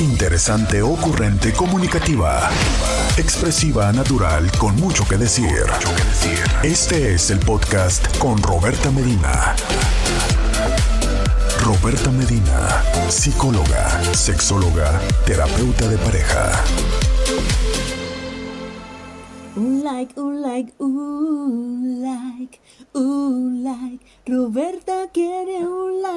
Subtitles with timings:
[0.00, 2.48] Interesante, ocurrente, comunicativa.
[3.18, 5.66] Expresiva, natural, con mucho que decir.
[6.62, 9.54] Este es el podcast con Roberta Medina.
[11.62, 16.64] Roberta Medina, psicóloga, sexóloga, terapeuta de pareja.
[19.56, 22.58] Un like, un like, un like,
[22.94, 24.02] un like.
[24.24, 26.10] Roberta quiere un like.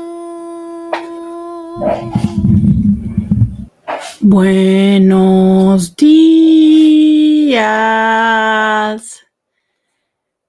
[4.21, 7.63] Buenos días.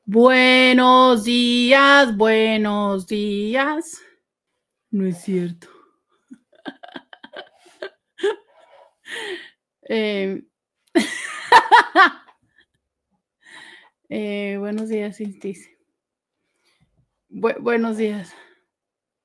[0.05, 4.03] Buenos días, buenos días.
[4.91, 5.69] No es cierto.
[9.89, 10.43] eh,
[14.09, 15.71] eh, buenos días, Cintis.
[17.29, 18.33] Bu buenos días.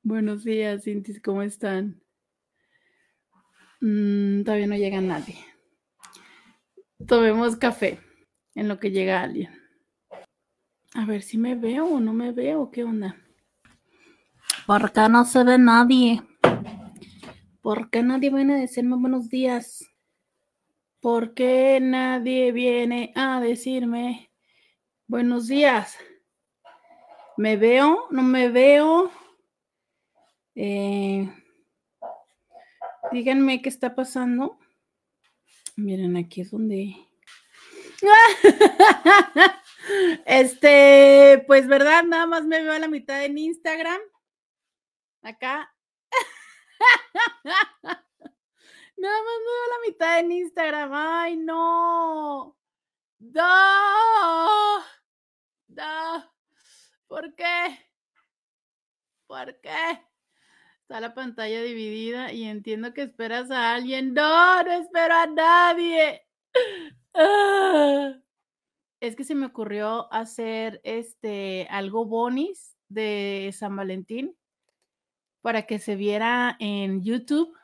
[0.02, 2.02] Buenos días, Cintis, ¿cómo están?
[3.82, 5.38] Mm, todavía no llega nadie.
[7.08, 8.00] Tomemos café
[8.56, 9.52] en lo que llega alguien.
[10.94, 13.16] A ver si me veo o no me veo, ¿qué onda?
[14.66, 16.22] ¿Por qué no se ve nadie?
[17.62, 19.86] ¿Por qué nadie viene a decirme buenos días?
[21.00, 24.32] ¿Por qué nadie viene a decirme
[25.08, 25.98] buenos días?
[27.38, 28.08] ¿Me veo?
[28.12, 29.12] ¿No me veo?
[30.56, 31.30] Eh,
[33.12, 34.60] Díganme qué está pasando.
[35.76, 36.96] Miren, aquí es donde.
[40.26, 42.04] Este, pues, ¿verdad?
[42.04, 44.00] Nada más me veo a la mitad en Instagram.
[45.24, 45.74] Acá.
[47.84, 50.92] Nada más me veo a la mitad en Instagram.
[50.94, 52.56] Ay, no.
[53.20, 54.80] No.
[55.70, 56.34] No.
[57.08, 57.90] ¿Por qué?
[59.26, 60.09] ¿Por qué?
[60.90, 64.12] Está la pantalla dividida y entiendo que esperas a alguien.
[64.16, 66.26] No, no espero a nadie.
[67.14, 68.14] Ah.
[69.00, 74.36] Es que se me ocurrió hacer este algo bonis de San Valentín
[75.42, 77.56] para que se viera en YouTube.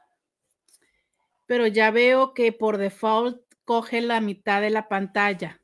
[1.47, 5.61] Pero ya veo que por default coge la mitad de la pantalla.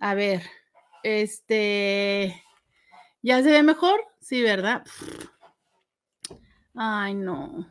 [0.00, 0.42] A ver,
[1.02, 2.42] este,
[3.22, 4.04] ¿ya se ve mejor?
[4.20, 4.84] Sí, ¿verdad?
[6.74, 7.66] Ay, no.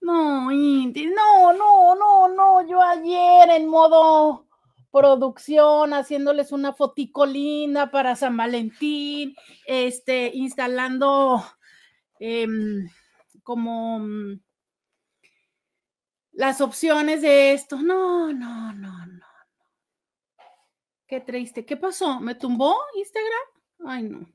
[0.00, 2.68] No, no, no, no, no.
[2.68, 4.46] Yo ayer en modo
[4.92, 9.34] producción, haciéndoles una fotico linda para San Valentín,
[9.66, 11.42] este, instalando
[12.20, 12.88] em,
[13.42, 14.40] como mm,
[16.32, 17.80] las opciones de esto.
[17.80, 19.26] No, no, no, no.
[21.06, 21.64] Qué triste.
[21.64, 22.20] ¿Qué pasó?
[22.20, 23.90] ¿Me tumbó Instagram?
[23.92, 24.26] Ay, no.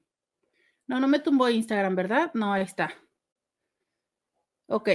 [0.87, 2.31] No, no me tumbó Instagram, ¿verdad?
[2.33, 2.93] No, ahí está.
[4.69, 4.89] Ok.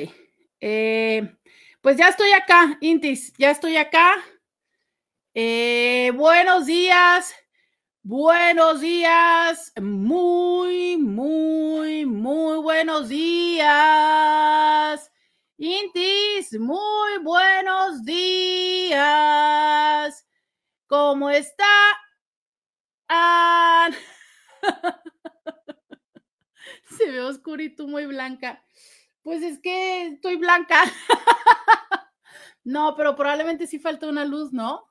[0.60, 1.34] Eh,
[1.80, 4.16] pues ya estoy acá, Intis, ya estoy acá.
[5.34, 7.34] Eh, buenos días,
[8.02, 15.10] buenos días, muy, muy, muy buenos días.
[15.56, 19.02] Intis, muy buenos días.
[20.86, 21.64] ¿Cómo está?
[26.98, 28.62] Se ve oscurito, muy blanca.
[29.22, 30.82] Pues es que estoy blanca.
[32.64, 34.84] no, pero probablemente sí falta una luz, ¿no?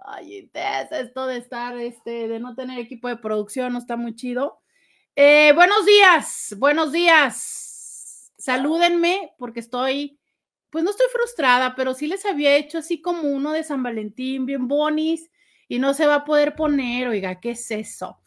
[0.00, 4.62] Ay, esto de estar, este, de no tener equipo de producción no está muy chido.
[5.16, 8.32] Eh, buenos días, buenos días.
[8.38, 10.18] Salúdenme porque estoy,
[10.70, 14.46] pues no estoy frustrada, pero sí les había hecho así como uno de San Valentín,
[14.46, 15.30] bien bonis,
[15.66, 18.18] y no se va a poder poner, oiga, ¿qué es eso?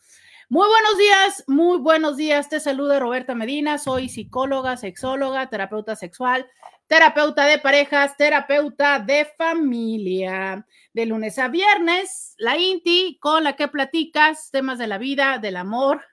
[0.52, 2.50] Muy buenos días, muy buenos días.
[2.50, 3.78] Te saluda Roberta Medina.
[3.78, 6.46] Soy psicóloga, sexóloga, terapeuta sexual,
[6.88, 10.68] terapeuta de parejas, terapeuta de familia.
[10.92, 15.56] De lunes a viernes, la INTI con la que platicas temas de la vida, del
[15.56, 16.04] amor,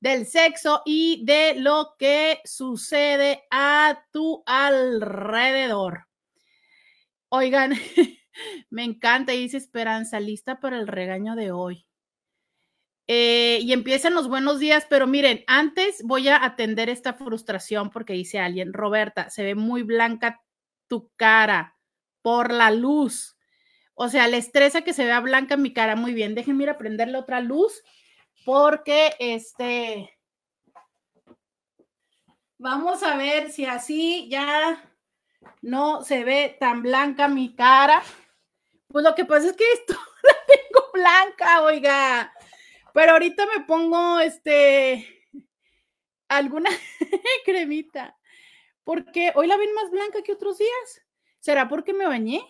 [0.00, 6.08] del sexo y de lo que sucede a tu alrededor.
[7.28, 7.74] Oigan,
[8.70, 11.85] me encanta, dice Esperanza, lista para el regaño de hoy.
[13.08, 18.14] Eh, y empiezan los buenos días, pero miren, antes voy a atender esta frustración porque
[18.14, 20.42] dice alguien, Roberta, se ve muy blanca
[20.88, 21.76] tu cara
[22.22, 23.36] por la luz.
[23.94, 25.94] O sea, le estresa que se vea blanca mi cara.
[25.96, 27.82] Muy bien, déjenme ir a prenderle otra luz
[28.44, 30.10] porque este,
[32.58, 34.82] vamos a ver si así ya
[35.62, 38.02] no se ve tan blanca mi cara.
[38.88, 42.32] Pues lo que pasa es que esto la tengo blanca, oiga.
[42.96, 45.06] Pero ahorita me pongo este
[46.28, 46.70] alguna
[47.44, 48.16] cremita.
[48.84, 51.02] porque hoy la ven más blanca que otros días.
[51.38, 52.40] ¿Será porque me bañé?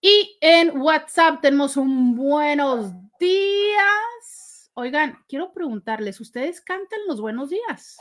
[0.00, 2.90] Y en WhatsApp tenemos un buenos
[3.20, 4.72] días.
[4.74, 7.98] Oigan, quiero preguntarles, ¿ustedes cantan los buenos días?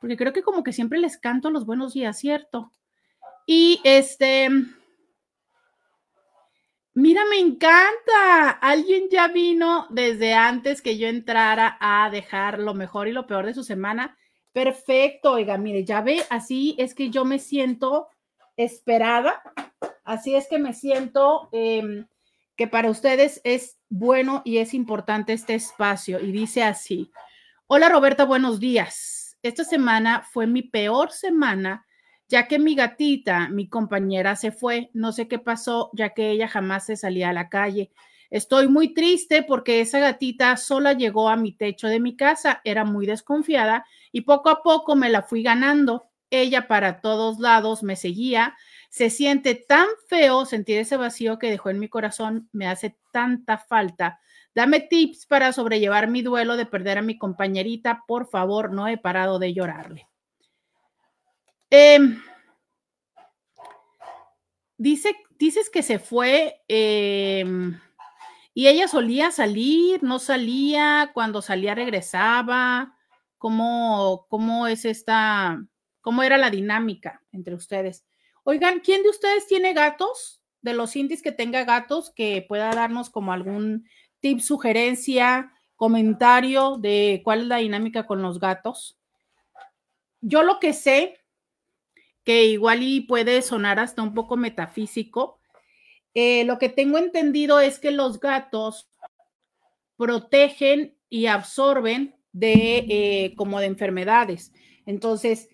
[0.00, 2.72] Porque creo que como que siempre les canto los buenos días, ¿cierto?
[3.46, 4.48] Y este,
[6.94, 8.50] mira, me encanta.
[8.60, 13.46] Alguien ya vino desde antes que yo entrara a dejar lo mejor y lo peor
[13.46, 14.16] de su semana.
[14.52, 18.08] Perfecto, oiga, mire, ya ve, así es que yo me siento
[18.56, 19.42] esperada,
[20.02, 22.06] así es que me siento em,
[22.56, 26.20] que para ustedes es bueno y es importante este espacio.
[26.20, 27.12] Y dice así,
[27.66, 29.15] hola Roberta, buenos días
[29.46, 31.86] esta semana fue mi peor semana,
[32.28, 34.90] ya que mi gatita, mi compañera, se fue.
[34.94, 37.90] No sé qué pasó, ya que ella jamás se salía a la calle.
[38.30, 42.84] Estoy muy triste porque esa gatita sola llegó a mi techo de mi casa, era
[42.84, 46.10] muy desconfiada y poco a poco me la fui ganando.
[46.30, 48.56] Ella para todos lados me seguía.
[48.90, 53.58] Se siente tan feo sentir ese vacío que dejó en mi corazón, me hace tanta
[53.58, 54.20] falta.
[54.56, 58.04] Dame tips para sobrellevar mi duelo de perder a mi compañerita.
[58.08, 60.08] Por favor, no he parado de llorarle.
[61.68, 62.18] Em,
[64.78, 67.78] dice, dices que se fue em,
[68.54, 72.96] y ella solía salir, no salía, cuando salía regresaba.
[73.36, 75.62] ¿Cómo, cómo es esta,
[76.00, 78.06] cómo era la dinámica entre ustedes?
[78.42, 80.40] Oigan, ¿quién de ustedes tiene gatos?
[80.62, 83.86] De los indies que tenga gatos que pueda darnos como algún
[84.40, 88.98] sugerencia, comentario de cuál es la dinámica con los gatos.
[90.20, 91.20] Yo lo que sé,
[92.24, 95.40] que igual y puede sonar hasta un poco metafísico,
[96.14, 98.90] eh, lo que tengo entendido es que los gatos
[99.96, 104.52] protegen y absorben de eh, como de enfermedades.
[104.86, 105.48] Entonces,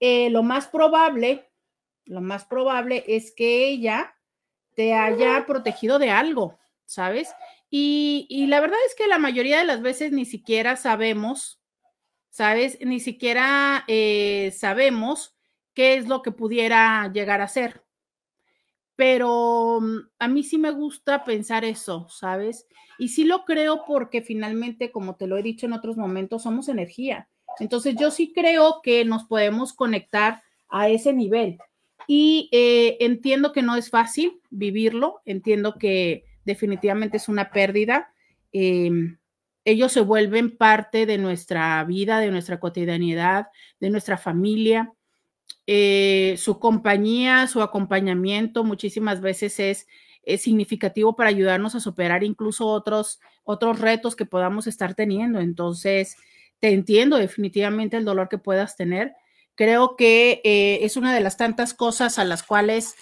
[0.00, 1.50] eh, lo más probable,
[2.04, 4.14] lo más probable es que ella
[4.74, 7.32] te haya protegido de algo, ¿sabes?
[7.76, 11.60] Y, la verdad es que la mayoría de las veces ni siquiera sabemos,
[12.30, 12.78] ¿sabes?
[12.80, 15.34] Ni siquiera eh, sabemos
[15.74, 17.82] qué es lo que pudiera llegar a ser.
[18.94, 22.68] Pero mm, a mí sí me gusta pensar eso, ¿sabes?
[22.96, 26.68] Y sí lo creo porque finalmente, como te lo he dicho en otros momentos, somos
[26.68, 27.28] energía.
[27.58, 31.58] Entonces yo sí creo que nos podemos conectar a ese nivel.
[32.06, 38.12] Y eh, entiendo que no es fácil vivirlo, entiendo que definitivamente es una pérdida.
[38.52, 39.18] Em,
[39.64, 43.48] ellos se vuelven parte de nuestra vida, de nuestra cotidianidad,
[43.80, 44.92] de nuestra familia.
[45.66, 49.86] Eh, su compañía, su acompañamiento muchísimas veces es,
[50.38, 55.38] significativo para ayudarnos a superar incluso otros, otros retos que podamos estar teniendo.
[55.38, 56.16] Entonces,
[56.60, 59.12] te entiendo definitivamente el dolor que puedas tener.
[59.54, 62.94] Creo que eh, es una de las tantas cosas a las cuales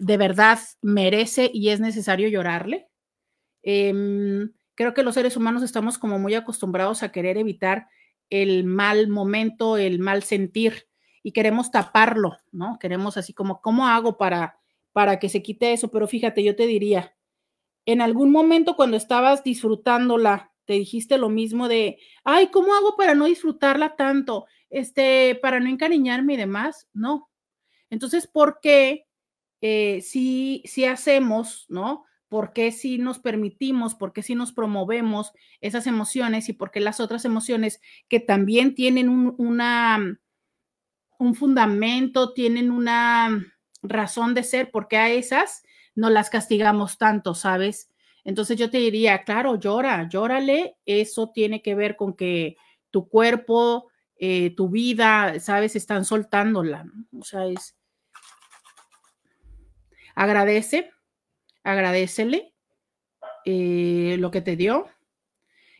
[0.00, 2.88] de verdad merece y es necesario llorarle.
[3.62, 7.88] Em, creo que los seres humanos estamos como muy acostumbrados a querer evitar
[8.30, 10.88] el mal momento, el mal sentir
[11.22, 12.78] y queremos taparlo, ¿no?
[12.80, 14.58] Queremos así como, ¿cómo hago para,
[14.92, 15.90] para que se quite eso?
[15.90, 17.14] Pero fíjate, yo te diría,
[17.84, 23.14] en algún momento cuando estabas disfrutándola, te dijiste lo mismo de, ay, ¿cómo hago para
[23.14, 24.46] no disfrutarla tanto?
[24.70, 27.28] Este, para no encariñarme y demás, no.
[27.90, 29.09] Entonces, ¿por qué
[29.60, 32.04] eh, si, si hacemos, ¿no?
[32.28, 36.80] ¿Por qué si nos permitimos, por qué si nos promovemos esas emociones y por qué
[36.80, 40.18] las otras emociones que también tienen un, una,
[41.18, 43.44] un fundamento, tienen una
[43.82, 45.62] razón de ser, porque a esas
[45.94, 47.90] no las castigamos tanto, ¿sabes?
[48.24, 52.56] Entonces yo te diría, claro, llora, llórale, eso tiene que ver con que
[52.90, 55.76] tu cuerpo, eh, tu vida, ¿sabes?
[55.76, 57.06] Están soltándola, ¿no?
[57.18, 57.76] O sea, es...
[60.20, 60.92] Agradece,
[61.64, 62.52] agradecele
[63.46, 64.86] eh, lo que te dio.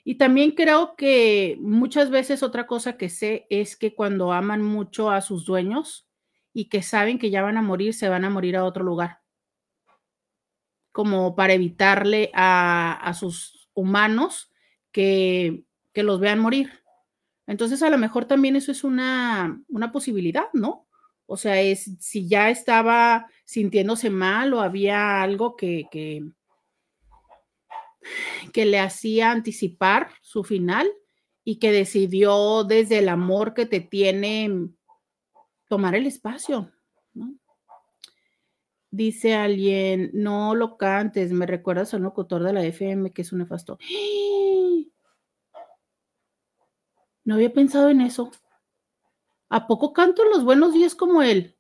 [0.03, 5.11] Y también creo que muchas veces otra cosa que sé es que cuando aman mucho
[5.11, 6.09] a sus dueños
[6.55, 9.21] y que saben que ya van a morir, se van a morir a otro lugar.
[10.91, 14.51] Como para evitarle a, sus humanos
[14.91, 16.83] que, que, los vean morir.
[17.47, 20.89] Entonces, a lo mejor también eso es una, una posibilidad, ¿no?
[21.27, 26.23] O sea, es si ya estaba sintiéndose mal o había algo que, que,
[28.65, 30.89] le hacía anticipar su final
[31.43, 34.71] y que decidió desde el amor que te tiene
[35.69, 36.71] tomar el espacio.
[38.93, 43.41] Dice alguien, no lo cantes, me recuerdas al locutor de la FM que es un
[43.41, 43.79] nefasto.
[47.25, 48.31] No había pensado en eso.
[49.49, 51.57] ¿A poco canto los buenos días como él?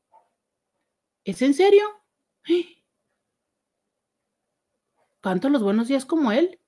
[1.24, 1.82] ¿Es en serio?
[5.20, 6.58] ¿Canto los buenos días como él?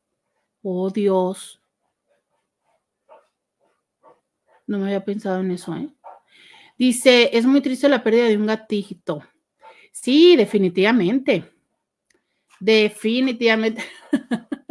[0.62, 1.60] Oh Dios.
[4.66, 5.88] No me había pensado en eso, ¿eh?
[6.78, 9.22] Dice, es muy triste la pérdida de un gatito.
[9.90, 11.50] Sí, definitivamente.
[12.60, 13.82] Definitivamente.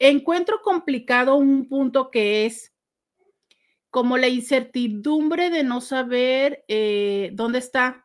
[0.00, 2.74] Encuentro complicado un punto que es
[3.90, 8.04] como la incertidumbre de no saber eh, dónde está.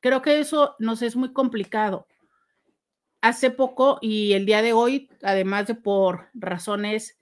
[0.00, 2.06] Creo que eso nos es muy complicado.
[3.22, 7.16] Hace poco y el día de hoy, además de por razones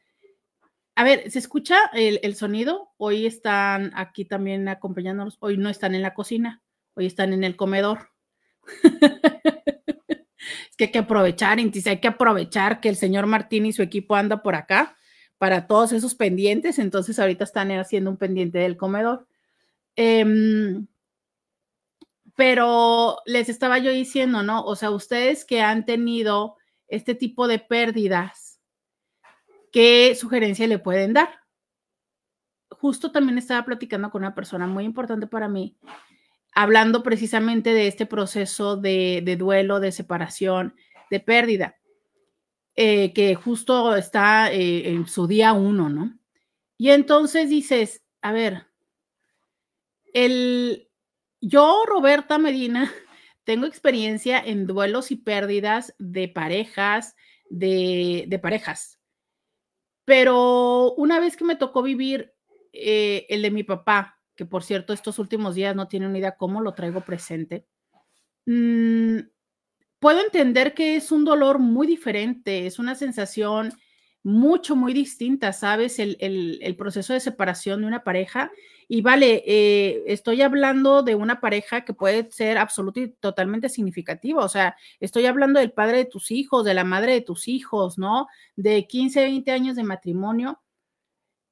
[0.99, 2.91] a ver, ¿se escucha el, sonido?
[2.97, 5.37] Hoy están aquí también acompañándonos.
[5.39, 6.61] Hoy no están en la cocina,
[6.95, 8.11] hoy están en el comedor.
[10.09, 13.83] es que hay que aprovechar, Intis, hay que aprovechar que el señor Martín y su
[13.83, 14.97] equipo anda por acá
[15.39, 16.81] para todos esos pendientes.
[16.81, 19.29] Entonces, ahorita están haciendo un pendiente del comedor.
[19.95, 20.89] Em,
[22.35, 24.65] pero les estaba yo diciendo, ¿no?
[24.65, 26.57] O sea, ustedes que han tenido
[26.89, 28.48] este tipo de pérdidas
[29.73, 31.29] ¿qué sugerencia le pueden dar?
[32.71, 35.77] Justo también estaba platicando con una persona muy importante para mí,
[36.55, 40.75] hablando precisamente de este proceso de, duelo, de separación,
[41.11, 41.77] de pérdida,
[42.77, 46.19] eh, que justo está eh, en su día uno, ¿no?
[46.77, 48.67] Y entonces dices, a ver,
[50.13, 50.89] el,
[51.41, 52.93] yo, Roberta Medina,
[53.45, 57.17] tengo experiencia en duelos y pérdidas de parejas,
[57.51, 58.98] de, de parejas,
[60.09, 62.33] pero una vez que me tocó vivir
[62.73, 66.39] eh, el de mi papá, que por cierto estos últimos días no tiene una idea
[66.39, 67.67] cómo lo traigo presente,
[68.47, 69.19] mm,
[69.99, 73.75] puedo entender que es un dolor muy diferente, es una sensación
[74.23, 75.99] mucho, muy distinta, ¿sabes?
[75.99, 78.51] El, proceso de separación de una pareja.
[78.91, 84.43] Y vale, eh, estoy hablando de una pareja que puede ser absoluta y totalmente significativa.
[84.43, 87.99] O sea, estoy hablando del padre de tus hijos, de la madre de tus hijos,
[87.99, 88.29] ¿no?
[88.57, 90.63] De 15, 20 años de matrimonio.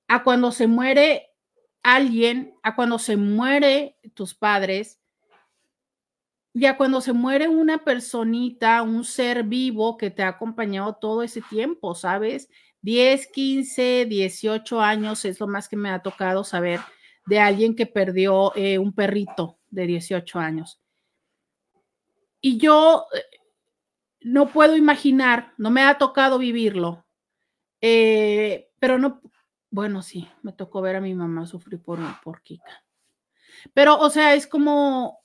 [0.09, 1.31] A cuando se muere
[1.83, 4.99] alguien, a cuando se muere tus padres,
[6.55, 11.43] ya cuando se muere una personita, un ser vivo que te ha acompañado todo ese
[11.43, 12.49] tiempo, ¿sabes?
[12.81, 16.81] 10, 15, 18 años es lo más que me ha tocado saber
[17.27, 20.81] de alguien que perdió eh, un perrito de 18 años.
[22.41, 23.23] Y yo eh,
[24.21, 27.05] no puedo imaginar, no me ha tocado vivirlo,
[27.81, 29.21] eh, pero no,
[29.71, 32.85] bueno, sí, me tocó ver a mi mamá sufrir por, por Kika.
[33.75, 35.21] Pero, o sea, es como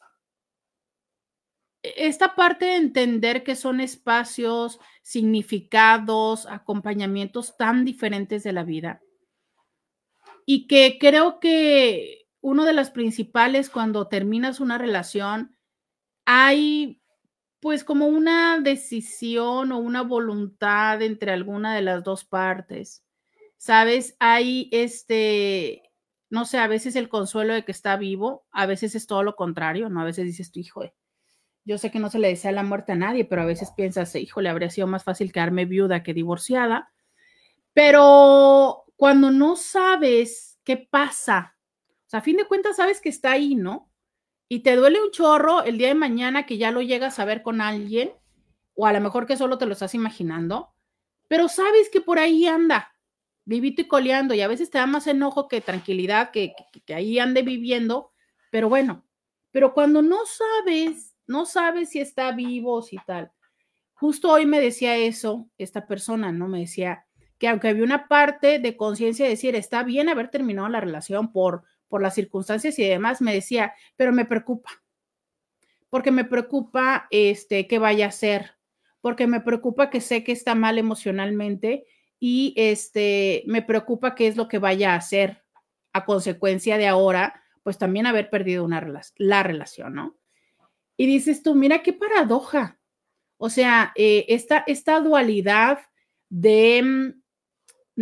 [1.84, 9.02] e-, esta parte de entender que son espacios, significados, acompañamientos tan diferentes de la vida.
[10.46, 15.56] Y que creo que uno de las principales cuando terminas una relación,
[16.26, 17.02] hay
[17.60, 23.06] pues como una decisión o una voluntad entre alguna de las dos partes.
[23.58, 25.84] Sabes, hay este,
[26.32, 29.36] no sé, a veces el consuelo de que está vivo, a veces es todo lo
[29.36, 30.02] contrario, ¿no?
[30.02, 30.84] A veces dices hijo,
[31.64, 34.16] yo sé que no se le desea la muerte a nadie, pero a veces piensas,
[34.16, 36.92] híjole, habría sido más fácil quedarme viuda que divorciada.
[37.74, 41.58] Pero cuando no sabes qué pasa,
[42.06, 43.92] o sea, a fin de cuentas sabes que está ahí, ¿no?
[44.48, 47.42] Y te duele un chorro el día de mañana que ya lo llegas a ver
[47.42, 48.12] con alguien,
[48.76, 50.76] o a lo mejor que solo te lo estás imaginando,
[51.28, 52.96] pero sabes que por ahí anda,
[53.44, 56.54] vivito y coleando, y a veces te da más enojo que tranquilidad que,
[56.86, 58.12] que, ahí ande viviendo,
[58.52, 59.04] pero bueno,
[59.50, 63.32] pero cuando no sabes no sabe si está vivo o si tal.
[63.94, 66.48] Justo hoy me decía eso esta persona, ¿no?
[66.48, 67.08] Me decía
[67.42, 71.32] que aunque había una parte de conciencia de decir, está bien haber terminado la relación
[71.32, 74.70] por, por las circunstancias y demás, me decía, pero me preocupa,
[75.90, 78.52] porque me preocupa este, que vaya a ser,
[79.02, 81.88] porque me preocupa que sé que está mal emocionalmente
[82.20, 85.44] y este, me preocupa qué es lo que vaya a hacer
[85.94, 90.16] a consecuencia de ahora, pues también haber perdido una la relación, ¿no?
[90.96, 92.78] Y dices tú, mira qué paradoja.
[93.38, 95.80] O sea, eh, esta, esta dualidad
[96.30, 97.21] de mm,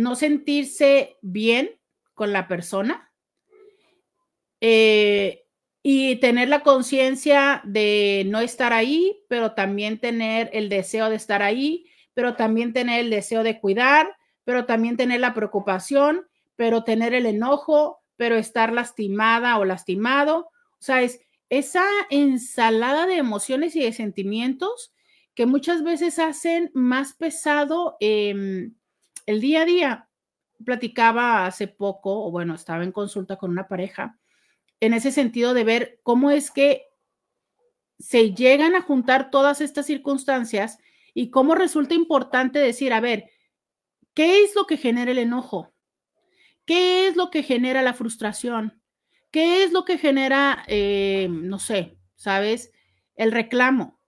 [0.00, 1.78] no sentirse bien
[2.14, 3.12] con la persona
[4.60, 5.44] eh,
[5.82, 11.42] y tener la conciencia de no estar ahí, pero también tener el deseo de estar
[11.42, 17.14] ahí, pero también tener el deseo de cuidar, pero también tener la preocupación, pero tener
[17.14, 20.50] el enojo, pero estar lastimada o lastimado.
[20.78, 24.92] O sea, es, esa ensalada de emociones y de sentimientos
[25.34, 28.74] que muchas veces hacen más pesado em,
[29.26, 30.08] el día a día.
[30.64, 34.18] Platicaba hace poco, o bueno, estaba en consulta con una pareja,
[34.80, 36.86] en ese sentido de ver cómo es que
[37.98, 40.78] se llegan a juntar todas estas circunstancias
[41.12, 43.30] y cómo resulta importante decir, a ver,
[44.14, 45.72] ¿qué es lo que genera el enojo?
[46.64, 48.82] ¿Qué es lo que genera la frustración?
[49.30, 52.72] ¿Qué es lo que genera, eh, no sé, sabes,
[53.16, 53.99] el reclamo?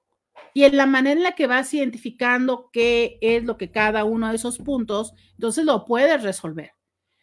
[0.55, 4.29] Y en la manera en la que vas identificando qué es lo que cada uno
[4.29, 6.73] de esos puntos, entonces lo puedes resolver.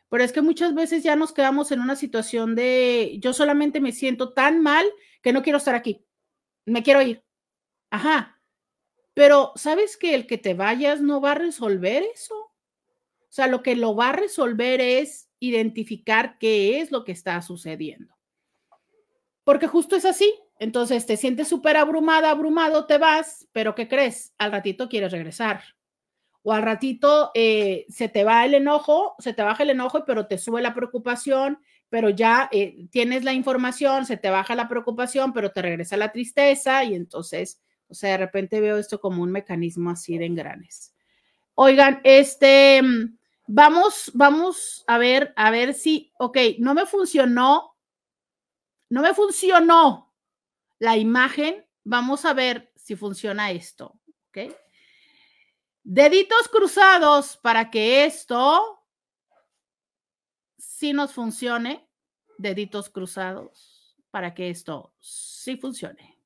[0.09, 3.91] Pero es que muchas veces ya nos quedamos en una situación de yo solamente me
[3.91, 4.85] siento tan mal
[5.21, 6.03] que no quiero estar aquí,
[6.65, 7.23] me quiero ir.
[7.91, 8.41] Ajá.
[9.13, 12.35] Pero sabes que el que te vayas no va a resolver eso.
[12.35, 17.39] O sea, lo que lo va a resolver es identificar qué es lo que está
[17.41, 18.15] sucediendo.
[19.43, 20.33] Porque justo es así.
[20.59, 24.33] Entonces te sientes súper abrumada, abrumado, te vas, pero ¿qué crees?
[24.37, 25.63] Al ratito quieres regresar.
[26.43, 30.27] O al ratito eh, se te va el enojo, se te baja el enojo, pero
[30.27, 35.33] te sube la preocupación, pero ya eh, tienes la información, se te baja la preocupación,
[35.33, 39.31] pero te regresa la tristeza y entonces, o sea, de repente veo esto como un
[39.31, 40.93] mecanismo así de engranes.
[41.55, 42.81] Oigan, este,
[43.51, 47.75] Vamos, vamos a ver, a ver si, ok, no me funcionó,
[48.89, 50.08] no me funcionó
[50.79, 51.65] la imagen.
[51.83, 54.53] Vamos a ver si funciona esto, ok.
[55.83, 58.85] Deditos cruzados para que esto
[60.57, 61.87] sí nos funcione.
[62.37, 66.17] Deditos cruzados para que esto sí funcione.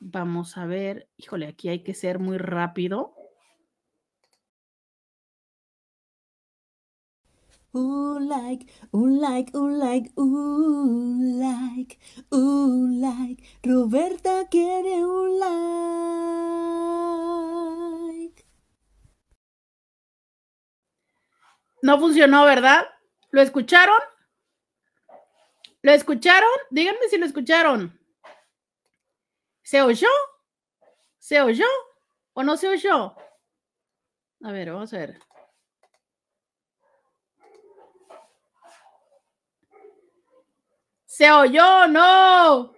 [0.00, 3.14] Vamos a ver, híjole, aquí hay que ser muy rápido.
[7.76, 11.98] Un like, un like, un like, un like,
[12.30, 13.42] un like.
[13.64, 15.54] Roberta quiere un like.
[21.82, 22.86] No funcionó, ¿verdad?
[23.32, 23.98] ¿Lo escucharon?
[25.82, 26.48] ¿Lo escucharon?
[26.70, 27.98] Díganme si lo escucharon.
[29.64, 30.08] ¿Se oyó?
[31.18, 31.66] ¿Se oyó
[32.34, 33.16] o no se oyó?
[34.44, 35.18] A ver, vamos a ver.
[41.16, 41.86] ¿Se oyó?
[41.86, 42.74] No.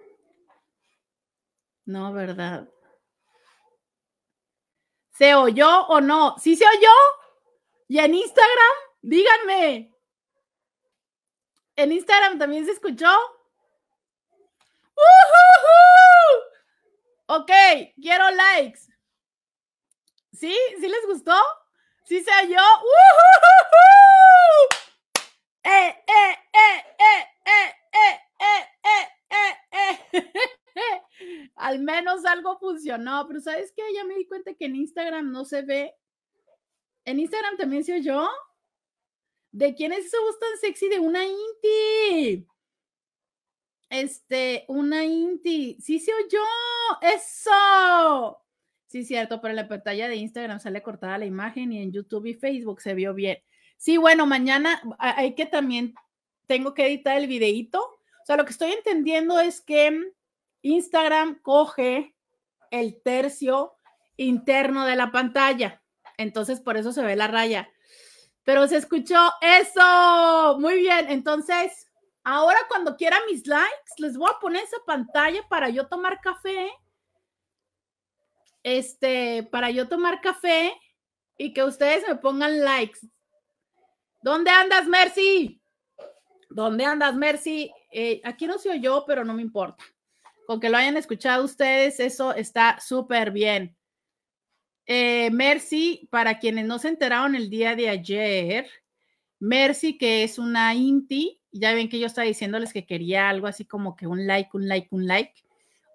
[1.85, 2.69] No, ¿verdad?
[5.09, 6.37] ¿Se oyó o no?
[6.37, 6.91] ¿Sí se oyó?
[7.87, 8.75] ¿Y en Instagram?
[9.01, 9.91] Díganme.
[11.77, 13.09] ¿En Instagram también se escuchó?
[17.25, 17.51] Ok,
[17.99, 18.81] quiero likes.
[20.31, 20.55] ¿Sí?
[20.79, 21.33] ¿Sí les gustó?
[22.05, 22.61] ¿Sí se oyó?
[25.63, 28.26] ¡Eh, eh, eh, eh, eh, eh, eh,
[31.55, 33.81] Al menos algo funcionó, pero ¿sabes qué?
[33.93, 35.95] Ya me di cuenta que en Instagram no se ve.
[37.05, 38.27] ¿En Instagram también se oyó?
[39.51, 42.47] ¿De quién es esa voz tan sexy de una Inti?
[43.89, 45.77] Este, una Inti.
[45.79, 46.43] Sí se oyó.
[47.01, 48.43] Eso.
[48.87, 52.27] Sí, cierto, pero en la pantalla de Instagram sale cortada la imagen y en YouTube
[52.27, 53.39] y Facebook se vio bien.
[53.77, 55.93] Sí, bueno, mañana hay que también,
[56.47, 57.96] tengo que editar el videíto.
[58.27, 60.11] O sea, lo que estoy entendiendo es que
[60.61, 62.13] Instagram coge
[62.71, 63.77] el tercio
[64.17, 65.81] interno de la pantalla.
[66.17, 67.69] Entonces, por eso se ve la raya.
[68.43, 70.57] Pero se escuchó eso.
[70.59, 71.09] Muy bien.
[71.09, 71.87] Entonces,
[72.23, 76.69] ahora cuando quiera mis likes, les voy a poner esa pantalla para yo tomar café
[78.67, 80.73] este, para yo tomar café
[81.37, 82.99] y que ustedes me pongan likes.
[84.21, 85.61] ¿Dónde andas, Mercy?
[86.49, 87.71] ¿Dónde andas, Mercy?
[87.99, 89.83] Eh, aquí no se oyó, pero no me importa.
[90.45, 93.75] Con que lo hayan escuchado ustedes, eso está súper bien.
[94.85, 98.69] Eh, Mercy, para quienes no se enteraron el día de ayer,
[99.39, 103.65] Mercy, que es una Inti, ya ven que yo estaba diciéndoles que quería algo así
[103.65, 105.33] como que un like, un like, un like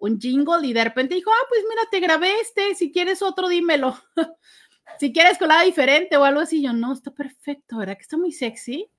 [0.00, 3.48] un jingle y de repente dijo, ah, pues mira, te grabé este, si quieres otro,
[3.48, 3.96] dímelo.
[4.98, 7.94] si quieres colada diferente o algo así, yo no, está perfecto, ¿verdad?
[7.94, 8.90] Que está muy sexy.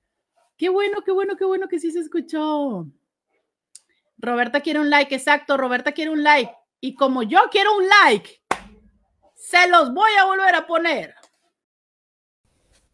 [0.56, 2.86] Qué bueno, qué bueno, qué bueno que sí se escuchó.
[4.18, 6.52] Roberta quiere un like, exacto, Roberta quiere un like.
[6.80, 8.42] Y como yo quiero un like,
[9.34, 11.14] se los voy a volver a poner.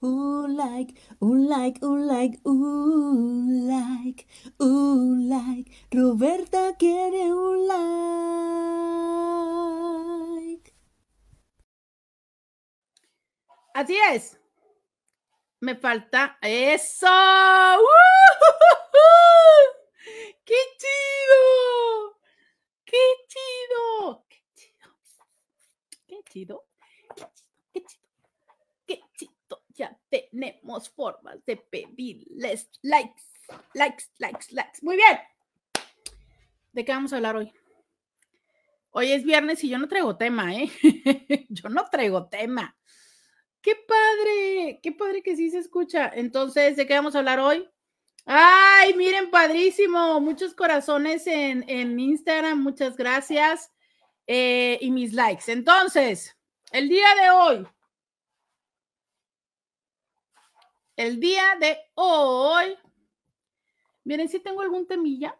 [0.01, 4.27] Un like, un like, un like, un like,
[4.59, 5.70] un like.
[5.90, 7.81] Roberta quiere un like.
[13.75, 14.39] Así es.
[15.61, 17.07] Me falta eso.
[20.44, 22.18] ¡Qué chido!
[22.85, 22.96] ¡Qué
[23.29, 24.27] chido!
[24.29, 24.88] ¡Qué chido!
[26.07, 26.64] ¡Qué chido!
[27.73, 28.01] ¡Qué chido!
[28.87, 29.31] ¡Qué chido!
[29.81, 33.23] ya tenemos formas de pedirles likes,
[33.75, 34.79] likes, likes, likes.
[34.83, 35.18] Muy bien.
[36.73, 37.53] ¿De qué vamos a hablar hoy?
[38.90, 40.70] Hoy es viernes y yo no traigo tema, ¿eh?
[41.49, 42.77] yo no traigo tema.
[43.62, 46.11] Qué padre, qué padre que sí se escucha.
[46.14, 47.68] Entonces, ¿de qué vamos a hablar hoy?
[48.25, 50.20] Ay, miren, padrísimo.
[50.20, 53.73] Muchos corazones en, en Instagram, muchas gracias.
[54.27, 55.51] Eh, y mis likes.
[55.51, 56.37] Entonces,
[56.73, 57.66] el día de hoy,
[61.01, 62.77] el día de hoy.
[64.05, 65.37] Miren, si tengo algún temilla.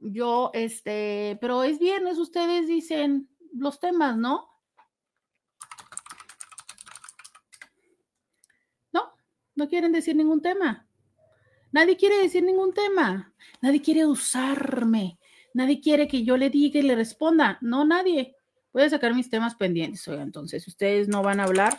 [0.00, 4.51] Yo, este, pero es viernes, ustedes dicen los temas, ¿no?
[9.54, 10.86] No, quieren decir ningún tema.
[11.72, 13.32] Nadie quiere decir ningún tema.
[13.60, 15.18] Nadie quiere usarme.
[15.54, 17.58] Nadie quiere que yo le diga y le responda.
[17.60, 18.36] No, nadie.
[18.72, 20.06] Voy a sacar mis temas pendientes.
[20.08, 21.76] Oiga, entonces, ustedes no van a hablar.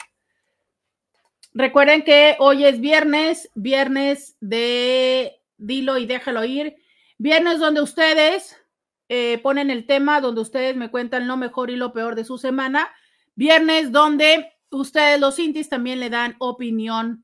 [1.54, 6.76] Recuerden que hoy es viernes, viernes de dilo y déjalo ir.
[7.18, 8.58] Viernes donde ustedes
[9.10, 12.38] eh, ponen el tema, donde ustedes me cuentan lo mejor y lo peor de su
[12.38, 12.90] semana.
[13.36, 17.24] Viernes donde ustedes, los indies, también le dan opinión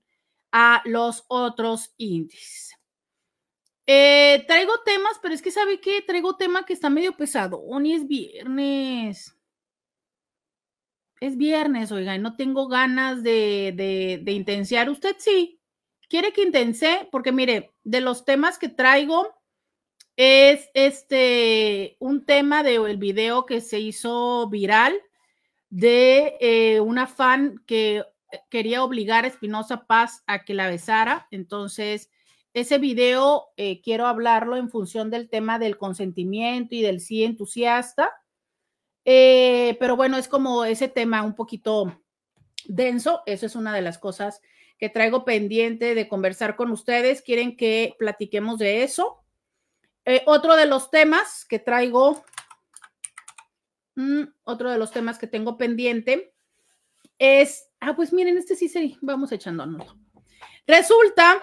[0.52, 2.76] a los otros indies.
[3.86, 7.62] Eh, traigo temas, pero es que sabe que traigo tema que está medio pesado.
[7.62, 9.36] Hoy es viernes
[11.20, 14.90] es viernes, oiga, y no tengo ganas de, de, de.
[14.90, 15.60] Usted sí,
[16.08, 19.28] quiere que intense, porque mire, de los temas que traigo
[20.16, 24.94] es este un tema del video que se hizo viral
[25.70, 28.04] de eh, una fan que
[28.50, 31.28] quería obligar a Espinosa Paz a que la besara.
[31.32, 32.10] Entonces,
[32.54, 38.12] ese video eh, quiero hablarlo en función del tema del consentimiento y del sí entusiasta.
[39.06, 42.02] Eh, pero bueno, es como ese tema un poquito
[42.66, 43.22] denso.
[43.26, 44.42] Eso es una de las cosas
[44.78, 47.22] que traigo pendiente de conversar con ustedes.
[47.22, 49.24] ¿Quieren que platiquemos de eso?
[50.06, 52.24] Eh, otro de los temas que traigo,
[53.96, 56.34] mm, otro de los temas que tengo pendiente
[57.20, 59.96] es, ah, pues miren, este sí, sí, vamos echándonos.
[60.68, 61.42] Resulta,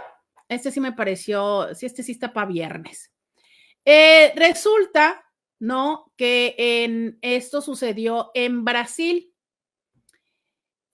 [0.49, 3.12] este sí me pareció, sí, este sí está para viernes.
[3.85, 5.25] Eh, resulta,
[5.59, 6.12] ¿no?
[6.16, 9.33] Que en esto sucedió en Brasil.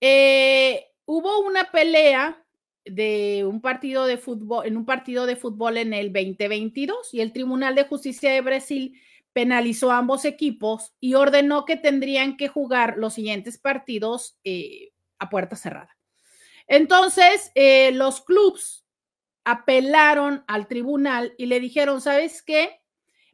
[0.01, 2.45] Eh, hubo una pelea
[2.85, 7.33] de un partido de fútbol, en un partido de fútbol en el 2022 y el
[7.33, 9.01] Tribunal de Justicia de Brasil
[9.33, 14.92] penalizó a ambos equipos y ordenó que tendrían que jugar los siguientes partidos eh,
[15.23, 15.97] a puerta cerrada.
[16.67, 18.85] Entonces, eh, los clubs
[19.45, 22.81] apelaron al tribunal y le dijeron, ¿sabes qué?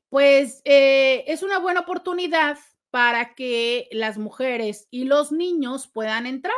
[0.09, 2.59] Pues eh, es una buena oportunidad
[2.91, 6.57] para que las mujeres y los niños puedan entrar.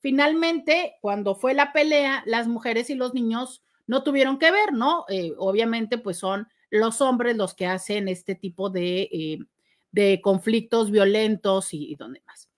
[0.00, 5.04] Finalmente, cuando fue la pelea, las mujeres y los niños no tuvieron que ver, ¿no?
[5.08, 9.46] Eh, obviamente, pues son los hombres los que hacen este tipo de,
[9.92, 12.48] de conflictos violentos y, y donde más.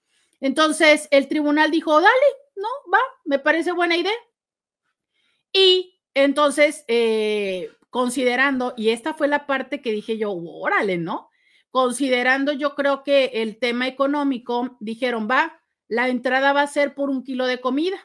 [0.40, 4.12] Entonces, el tribunal dijo, dale, no, va, me parece buena idea.
[5.52, 11.30] Y entonces, eh, considerando, y esta fue la parte que dije yo, órale, ¿no?
[11.70, 17.10] Considerando yo creo que el tema económico, dijeron, va, la entrada va a ser por
[17.10, 17.98] un kilo de comida.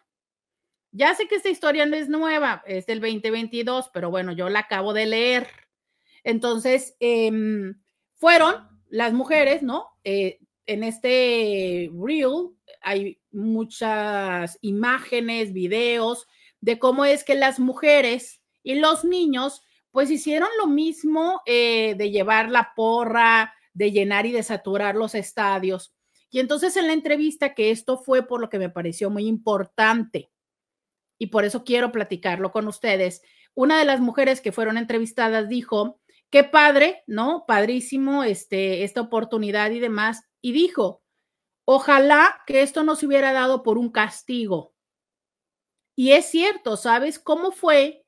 [0.91, 4.59] Ya sé que esta historia no es nueva, es del 2022, pero bueno, yo la
[4.59, 5.47] acabo de leer.
[6.23, 7.81] Entonces, em,
[8.15, 9.87] fueron las mujeres, ¿no?
[10.03, 10.39] Eh,
[10.73, 12.49] en este reel
[12.81, 16.27] hay muchas imágenes, videos
[16.59, 22.11] de cómo es que las mujeres y los niños pues hicieron lo mismo eh, de
[22.11, 25.93] llevar la porra, de llenar y de saturar los estadios.
[26.29, 30.31] Y entonces en la entrevista, que esto fue por lo que me pareció muy importante
[31.17, 33.21] y por eso quiero platicarlo con ustedes,
[33.53, 36.00] una de las mujeres que fueron entrevistadas dijo,
[36.31, 37.45] qué padre, ¿no?
[37.45, 40.23] Padrísimo este, esta oportunidad y demás.
[40.41, 41.03] Y dijo,
[41.65, 44.73] ojalá que esto no se hubiera dado por un castigo.
[45.95, 48.05] Y es cierto, ¿sabes cómo fue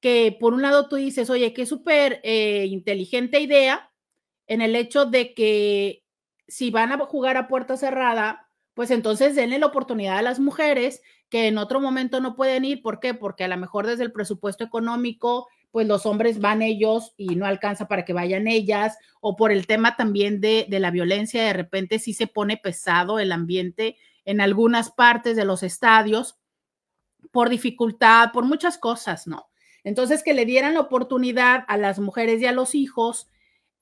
[0.00, 3.90] que por un lado tú dices, oye, qué súper eh, inteligente idea
[4.46, 6.04] en el hecho de que
[6.46, 11.00] si van a jugar a puerta cerrada, pues entonces denle la oportunidad a las mujeres
[11.28, 12.82] que en otro momento no pueden ir.
[12.82, 13.14] ¿Por qué?
[13.14, 17.46] Porque a lo mejor desde el presupuesto económico, pues los hombres van ellos y no
[17.46, 21.52] alcanza para que vayan ellas, o por el tema también de, de la violencia, de
[21.52, 26.38] repente sí se pone pesado el ambiente en algunas partes de los estadios
[27.32, 29.48] por dificultad, por muchas cosas, ¿no?
[29.82, 33.28] Entonces, que le dieran la oportunidad a las mujeres y a los hijos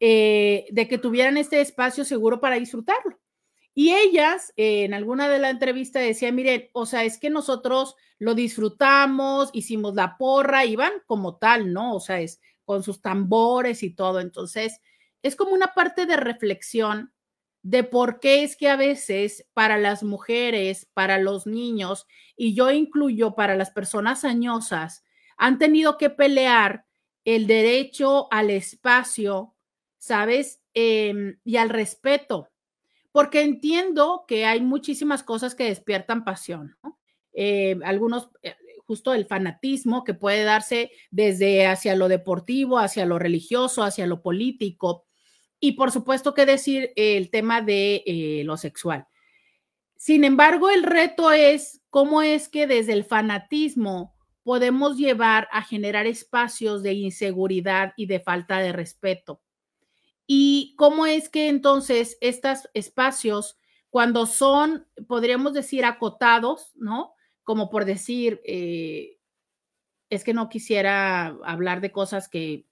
[0.01, 3.21] eh, de que tuvieran este espacio seguro para disfrutarlo.
[3.75, 7.97] Y ellas, eh, en alguna de la entrevista decían, miren, o sea, es que nosotros
[8.19, 11.95] lo disfrutamos, hicimos la porra, iban como tal, ¿no?
[11.95, 14.21] O sea, es con sus tambores y todo.
[14.21, 14.81] Entonces,
[15.23, 17.13] es como una parte de reflexión
[17.63, 22.07] de por qué es que a veces para las mujeres, para los niños,
[22.37, 25.05] y yo incluyo para las personas añosas,
[25.39, 26.87] han tenido que pelear
[27.25, 29.55] el derecho al espacio,
[29.99, 30.61] ¿sabes?
[30.75, 32.52] Em, y al respeto
[33.13, 36.99] porque entiendo que hay muchísimas cosas que despiertan pasión, ¿no?
[37.35, 43.19] Eh, algunos, eh, justo el fanatismo que puede darse desde hacia lo deportivo, hacia lo
[43.19, 45.07] religioso, hacia lo político,
[45.61, 49.07] y por supuesto que decir el tema de eh, lo sexual.
[49.97, 56.07] Sin embargo, el reto es cómo es que desde el fanatismo podemos llevar a generar
[56.07, 59.41] espacios de inseguridad y de falta de respeto.
[60.35, 63.59] Y cómo es que entonces estos espacios,
[63.91, 67.13] cuando son, podríamos decir, acotados, ¿no?
[67.43, 69.19] Como por decir, eh,
[70.09, 72.65] es que no quisiera hablar de cosas que...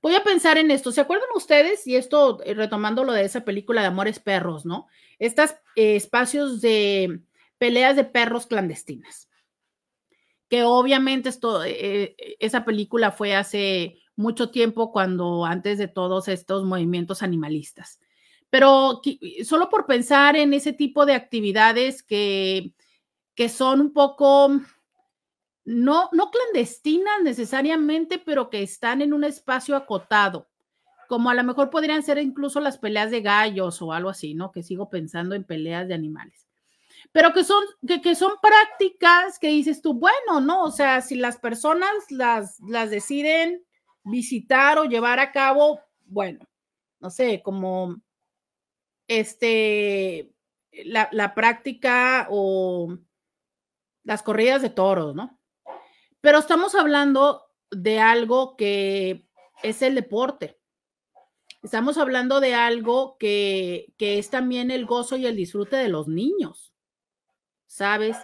[0.00, 0.90] Voy a pensar en esto.
[0.90, 1.86] ¿Se acuerdan ustedes?
[1.86, 4.86] Y esto eh, retomando lo de esa película de Amores Perros, ¿no?
[5.18, 7.20] Estos eh, espacios de
[7.58, 9.28] peleas de perros clandestinas.
[10.48, 17.22] Que obviamente esto, esa película fue hace mucho tiempo cuando antes de todos estos movimientos
[17.22, 18.00] animalistas.
[18.50, 19.02] Pero
[19.44, 22.72] solo por pensar en ese tipo de actividades que,
[23.34, 24.60] que son un poco,
[25.64, 30.48] no, no clandestinas necesariamente, pero que están en un espacio acotado,
[31.08, 34.52] como a lo mejor podrían ser incluso las peleas de gallos o algo así, ¿no?
[34.52, 36.46] Que sigo pensando en peleas de animales.
[37.12, 40.64] Pero que son, que, que son prácticas que dices tú, bueno, ¿no?
[40.64, 43.64] O sea, si las personas las, las deciden
[44.06, 46.46] visitar o llevar a cabo, bueno,
[47.00, 48.00] no sé, como
[49.08, 50.32] este,
[50.84, 52.96] la, práctica o
[54.04, 55.38] las corridas de toros, ¿no?
[56.20, 59.26] Pero estamos hablando de algo que
[59.62, 60.58] es el deporte.
[61.62, 66.06] Estamos hablando de algo que, que es también el gozo y el disfrute de los
[66.06, 66.72] niños,
[67.66, 68.16] ¿sabes?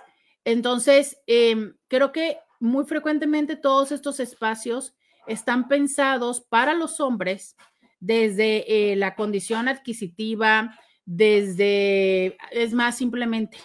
[0.45, 4.95] Entonces, em, creo que muy frecuentemente todos estos espacios
[5.27, 7.57] están pensados para los hombres
[8.01, 13.59] desde eh, la condición adquisitiva, desde, es más, simplemente,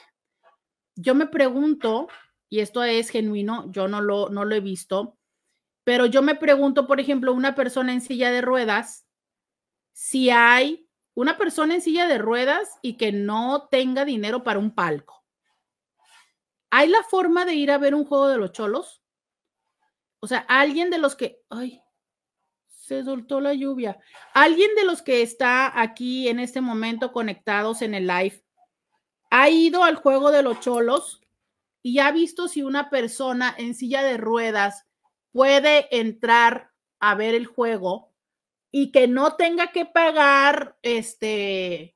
[0.96, 2.08] yo me pregunto,
[2.50, 5.18] y esto es genuino, yo no lo, no lo he visto,
[5.84, 9.08] pero yo me pregunto, por ejemplo, una persona en silla de ruedas,
[9.94, 14.70] si hay una persona en silla de ruedas y que no tenga dinero para un
[14.70, 15.26] palco.
[16.70, 19.02] ¿Hay la forma de ir a ver un juego de los cholos?
[20.20, 21.82] O sea, alguien de los que, ay,
[22.88, 24.00] se soltó la lluvia.
[24.34, 28.44] Alguien de los que está aquí en este momento conectados en el live
[29.30, 31.22] ha ido al juego de los cholos
[31.84, 34.86] y ha visto si una persona en silla de ruedas
[35.34, 38.14] puede entrar a ver el juego
[38.72, 41.96] y que no tenga que pagar este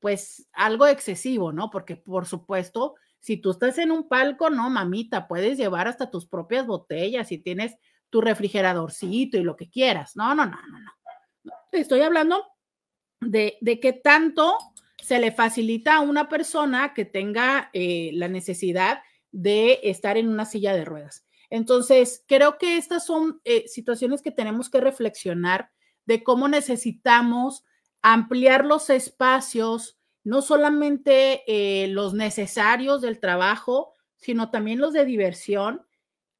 [0.00, 1.70] pues algo excesivo, ¿no?
[1.70, 6.26] Porque por supuesto, si tú estás en un palco, no, mamita, puedes llevar hasta tus
[6.26, 7.76] propias botellas y tienes
[8.10, 10.16] tu refrigeradorcito y lo que quieras.
[10.16, 11.52] No, no, no, no.
[11.70, 12.44] Estoy hablando
[13.20, 14.58] de, de qué tanto
[15.00, 20.44] se le facilita a una persona que tenga eh, la necesidad de estar en una
[20.44, 21.24] silla de ruedas.
[21.48, 25.70] Entonces, creo que estas son eh, situaciones que tenemos que reflexionar
[26.06, 27.64] de cómo necesitamos
[28.00, 35.86] ampliar los espacios, no solamente eh, los necesarios del trabajo, sino también los de diversión,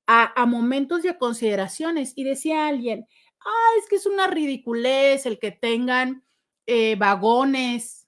[0.06, 2.12] a, momentos y a consideraciones.
[2.16, 3.06] Y decía alguien,
[3.40, 6.24] ah, es que es una ridiculez el que tengan
[6.66, 8.06] eh, vagones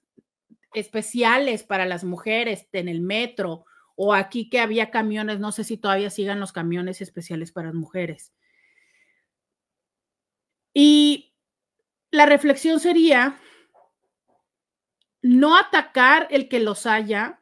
[0.73, 5.77] especiales para las mujeres en el metro o aquí que había camiones, no sé si
[5.77, 8.33] todavía sigan los camiones especiales para las mujeres.
[10.73, 11.33] Y
[12.11, 13.39] la reflexión sería,
[15.25, 17.41] no atacar el que los haya,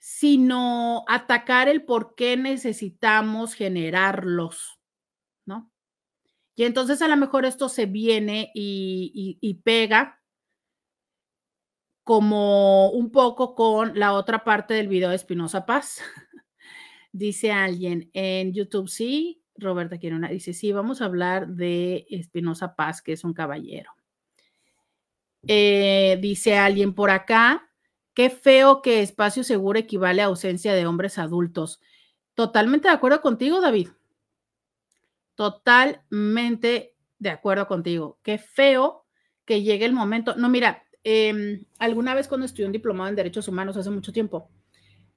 [0.00, 4.80] sino atacar el por qué necesitamos generarlos,
[5.46, 5.70] ¿no?
[6.56, 10.20] Y entonces a lo mejor esto se viene y, pega
[12.02, 16.00] como un poco con la otra parte del video de Espinosa Paz.
[17.12, 23.00] dice alguien en YouTube, sí, Roberta una, dice, sí, vamos a hablar de Espinosa Paz,
[23.00, 23.92] que es un caballero.
[25.48, 27.68] Eh, dice alguien por acá,
[28.14, 31.80] qué feo que espacio seguro equivale a ausencia de hombres adultos.
[32.34, 33.88] Totalmente de acuerdo contigo, David.
[35.34, 38.18] Totalmente de acuerdo contigo.
[38.22, 39.04] Qué feo
[39.44, 40.34] que llegue el momento.
[40.36, 44.50] No, mira, em, alguna vez cuando estudié un diplomado en derechos humanos hace mucho tiempo,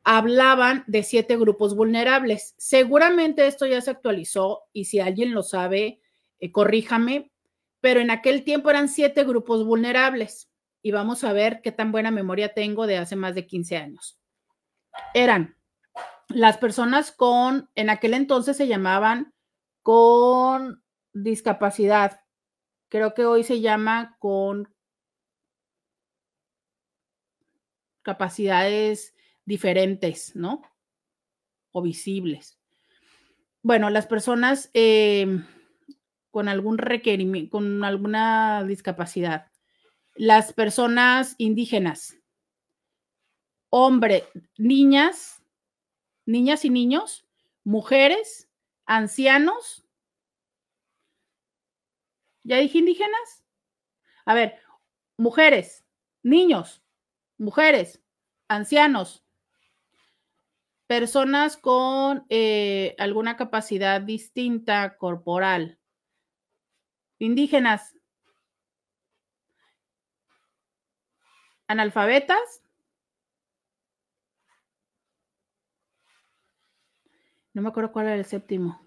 [0.04, 2.56] hablaban de siete grupos vulnerables.
[2.58, 6.00] Seguramente esto ya se actualizó y si alguien lo sabe,
[6.40, 7.32] eh, corríjame,
[7.86, 12.10] pero en aquel tiempo eran siete grupos vulnerables y vamos a ver qué tan buena
[12.10, 14.20] memoria tengo de hace más de 15 años.
[15.14, 15.56] Eran
[16.28, 19.36] las personas con, en aquel entonces se llamaban
[19.84, 22.22] con discapacidad.
[22.90, 24.74] Creo que hoy se llama con
[28.02, 29.14] capacidades
[29.46, 30.64] diferentes, ¿no?
[31.72, 32.58] O visibles.
[33.62, 35.44] Bueno, las personas eh,
[36.36, 39.50] con algún requerimiento, con alguna discapacidad.
[40.16, 42.18] Las personas indígenas,
[43.70, 44.26] hombre,
[44.58, 45.42] niñas,
[46.26, 47.26] niñas y niños,
[47.64, 48.50] mujeres,
[48.86, 49.88] ancianos.
[52.44, 53.46] ¿Ya dije indígenas?
[54.26, 54.60] A ver,
[55.16, 55.86] mujeres,
[56.22, 56.84] niños,
[57.38, 58.02] mujeres,
[58.50, 59.24] ancianos,
[60.86, 65.80] personas con eh, alguna capacidad distinta corporal,
[67.20, 67.96] indígenas,
[71.68, 72.62] analfabetas,
[77.54, 78.82] no me acuerdo cuál era el séptimo.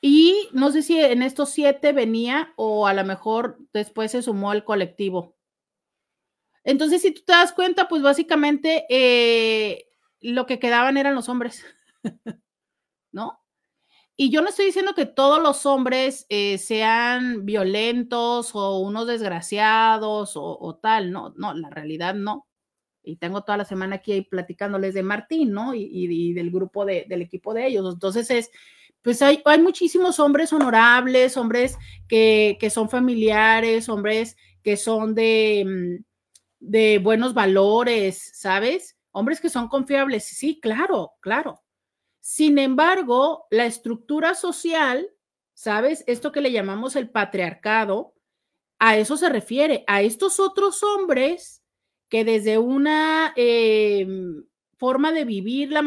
[0.00, 4.52] Y no sé si en estos siete venía o a lo mejor después se sumó
[4.52, 5.34] el colectivo.
[6.64, 9.86] Entonces, si tú te das cuenta, pues básicamente eh,
[10.20, 11.64] lo que quedaban eran los hombres,
[13.12, 13.43] ¿no?
[14.16, 20.32] Y yo no estoy diciendo que todos los hombres eh, sean violentos o unos desgraciados
[20.36, 22.46] o, tal, no, no, la realidad no.
[23.02, 25.74] Y tengo toda la semana aquí platicándoles de Martín, ¿no?
[25.74, 27.92] Y, del grupo del equipo de ellos.
[27.92, 28.50] Entonces es,
[29.02, 31.76] pues hay, hay muchísimos hombres honorables, hombres
[32.08, 36.04] que, que, son familiares, hombres que son de, mm,
[36.60, 38.96] de buenos valores, ¿sabes?
[39.14, 41.62] hombres que son confiables, sí, claro, claro.
[42.26, 45.10] Sin embargo, la estructura social,
[45.52, 46.04] ¿sabes?
[46.06, 48.14] Esto que le llamamos el patriarcado,
[48.78, 51.62] a eso se refiere, a estos otros hombres
[52.08, 54.42] que desde una em,
[54.78, 55.82] forma de vivir la,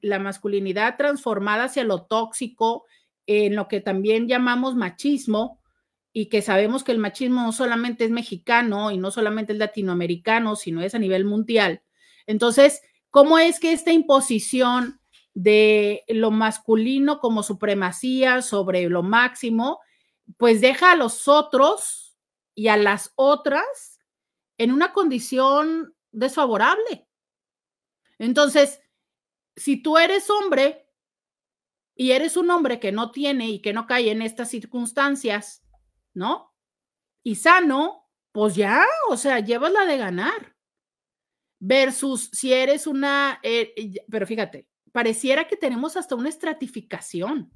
[0.00, 2.84] la masculinidad transformada hacia lo tóxico,
[3.26, 5.60] en lo que también llamamos machismo,
[6.12, 10.54] y que sabemos que el machismo no solamente es mexicano y no solamente es latinoamericano,
[10.54, 11.82] sino es a nivel mundial.
[12.28, 15.00] Entonces, ¿cómo es que esta imposición
[15.34, 19.80] de lo masculino como supremacía sobre lo máximo,
[20.38, 22.16] pues deja a los otros
[22.54, 24.00] y a las otras
[24.58, 27.06] en una condición desfavorable?
[28.18, 28.80] Entonces,
[29.56, 30.88] si tú eres hombre
[31.94, 35.64] y eres un hombre que no tiene y que no cae en estas circunstancias,
[36.12, 36.52] ¿no?
[37.22, 40.56] Y sano, pues ya, o sea, llevas la de ganar.
[41.60, 47.52] Versus si eres una, eh, pero fíjate, pareciera que tenemos hasta una estratificación,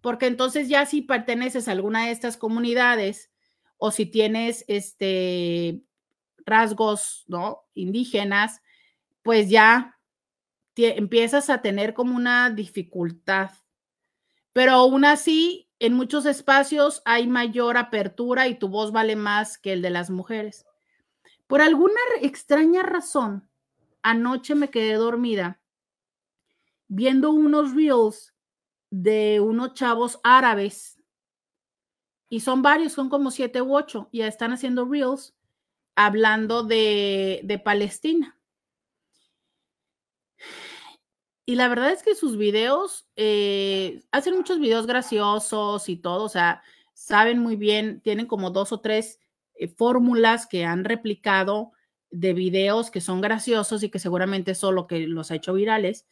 [0.00, 3.30] porque entonces ya si perteneces a alguna de estas comunidades
[3.76, 5.80] o si tienes este
[6.44, 7.68] rasgos, ¿no?
[7.74, 8.62] Indígenas,
[9.22, 9.96] pues ya
[10.74, 13.52] empiezas a tener como una dificultad.
[14.52, 19.74] Pero aún así, en muchos espacios hay mayor apertura y tu voz vale más que
[19.74, 20.66] el de las mujeres.
[21.46, 23.48] Por alguna extraña razón,
[24.02, 25.61] anoche me quedé dormida
[26.94, 28.34] viendo unos reels
[28.90, 30.98] de unos chavos árabes
[32.28, 35.34] y son varios, son como siete u ocho, y están haciendo reels
[35.94, 38.38] hablando de, de Palestina.
[41.46, 46.28] Y la verdad es que sus videos, eh, hacen muchos videos graciosos y todo, o
[46.28, 46.62] sea,
[46.92, 49.18] saben muy bien, tienen como dos o tres
[49.54, 51.72] eh, fórmulas que han replicado
[52.10, 56.06] de videos que son graciosos y que seguramente son lo que los ha hecho virales.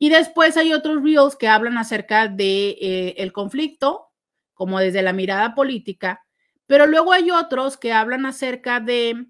[0.00, 4.08] Y después hay otros reels que hablan acerca de eh, el conflicto,
[4.54, 6.26] como desde la mirada política,
[6.66, 9.26] pero luego hay otros que hablan acerca de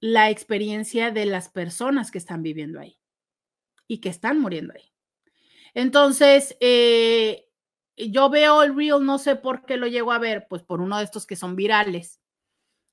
[0.00, 2.98] la experiencia de las personas que están viviendo ahí
[3.88, 4.92] y que están muriendo ahí.
[5.74, 7.48] Entonces, eh,
[7.96, 10.98] yo veo el reel, no sé por qué lo llego a ver, pues por uno
[10.98, 12.20] de estos que son virales.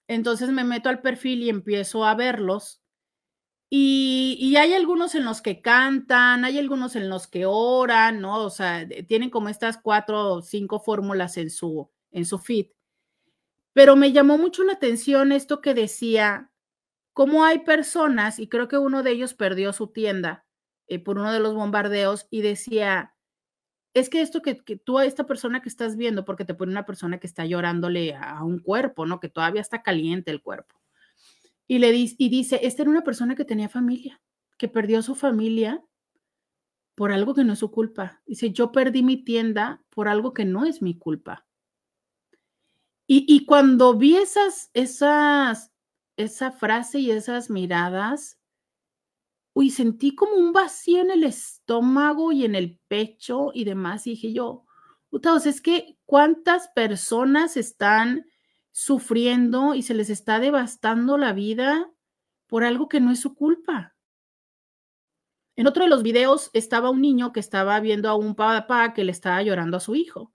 [0.07, 2.78] Entonces me meto al perfil y empiezo a verlos.
[3.71, 8.43] Y, hay algunos en los que cantan, hay algunos en los que oran, ¿no?
[8.43, 12.67] O sea, tienen como estas cuatro o cinco fórmulas en su, en su feed.
[13.73, 16.51] Pero me llamó mucho la atención esto que decía,
[17.13, 20.45] cómo hay personas, y creo que uno de ellos perdió su tienda,
[20.87, 23.13] eh, por uno de los bombardeos y decía,
[23.93, 26.85] es que esto que, tú a esta persona que estás viendo, porque te pone una
[26.85, 29.19] persona que está llorándole a un cuerpo, ¿no?
[29.19, 30.78] Que todavía está caliente el cuerpo.
[31.69, 34.19] Y le y dice, esta era una persona que tenía familia,
[34.57, 35.85] que perdió su familia
[36.95, 38.23] por algo que no es su culpa.
[38.25, 41.45] Dice, yo perdí mi tienda por algo que no es mi culpa.
[43.05, 45.71] Y, y cuando vi esas, esas,
[46.17, 48.39] esa frase y esas miradas,
[49.53, 54.07] uy, sentí como un vacío en el estómago y en el pecho y demás.
[54.07, 54.65] Y dije yo,
[55.11, 58.25] puta, es que cuántas personas están
[58.71, 61.91] sufriendo y se les está devastando la vida
[62.47, 63.95] por algo que no es su culpa.
[65.55, 69.03] En otro de los videos estaba un niño que estaba viendo a un papá que
[69.03, 70.33] le estaba llorando a su hijo.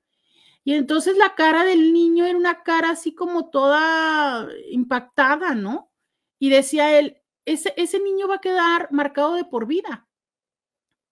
[0.65, 5.91] Y entonces la cara del niño era una cara así como toda impactada, ¿no?
[6.39, 10.09] Y decía él, ese, niño va a quedar marcado de por vida.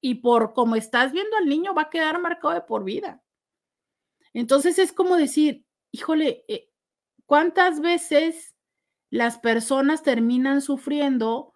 [0.01, 3.23] Y por como estás viendo al niño, va a quedar marcado de por vida.
[4.33, 6.72] Entonces es como decir, híjole, eh,
[7.33, 8.55] ¿cuántas veces
[9.09, 11.55] las personas terminan sufriendo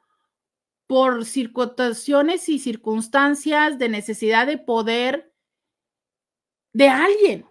[0.86, 5.34] por circunstancias y circunstancias de necesidad de poder
[6.72, 7.44] de alguien?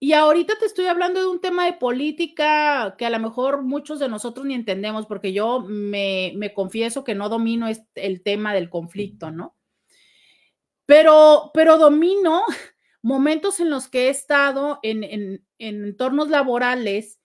[0.00, 4.00] Y ahorita te estoy hablando de un tema de política que a lo mejor muchos
[4.00, 9.30] de nosotros ni entendemos, porque yo me, confieso que no domino el tema del conflicto,
[9.30, 9.56] ¿no?
[10.86, 12.42] Pero, pero domino
[13.00, 17.19] momentos en los que he estado en, en, entornos laborales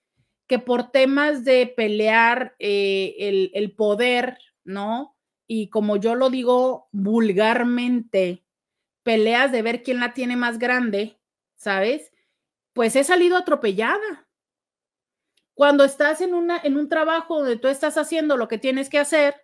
[0.46, 5.16] que por temas de pelear eh, el, el poder, ¿no?
[5.46, 8.44] Y como yo lo digo vulgarmente,
[9.02, 11.18] peleas de ver quién la tiene más grande,
[11.56, 12.12] ¿sabes?
[12.76, 14.28] pues he salido atropellada.
[15.54, 18.98] Cuando estás en, una, en un trabajo donde tú estás haciendo lo que tienes que
[18.98, 19.34] hacer,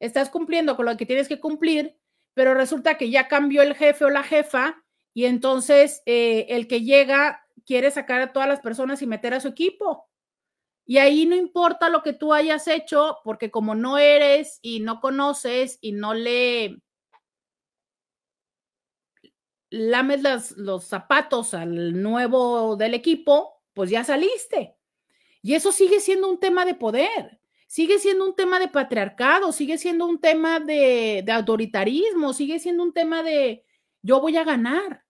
[0.00, 1.94] estás cumpliendo con lo que tienes que cumplir,
[2.32, 4.82] pero resulta que ya cambió el jefe o la jefa
[5.12, 9.40] y entonces eh, el que llega quiere sacar a todas las personas y meter a
[9.40, 10.08] su equipo.
[10.86, 15.00] Y ahí no importa lo que tú hayas hecho, porque como no eres y no
[15.00, 16.82] conoces y no le
[19.70, 24.76] lames los zapatos al nuevo del equipo, pues ya saliste.
[25.42, 29.78] Y eso sigue siendo un tema de poder, sigue siendo un tema de patriarcado, sigue
[29.78, 33.64] siendo un tema de, de autoritarismo, sigue siendo un tema de
[34.02, 35.04] yo voy a ganar.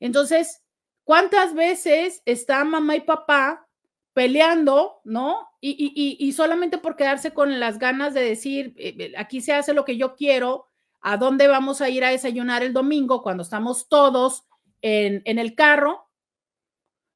[0.00, 0.62] Entonces,
[1.02, 3.66] ¿cuántas veces está mamá y papá
[4.14, 5.48] peleando, ¿no?
[5.60, 9.84] Y, solamente por quedarse con las ganas de decir, eh, eh, aquí se hace lo
[9.84, 10.68] que yo quiero,
[11.00, 14.44] ¿a dónde vamos a ir a desayunar el domingo cuando estamos todos
[14.82, 16.08] en, en el carro?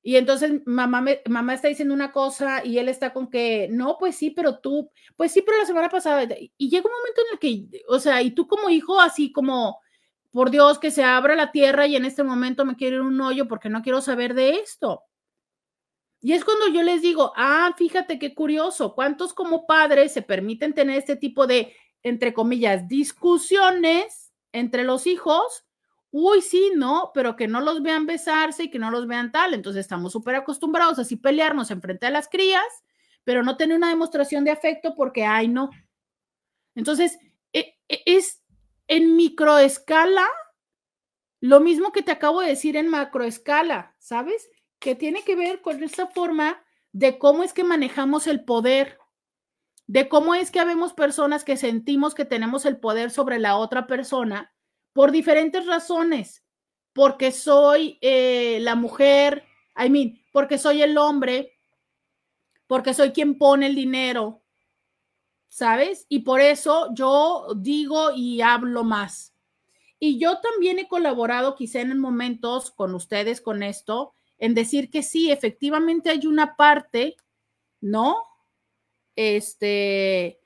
[0.02, 4.16] Y entonces mamá, mamá está diciendo una cosa y él está con que, no, pues
[4.16, 6.26] sí, pero tú, pues sí, pero la semana pasada,
[6.56, 9.78] y llega un momento en el que, o sea, y tú como hijo, así como,
[10.30, 13.20] por Dios, que se abra la tierra y en este momento me quiero ir un
[13.20, 15.02] hoyo porque no quiero saber de esto.
[16.20, 20.74] Y es cuando yo les digo, ah, fíjate qué curioso, ¿cuántos como padres se permiten
[20.74, 25.64] tener este tipo de, entre comillas, discusiones entre los hijos?
[26.10, 29.54] Uy, sí, no, pero que no los vean besarse y que no los vean tal.
[29.54, 32.64] Entonces estamos súper acostumbrados a así pelearnos enfrente de las crías,
[33.24, 35.70] pero no tener una demostración de afecto porque, ay, no.
[36.74, 37.18] Entonces,
[37.52, 38.42] e, e, es
[38.88, 40.26] en microescala
[41.40, 44.48] lo mismo que te acabo de decir en macroescala, ¿sabes?
[44.78, 46.62] Que tiene que ver con esta forma
[46.92, 48.98] de cómo es que manejamos el poder,
[49.86, 53.86] de cómo es que habemos personas que sentimos que tenemos el poder sobre la otra
[53.86, 54.52] persona
[54.92, 56.44] por diferentes razones,
[56.92, 59.44] porque soy eh, la mujer,
[59.76, 61.52] I mean, porque soy el hombre,
[62.66, 64.42] porque soy quien pone el dinero,
[65.48, 66.06] ¿sabes?
[66.08, 69.34] Y por eso yo digo y hablo más.
[69.98, 75.02] Y yo también he colaborado quizá en momentos con ustedes con esto, en decir que
[75.02, 77.16] sí, efectivamente hay una parte,
[77.80, 78.16] ¿no?
[79.16, 80.40] Este,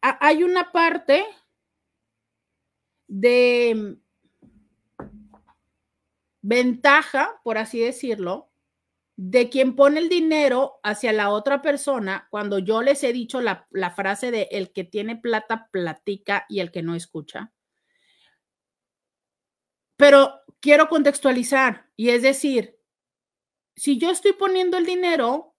[0.00, 1.24] hay una parte
[3.06, 3.98] de
[6.40, 8.50] ventaja, por así decirlo,
[9.16, 13.66] de quien pone el dinero hacia la otra persona cuando yo les he dicho la,
[13.70, 17.52] la, frase de el que tiene plata platica y el que no escucha.
[19.96, 22.77] Pero quiero contextualizar y es decir,
[23.78, 25.54] si yo estoy poniendo el dinero,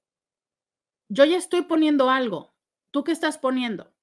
[1.07, 2.53] yo ya estoy poniendo algo.
[2.91, 3.93] ¿Tú qué estás poniendo?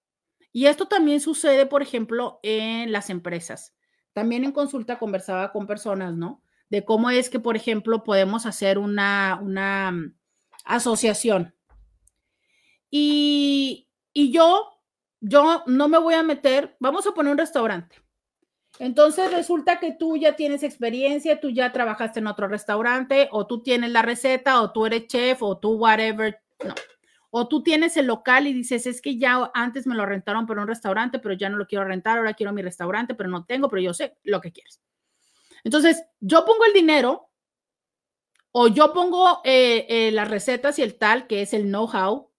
[0.53, 3.77] Y esto también sucede, por ejemplo, en las empresas.
[4.14, 6.43] También en consulta conversaba con personas, ¿no?
[6.71, 10.17] De cómo es que, por ejemplo, podemos hacer una, una mm,
[10.64, 11.55] asociación.
[12.91, 14.81] Y, y yo,
[15.21, 17.97] yo no me voy a meter, vamos a poner un restaurante.
[18.79, 23.62] Entonces resulta que tú ya tienes experiencia, tú ya trabajaste en otro restaurante, o tú
[23.62, 26.74] tienes la receta, o tú eres chef, o tú whatever, no.
[27.31, 30.62] O tú tienes el local y dices, es que ya antes me lo rentaron para
[30.62, 33.68] un restaurante, pero ya no lo quiero rentar, ahora quiero mi restaurante, pero no tengo,
[33.68, 34.81] pero yo sé lo que quieres.
[35.62, 37.29] Entonces, yo pongo el dinero,
[38.53, 42.31] o yo pongo eh, eh, las recetas y el tal, que es el know-how,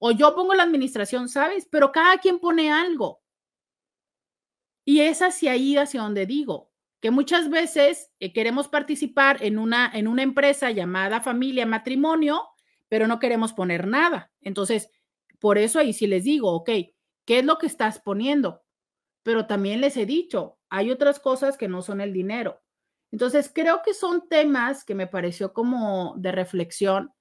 [0.00, 1.68] o yo pongo la administración, ¿sabes?
[1.70, 3.21] Pero cada quien pone algo.
[4.84, 6.70] Y es hacia ahí, hacia donde digo,
[7.00, 12.48] que muchas veces eh, queremos participar en una, en una empresa llamada familia matrimonio,
[12.88, 14.30] pero no queremos poner nada.
[14.40, 14.90] Entonces,
[15.40, 16.70] por eso ahí sí les digo, ok,
[17.24, 18.62] ¿qué es lo que estás poniendo?
[19.22, 22.62] Pero también les he dicho, hay otras cosas que no son el dinero.
[23.10, 27.12] Entonces, creo que son temas que me pareció como de reflexión,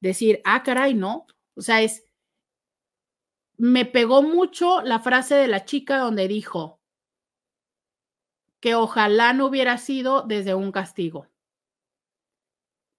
[0.00, 1.26] decir, ah, caray, no.
[1.54, 2.04] O sea, es,
[3.56, 6.77] me pegó mucho la frase de la chica donde dijo,
[8.60, 11.28] que ojalá no hubiera sido desde un castigo.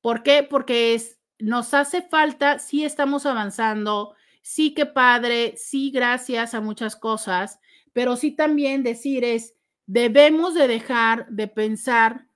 [0.01, 0.43] ¿Por qué?
[0.43, 6.95] Porque es, nos hace falta, sí estamos avanzando, sí que padre, sí gracias a muchas
[6.95, 7.59] cosas,
[7.91, 9.55] pero sí también decir es,
[9.85, 12.27] debemos de dejar de pensar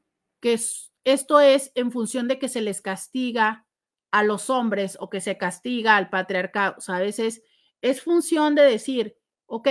[0.42, 0.60] que
[1.06, 3.66] esto es en función de que se les castiga
[4.12, 6.76] a los hombres o que se castiga al patriarcado.
[6.78, 7.44] O sea, a veces
[7.82, 9.68] es función de decir, ok,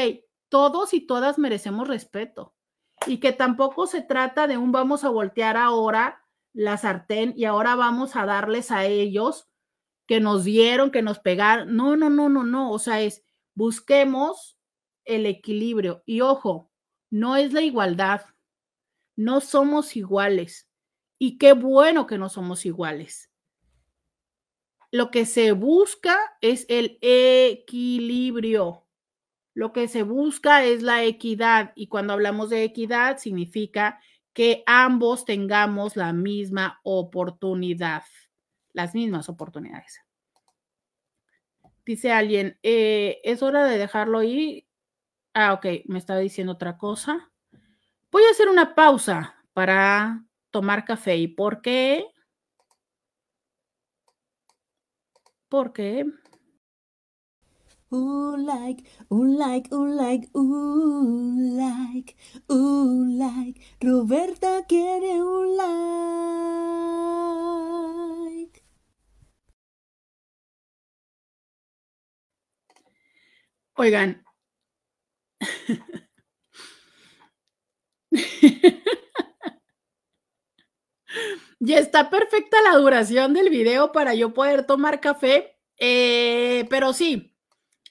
[0.49, 2.55] todos y todas merecemos respeto
[3.07, 7.75] y que tampoco se trata de un vamos a voltear ahora la sartén y ahora
[7.75, 9.49] vamos a darles a ellos
[10.07, 11.75] que nos dieron, que nos pegaron.
[11.77, 12.71] No, no, no, no, no.
[12.71, 13.25] O sea, es
[13.55, 14.59] busquemos
[15.05, 16.03] el equilibrio.
[16.07, 16.71] Y ojo,
[17.11, 18.23] no es la igualdad.
[19.17, 20.69] No somos iguales.
[21.19, 23.31] Y qué bueno que no somos iguales.
[24.91, 28.82] Lo que se busca es el equilibrio.
[29.55, 34.01] Lo que se busca es la equidad y cuando hablamos de equidad significa
[34.33, 38.03] que ambos tengamos la misma oportunidad,
[38.73, 40.01] las mismas oportunidades.
[41.85, 44.67] dice alguien, eh, es hora de dejarlo ir.
[45.35, 47.31] Ah, ok, me estaba diciendo otra cosa.
[48.11, 51.17] Voy a hacer una pausa para tomar café.
[51.17, 52.07] ¿Y por qué?
[55.49, 56.07] ¿Por qué?
[57.97, 62.17] Un like, un like, un like, un like,
[62.49, 63.61] un like.
[63.81, 65.73] Roberta quiere un like.
[73.77, 74.23] Oigan.
[81.61, 87.32] ya está perfecta la duración del video para yo poder tomar café, eh, pero sí,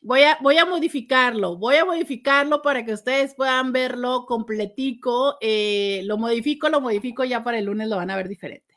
[0.02, 5.38] voy a, voy a modificarlo, voy a modificarlo para que ustedes puedan verlo completico.
[5.42, 8.76] Eh, lo modifico, lo modifico, ya para el lunes lo van a ver diferente.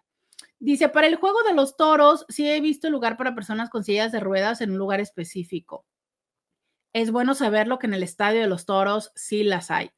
[0.59, 4.13] Dice, para el juego de los toros, sí he visto lugar para personas con sillas
[4.13, 5.85] de ruedas en un lugar específico.
[6.93, 9.91] Es bueno saberlo que en el estadio de los toros sí las hay.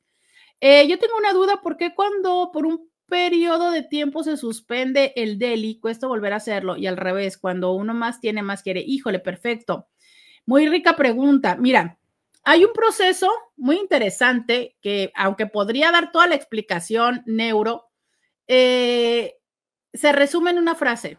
[0.61, 5.13] Eh, yo tengo una duda, ¿por qué cuando por un periodo de tiempo se suspende
[5.15, 6.77] el deli, cuesta volver a hacerlo?
[6.77, 8.81] Y al revés, cuando uno más tiene, más quiere.
[8.81, 9.89] Híjole, perfecto.
[10.47, 11.57] Muy rica pregunta.
[11.57, 11.99] Mira,
[12.45, 17.91] hay un proceso muy interesante que, aunque podría dar toda la explicación neuro,
[18.47, 19.35] eh,
[19.93, 21.19] se resume en una frase.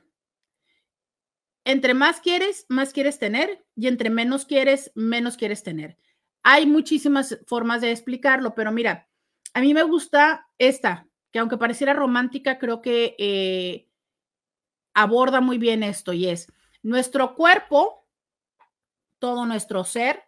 [1.65, 5.97] Entre más quieres, más quieres tener y entre menos quieres, menos quieres tener.
[6.43, 9.09] Hay muchísimas formas de explicarlo, pero mira,
[9.53, 13.89] a mí me gusta esta, que aunque pareciera romántica, creo que eh,
[14.93, 16.47] aborda muy bien esto y es
[16.83, 18.06] nuestro cuerpo,
[19.19, 20.23] todo nuestro ser,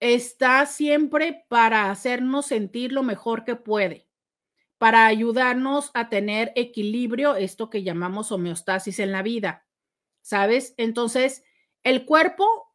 [0.00, 4.08] está siempre para hacernos sentir lo mejor que puede,
[4.78, 9.66] para ayudarnos a tener equilibrio, esto que llamamos homeostasis en la vida,
[10.20, 10.74] ¿sabes?
[10.76, 11.42] Entonces,
[11.82, 12.74] el cuerpo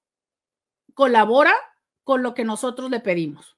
[0.94, 1.54] colabora
[2.04, 3.58] con lo que nosotros le pedimos.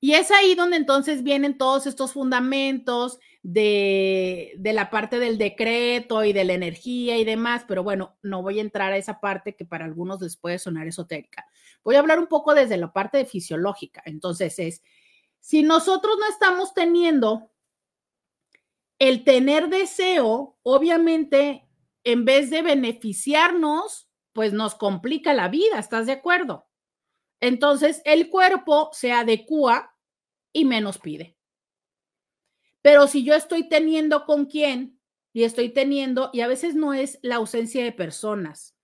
[0.00, 6.32] Y es ahí donde entonces vienen todos estos fundamentos de, la parte del decreto y
[6.32, 9.64] de la energía y demás, pero bueno, no voy a entrar a esa parte que
[9.64, 11.46] para algunos les puede sonar esotérica.
[11.82, 14.02] Voy a hablar un poco desde la parte fisiológica.
[14.04, 14.82] Entonces es,
[15.40, 17.50] si nosotros no estamos teniendo
[18.98, 21.66] el tener deseo, obviamente,
[22.04, 26.68] en vez de beneficiarnos, pues nos complica la vida, ¿estás de acuerdo?
[27.40, 29.96] Entonces el cuerpo se adecua
[30.52, 31.39] y menos pide.
[32.82, 34.98] Pero si yo estoy teniendo con quién
[35.32, 38.74] y estoy teniendo, y a veces no es la ausencia de personas,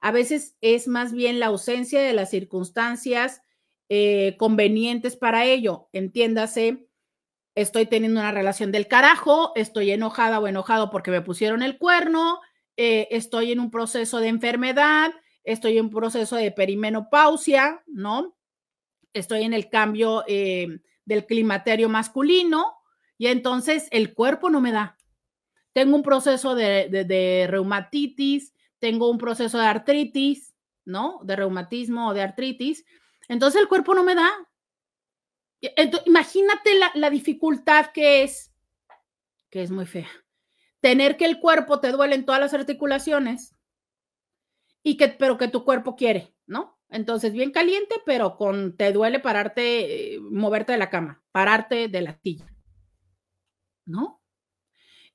[0.00, 3.42] a veces es más bien la ausencia de las circunstancias
[3.88, 5.88] eh, convenientes para ello.
[5.92, 6.86] Entiéndase,
[7.54, 12.40] estoy teniendo una relación del carajo, estoy enojada o enojado porque me pusieron el cuerno,
[12.76, 15.12] eh, estoy en un proceso de enfermedad,
[15.44, 18.36] estoy en un proceso de perimenopausia, ¿no?
[19.14, 22.74] Estoy en el cambio eh, del climaterio masculino
[23.18, 24.96] y entonces el cuerpo no me da.
[25.72, 30.54] Tengo un proceso de, reumatitis, tengo un proceso de artritis,
[30.84, 31.20] ¿no?
[31.22, 32.84] De reumatismo o de artritis.
[33.28, 34.30] Entonces el cuerpo no me da.
[36.06, 38.52] imagínate la, la dificultad que es,
[39.50, 40.08] que es muy fea.
[40.80, 43.54] Tener que el cuerpo te duele en todas las articulaciones
[44.82, 46.78] y que, pero que tu cuerpo quiere, ¿no?
[46.88, 52.00] Entonces, bien caliente, pero con te duele pararte, eh, moverte de la cama, pararte de
[52.00, 52.46] la silla,
[53.86, 54.22] ¿no?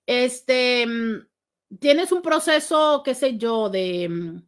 [0.05, 1.27] Este, mm,
[1.79, 4.43] tienes un proceso, qué sé yo, de, mm,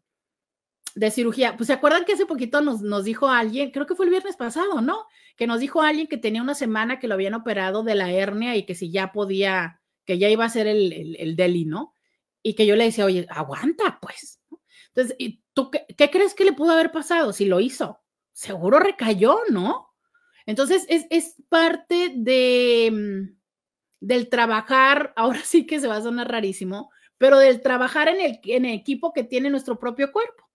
[0.95, 1.57] de cirugía.
[1.57, 4.35] Pues se acuerdan que hace poquito nos, nos dijo alguien, creo que fue el viernes
[4.35, 5.05] pasado, ¿no?
[5.35, 8.55] Que nos dijo alguien que tenía una semana que lo habían operado de la hernia
[8.55, 11.93] y que si ya podía, que ya iba a ser el, el, el deli, ¿no?
[12.41, 14.39] Y que yo le decía, oye, aguanta, pues,
[14.95, 17.99] entonces, ¿y tú qué, crees que le pudo haber pasado si lo hizo?
[18.31, 19.89] Seguro recayó, ¿no?
[20.45, 23.37] Entonces, es, parte de, mm,
[24.05, 28.39] del trabajar, ahora sí que se va a sonar rarísimo, pero del trabajar en el,
[28.43, 30.49] en el equipo que tiene nuestro propio cuerpo.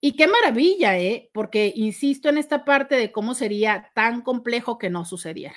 [0.00, 1.30] Y qué maravilla, ¿eh?
[1.32, 5.54] Porque insisto en esta parte de cómo sería tan complejo que no sucediera.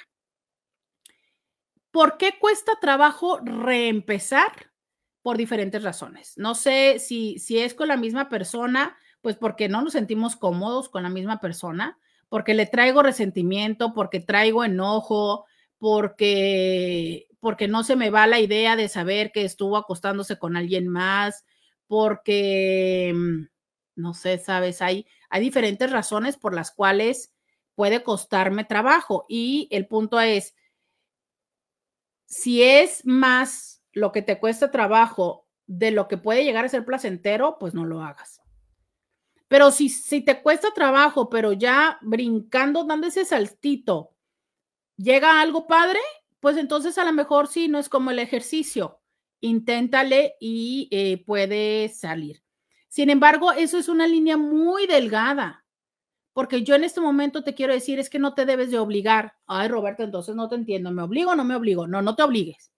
[1.89, 4.51] ¿Por qué cuesta trabajo reempezar?
[5.25, 6.33] por diferentes razones.
[6.37, 10.87] No sé si, si es con la misma persona, pues porque no nos sentimos cómodos
[10.87, 11.97] con la misma persona,
[12.29, 15.45] porque le traigo resentimiento, porque traigo enojo,
[15.85, 20.87] porque, porque no se me va la idea de saber que estuvo acostándose con alguien
[20.87, 21.45] más,
[21.85, 23.45] porque, mm,
[23.95, 27.35] no sé, sabes, hay, hay diferentes razones por las cuales
[27.75, 29.27] puede costarme trabajo.
[29.29, 30.55] Y el punto es,
[32.25, 36.83] si es más lo que te cuesta trabajo de lo que puede llegar a ser
[36.83, 38.41] placentero, pues no lo hagas.
[39.47, 44.14] Pero si, si te cuesta trabajo, pero ya brincando, dando ese saltito,
[44.97, 45.99] llega algo padre,
[46.39, 48.99] pues entonces a lo mejor sí, no es como el ejercicio.
[49.41, 52.43] Inténtale y eh, puede salir.
[52.87, 55.65] Sin embargo, eso es una línea muy delgada,
[56.33, 59.33] porque yo en este momento te quiero decir es que no te debes de obligar.
[59.47, 60.91] Ay, Roberto, entonces no te entiendo.
[60.91, 61.87] ¿Me obligo o no me obligo?
[61.87, 62.71] No, no te obligues.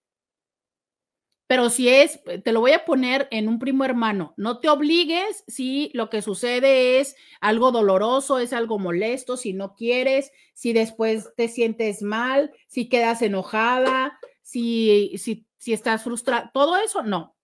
[1.48, 4.68] Pero si es, eh, te lo voy a poner en un primo hermano, no te
[4.68, 10.74] obligues si lo que sucede es algo doloroso, es algo molesto, si no quieres, si
[10.74, 17.34] después te sientes mal, si quedas enojada, si, si, si estás frustrada, todo eso, no.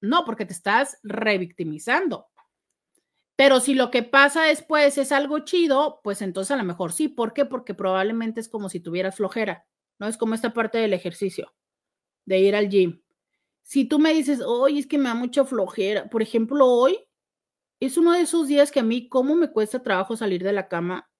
[0.00, 2.28] No, porque te estás revictimizando.
[3.36, 7.08] Pero si lo que pasa después es algo chido, pues entonces a lo mejor sí.
[7.08, 7.44] ¿Por qué?
[7.44, 9.66] Porque probablemente es como si tuvieras flojera,
[9.98, 10.06] ¿no?
[10.06, 11.52] Es como esta parte del ejercicio,
[12.26, 13.03] de ir al gym
[13.64, 16.98] si tú me dices, hoy es que me da mucha flojera, por ejemplo, hoy
[17.80, 20.68] es uno de esos días que a mí, ¿cómo me cuesta trabajo salir de la
[20.68, 21.10] cama?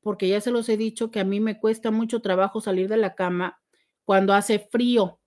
[0.00, 2.96] Porque ya se los he dicho que a mí me cuesta mucho trabajo salir de
[2.96, 3.60] la cama
[4.04, 5.20] cuando hace frío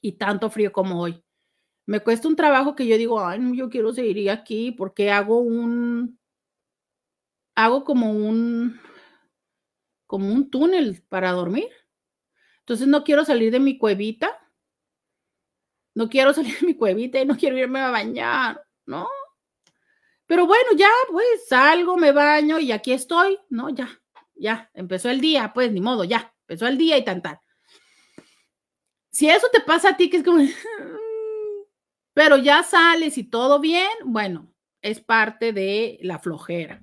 [0.00, 1.22] y tanto frío como hoy.
[1.84, 5.40] Me cuesta un trabajo que yo digo, ay, no, yo quiero seguir aquí porque hago
[5.40, 6.18] un,
[7.56, 8.80] hago como un,
[10.06, 11.68] como un túnel para dormir.
[12.60, 14.43] Entonces no quiero salir de mi cuevita
[15.94, 19.08] no quiero salir de mi cuevita y no quiero irme a bañar, ¿no?
[20.26, 23.68] Pero bueno, ya, pues salgo, me baño y aquí estoy, ¿no?
[23.70, 24.00] Ya,
[24.34, 27.38] ya, empezó el día, pues ni modo, ya, empezó el día y tan tal.
[29.10, 30.38] Si eso te pasa a ti, que es como,
[32.14, 36.82] pero ya sales y todo bien, bueno, es parte de la flojera.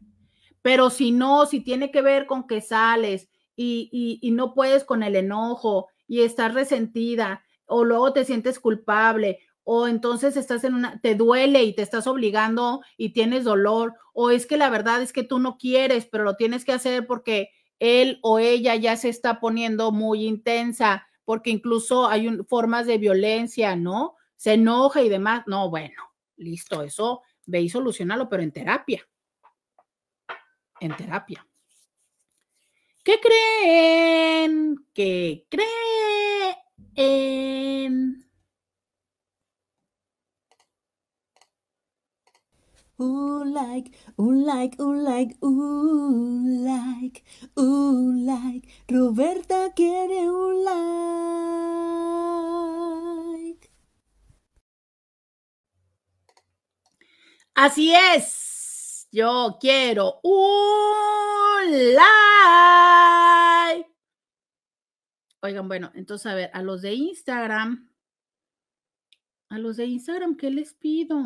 [0.61, 4.83] Pero si no, si tiene que ver con que sales y, y, y no puedes
[4.83, 10.73] con el enojo y estás resentida o luego te sientes culpable o entonces estás en
[10.73, 15.01] una, te duele y te estás obligando y tienes dolor, o es que la verdad
[15.01, 18.95] es que tú no quieres, pero lo tienes que hacer porque él o ella ya
[18.95, 24.15] se está poniendo muy intensa, porque incluso hay formas de violencia, ¿no?
[24.35, 25.43] Se enoja y demás.
[25.47, 26.01] No, bueno,
[26.37, 29.07] listo, eso ve y solucionalo, pero en terapia.
[30.79, 31.47] En terapia.
[33.03, 34.75] ¿Qué creen?
[34.93, 36.55] ¿Qué creen?
[36.97, 38.23] Um,
[43.01, 47.23] Ooh, like, ooh, like, ooh, like, ooh, like,
[47.57, 48.67] ooh, like.
[48.91, 50.81] Roberta quiere un like.
[57.55, 59.07] Así es.
[59.11, 63.87] Yo quiero un like.
[65.43, 67.91] Oigan, bueno, entonces a ver, a los de Instagram,
[69.49, 71.17] a los de Instagram, ¿qué les pido?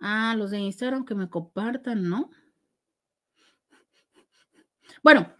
[0.00, 2.30] Ah, los de Instagram que me compartan, ¿no?
[5.02, 5.34] Bueno,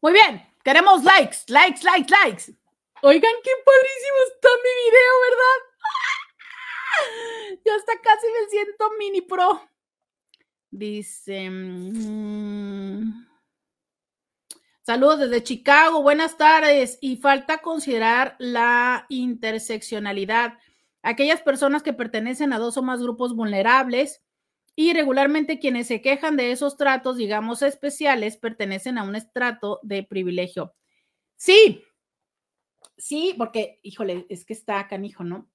[0.00, 2.52] muy bien, queremos likes, likes, likes, likes.
[3.02, 5.58] Oigan, qué padrísimo está mi video, ¿verdad?
[7.64, 9.68] Yo hasta casi me siento mini pro.
[10.70, 11.48] Dice...
[11.50, 13.29] Mm,
[14.90, 16.98] Saludos desde Chicago, buenas tardes.
[17.00, 20.58] Y falta considerar la interseccionalidad.
[21.00, 24.20] Aquellas personas que pertenecen a dos o más grupos vulnerables
[24.74, 30.02] y regularmente quienes se quejan de esos tratos, digamos, especiales, pertenecen a un estrato de
[30.02, 30.74] privilegio.
[31.36, 31.84] Sí,
[32.98, 35.48] sí, porque, híjole, es que está canijo, ¿no?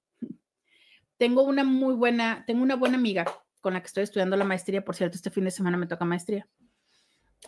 [1.18, 3.26] Tengo una muy buena, tengo una buena amiga
[3.60, 6.06] con la que estoy estudiando la maestría, por cierto, este fin de semana me toca
[6.06, 6.48] maestría.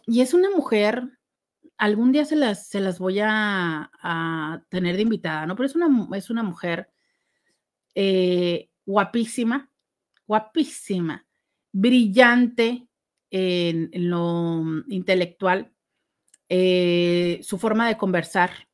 [0.06, 1.18] Y es una mujer
[1.78, 3.90] algún día se las, se las voy a,
[4.68, 5.56] tener de invitada, ¿no?
[5.56, 6.90] Pero es una, es una mujer
[7.94, 9.70] eh, guapísima,
[10.26, 11.26] guapísima,
[11.72, 12.88] brillante
[13.30, 15.72] en, lo intelectual,
[16.48, 18.68] eh, su forma de conversar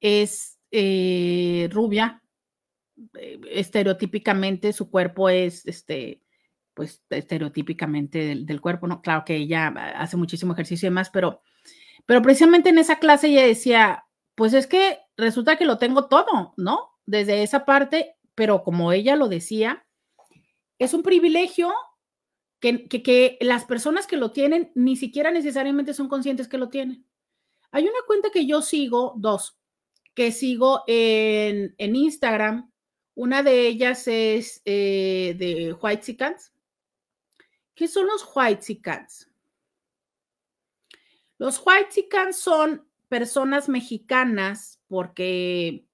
[0.00, 2.22] es eh, rubia,
[3.50, 6.22] estereotípicamente su cuerpo es, este,
[6.74, 9.02] pues estereotípicamente del, del, cuerpo, ¿no?
[9.02, 11.42] Claro que ella hace muchísimo ejercicio y demás, pero
[12.06, 16.54] pero precisamente en esa clase ella decía, pues es que resulta que lo tengo todo,
[16.56, 16.90] ¿no?
[17.06, 19.86] Desde esa parte, pero como ella lo decía,
[20.78, 21.72] es un privilegio
[22.60, 27.06] que, que, las personas que lo tienen ni siquiera necesariamente son conscientes que lo tienen.
[27.72, 29.58] Hay una cuenta que yo sigo, dos,
[30.14, 32.70] que sigo en, en Instagram.
[33.14, 36.52] Una de ellas es eh, de White Cats.
[37.74, 39.31] ¿Qué son los White Cats?
[41.42, 45.88] Los White son personas mexicanas porque,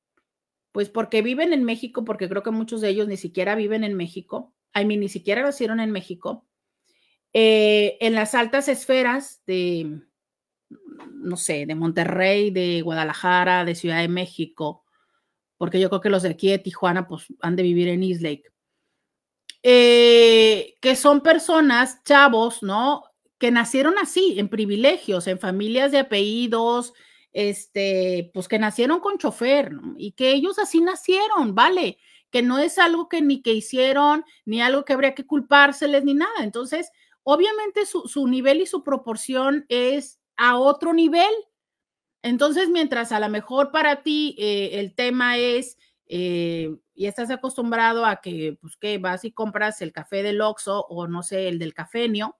[0.72, 3.94] pues porque viven en México, porque creo que muchos de ellos ni siquiera viven en
[3.94, 6.46] México, I mean, ni siquiera nacieron en México,
[7.32, 10.02] eh, en las altas esferas de,
[11.14, 14.84] no sé, de Monterrey, de Guadalajara, de Ciudad de México,
[15.56, 18.20] porque yo creo que los de aquí de Tijuana, pues han de vivir en East
[18.20, 18.52] Lake,
[19.62, 23.07] eh, que son personas, chavos, ¿no?
[23.38, 26.92] Que nacieron así, en privilegios, en familias de apellidos,
[27.32, 29.94] este, pues que nacieron con chofer, ¿no?
[29.96, 31.98] Y que ellos así nacieron, ¿vale?
[32.30, 36.14] Que no es algo que ni que hicieron, ni algo que habría que culpárseles, ni
[36.14, 36.42] nada.
[36.42, 36.90] Entonces,
[37.22, 41.32] obviamente su, su nivel y su proporción es a otro nivel.
[42.22, 45.76] Entonces, mientras a lo mejor para ti eh, el tema es,
[46.06, 50.86] eh, y estás acostumbrado a que, pues, que vas y compras el café del Oxxo
[50.88, 52.36] o no sé, el del cafenio,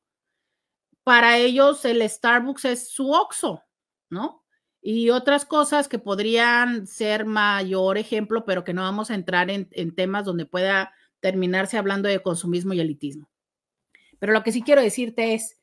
[1.09, 3.63] para ellos el Starbucks es su Oxxo,
[4.11, 4.45] ¿no?
[4.83, 9.71] Y otras cosas que podrían ser mayor ejemplo, pero que no vamos a entrar en,
[9.73, 13.27] en temas donde pueda terminarse hablando de consumismo y elitismo.
[14.19, 15.59] Pero lo que sí quiero decirte es,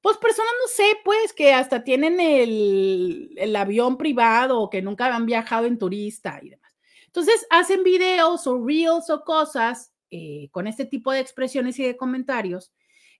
[0.00, 5.14] pues personas, no sé, pues que hasta tienen el, el avión privado o que nunca
[5.14, 6.74] han viajado en turista y demás.
[7.06, 11.96] Entonces hacen videos o reels o cosas eh, con este tipo de expresiones y de
[11.96, 12.72] comentarios.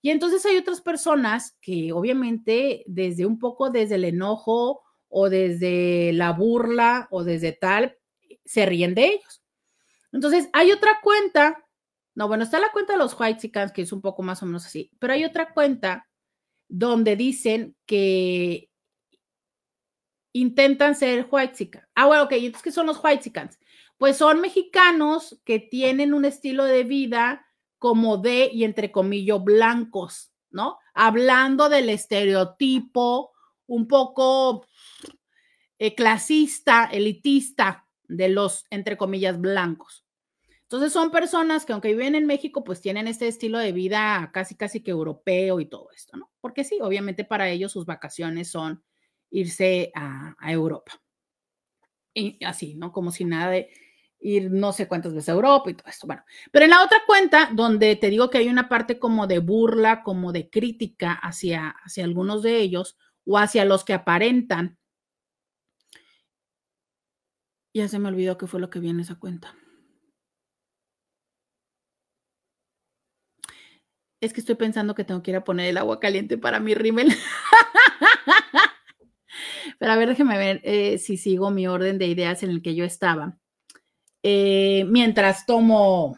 [0.05, 6.13] Y entonces hay otras personas que obviamente desde un poco desde el enojo o desde
[6.13, 7.97] la burla o desde tal,
[8.45, 9.43] se ríen de ellos.
[10.13, 11.65] Entonces hay otra cuenta,
[12.15, 14.67] no, bueno, está la cuenta de los White que es un poco más o menos
[14.67, 16.07] así, pero hay otra cuenta
[16.69, 18.69] donde dicen que
[20.35, 23.33] intentan ser white Ah, bueno, ok, entonces, ¿qué son los white
[23.97, 27.44] Pues son mexicanos que tienen un estilo de vida
[27.85, 30.79] como de, y entre comillas, blancos, ¿no?
[30.95, 33.33] Hablando del estereotipo
[33.67, 34.65] un poco
[35.79, 40.07] eh, clasista, elitista de los, entre comillas, blancos.
[40.63, 44.55] Entonces son personas que aunque viven en México, pues tienen este estilo de vida casi,
[44.55, 46.33] casi que europeo y todo esto, ¿no?
[46.41, 48.83] Porque sí, obviamente para ellos sus vacaciones son
[49.29, 51.03] irse a, Europa.
[52.15, 52.93] Y así, ¿no?
[52.93, 53.69] Como si nada de
[54.25, 56.07] ir no sé cuántas veces a Europa y todo esto.
[56.07, 59.39] Bueno, pero en la otra cuenta, donde te digo que hay una parte como de
[59.39, 62.97] burla, como de crítica hacia, hacia algunos de ellos
[63.27, 64.79] o hacia los que aparentan.
[67.75, 69.55] Ya se me olvidó qué fue lo que vi en esa cuenta.
[74.21, 76.75] Es que estoy pensando que tengo que ir a poner el agua caliente para mi
[76.75, 77.09] rímel.
[79.79, 82.75] Pero a ver, déjeme ver eh, si sigo mi orden de ideas en el que
[82.75, 83.39] yo estaba.
[84.27, 86.17] Eh, mientras tomo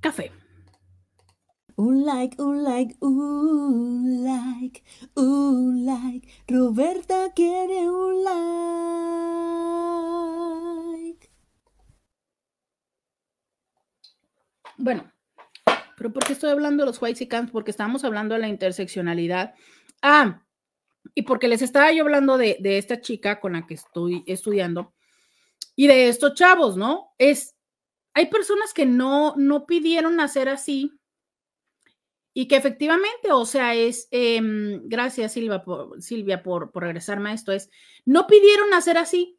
[0.00, 0.32] café.
[1.76, 4.82] Un like, un like, un like,
[5.14, 6.28] un like.
[6.48, 8.24] Roberta quiere un
[11.04, 11.30] like.
[14.76, 15.12] Bueno,
[15.96, 17.52] pero ¿por qué estoy hablando de los white camps?
[17.52, 19.54] Porque estamos hablando de la interseccionalidad.
[20.02, 20.42] Ah,
[21.14, 24.95] y porque les estaba yo hablando de, de esta chica con la que estoy estudiando
[25.76, 27.14] y de estos chavos, ¿no?
[27.18, 27.54] Es,
[28.14, 30.90] hay personas que no, no pidieron nacer así
[32.34, 37.34] y que efectivamente, o sea, es, em, gracias Silvia, por, Silvia por, por regresarme a
[37.34, 37.70] esto, es,
[38.04, 39.38] no pidieron nacer así,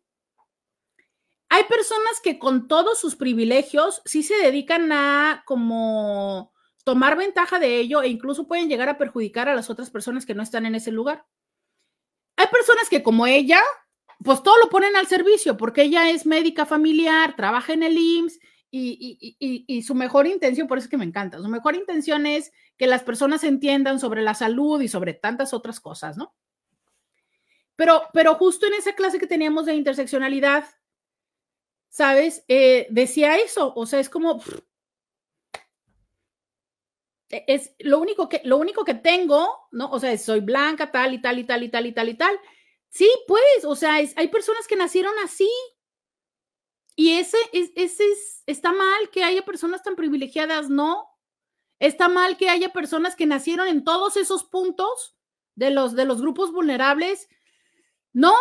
[1.50, 6.52] hay personas que con todos sus privilegios sí se dedican a como
[6.84, 10.36] tomar ventaja de ello e incluso pueden llegar a perjudicar a las otras personas que
[10.36, 11.26] no están en ese lugar.
[12.36, 13.62] Hay personas que como ella,
[14.24, 18.40] pues todo lo ponen al servicio porque ella es médica familiar, trabaja en el IMSS
[18.70, 22.88] y, su mejor intención, por eso es que me encanta, su mejor intención es que
[22.88, 26.36] las personas entiendan sobre la salud y sobre tantas otras cosas, ¿no?
[27.76, 30.66] Pero, pero justo en esa clase que teníamos de interseccionalidad,
[31.90, 32.44] ¿sabes?
[32.48, 34.42] Eh, decía eso, o sea, es como,
[37.30, 39.90] e, es lo único que, lo único que tengo, ¿no?
[39.92, 42.40] O sea, soy blanca, tal y tal y tal y tal y tal y tal.
[42.90, 45.50] Sí, pues, o sea, hay personas que nacieron así.
[46.96, 51.08] Y ese, es, ese es, está mal que haya personas tan privilegiadas, ¿no?
[51.80, 55.16] Está mal que haya personas que nacieron en todos esos puntos
[55.54, 57.30] de los, de los grupos vulnerables.
[58.14, 58.34] No,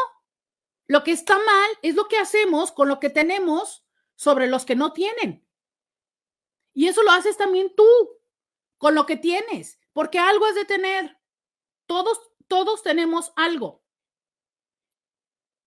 [0.86, 3.84] lo que está mal es lo que hacemos con lo que tenemos
[4.14, 5.46] sobre los que no tienen.
[6.72, 7.86] Y eso lo haces también tú
[8.78, 11.18] con lo que tienes, porque algo es de tener.
[11.86, 13.82] Todos, todos tenemos algo.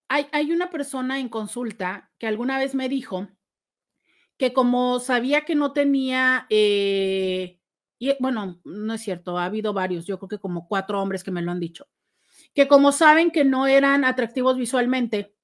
[0.09, 3.27] Hay, hay una persona en consulta que alguna vez me dijo
[4.37, 7.59] que como sabía que no tenía, eh,
[7.99, 11.31] y bueno, no es cierto, ha habido varios, yo creo que como cuatro hombres que
[11.31, 11.87] me lo han dicho
[12.53, 15.35] que como saben que no eran atractivos visualmente,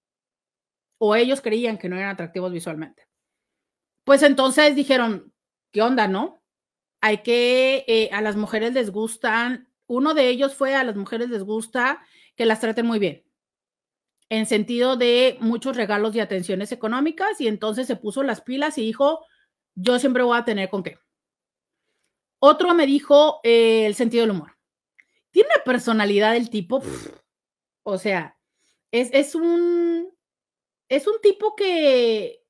[0.97, 3.07] o ellos creían que no eran atractivos visualmente,
[4.03, 5.33] pues entonces dijeron,
[5.71, 6.41] ¿qué onda, no?
[7.01, 11.29] Hay que, eh, a las mujeres les gustan, uno de ellos fue a las mujeres
[11.29, 12.01] les gusta
[12.35, 13.24] que las traten muy bien,
[14.29, 18.81] en sentido de muchos regalos y atenciones económicas, y entonces se puso las pilas y
[18.81, 19.25] dijo,
[19.75, 20.97] yo siempre voy a tener con qué.
[22.39, 24.57] Otro me dijo eh, el sentido del humor.
[25.31, 26.81] Tiene una personalidad del tipo,
[27.83, 28.37] o sea,
[28.91, 30.09] es, es, un,
[30.89, 32.41] es un tipo que,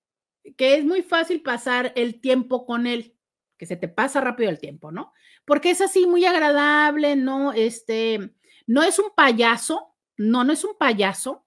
[0.58, 3.16] que es muy fácil pasar el tiempo con él,
[3.58, 5.14] que se te pasa rápido el tiempo, ¿no?
[5.46, 7.54] Porque es así muy agradable, ¿no?
[7.54, 8.34] Este,
[8.68, 11.45] no es un payaso, no, no es un payaso,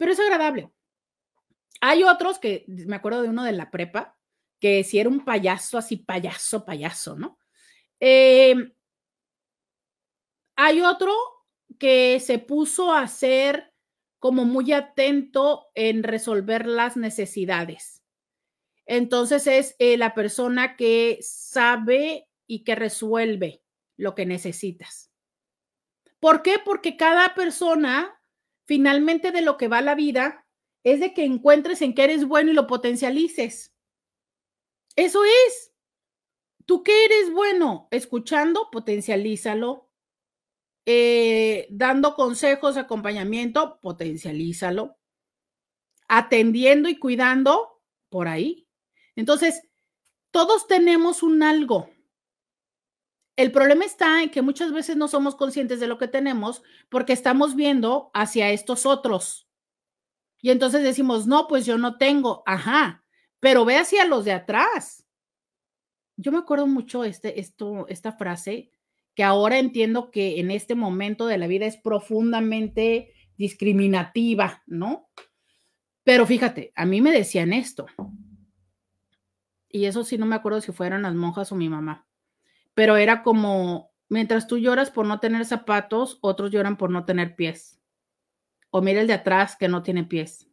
[0.00, 0.72] pero es agradable.
[1.82, 4.16] Hay otros que, me acuerdo de uno de la prepa,
[4.58, 7.38] que si era un payaso, así payaso, payaso, ¿no?
[8.00, 8.54] Eh,
[10.56, 11.12] hay otro
[11.78, 13.74] que se puso a ser
[14.18, 18.02] como muy atento en resolver las necesidades.
[18.86, 23.62] Entonces es eh, la persona que sabe y que resuelve
[23.98, 25.12] lo que necesitas.
[26.20, 26.56] ¿Por qué?
[26.58, 28.18] Porque cada persona,
[28.66, 30.46] finalmente de lo que va la vida,
[30.84, 33.74] es de que encuentres en qué eres bueno y lo potencialices.
[34.96, 35.72] Eso es.
[36.66, 37.88] ¿Tú qué eres bueno?
[37.90, 39.90] Escuchando, potencialízalo.
[40.86, 44.98] Eh, dando consejos, acompañamiento, potencialízalo.
[46.08, 48.68] Atendiendo y cuidando, por ahí.
[49.16, 49.62] Entonces,
[50.30, 51.90] todos tenemos un algo.
[53.40, 57.14] El problema está en que muchas veces no somos conscientes de lo que tenemos porque
[57.14, 59.48] estamos viendo hacia estos otros.
[60.42, 63.02] Y entonces decimos, no, pues yo no tengo, ajá,
[63.40, 65.06] pero ve hacia los de atrás.
[66.18, 68.72] Yo me acuerdo mucho este, esto, esta frase
[69.14, 75.08] que ahora entiendo que en este momento de la vida es profundamente discriminativa, ¿no?
[76.04, 77.86] Pero fíjate, a mí me decían esto.
[79.66, 82.06] Y eso sí, no me acuerdo si fueran las monjas o mi mamá.
[82.80, 87.36] Pero era como, mientras tú lloras por no tener zapatos, otros lloran por no tener
[87.36, 87.78] pies.
[88.70, 90.48] O mira el de atrás que no tiene pies.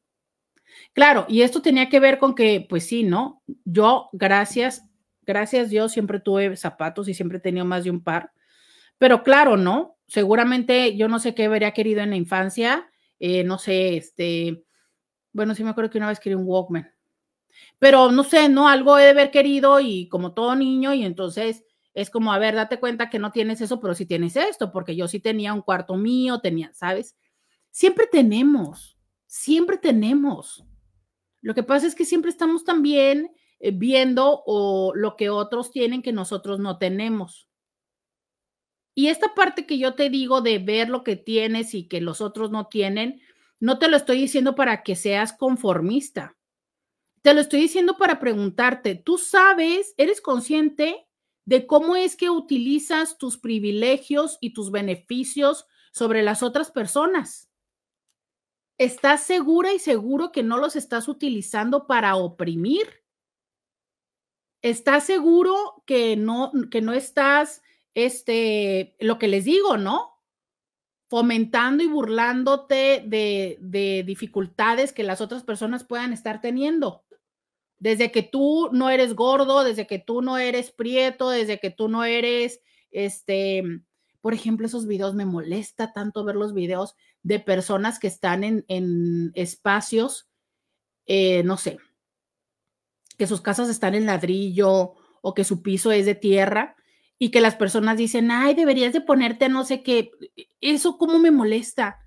[0.92, 3.44] Claro, y esto tenía que ver con que, pues sí, ¿no?
[3.64, 4.84] Yo, gracias,
[5.22, 8.34] gracias Dios, siempre tuve zapatos y siempre he tenido más de un par.
[8.98, 9.96] Pero claro, ¿no?
[10.06, 14.66] Seguramente yo no sé qué habría querido en la infancia, eh, no sé, este,
[15.32, 16.92] bueno, sí me acuerdo que una vez quería un Walkman,
[17.80, 18.68] pero no sé, ¿no?
[18.68, 21.64] Algo he de haber querido y como todo niño y entonces
[21.98, 24.96] es como, a ver, date cuenta que no tienes eso, pero sí tienes esto, porque
[24.96, 27.18] yo sí tenía un cuarto mío, tenía, ¿sabes?
[27.72, 30.64] Siempre tenemos, siempre tenemos.
[31.42, 36.04] Lo que pasa es que siempre estamos también eh, viendo o lo que otros tienen
[36.04, 37.50] que nosotros no tenemos.
[38.94, 42.22] Y esta parte que yo te digo de ver lo que tienes y que los
[42.22, 43.22] otros no tienen,
[43.60, 46.38] no te lo estoy diciendo para que seas conformista.
[47.24, 51.07] Te lo estoy diciendo para preguntarte, ¿tú sabes, eres consciente
[51.48, 57.50] de cómo es que utilizas tus privilegios y tus beneficios sobre las otras personas?
[58.78, 62.86] ¿Estás segura y seguro que no los estás utilizando para oprimir?
[64.62, 70.22] ¿Estás seguro que no, que no estás, este, lo que les digo, ¿no?
[71.10, 77.07] Fomentando y burlándote de, de dificultades que las otras personas puedan estar teniendo.
[77.80, 81.90] Desde que tú no eres gordo, desde que tú no eres prieto, desde que tú
[81.90, 82.62] no eres,
[82.92, 83.64] este,
[84.22, 89.32] por ejemplo, esos videos me molesta tanto ver los videos de personas que están en,
[89.36, 90.28] espacios,
[91.06, 91.78] eh, no sé,
[93.18, 96.76] que sus casas están en ladrillo o que su piso es de tierra
[97.20, 100.12] y que las personas dicen, ay, deberías de ponerte no sé qué.
[100.62, 102.00] Eso cómo me molesta.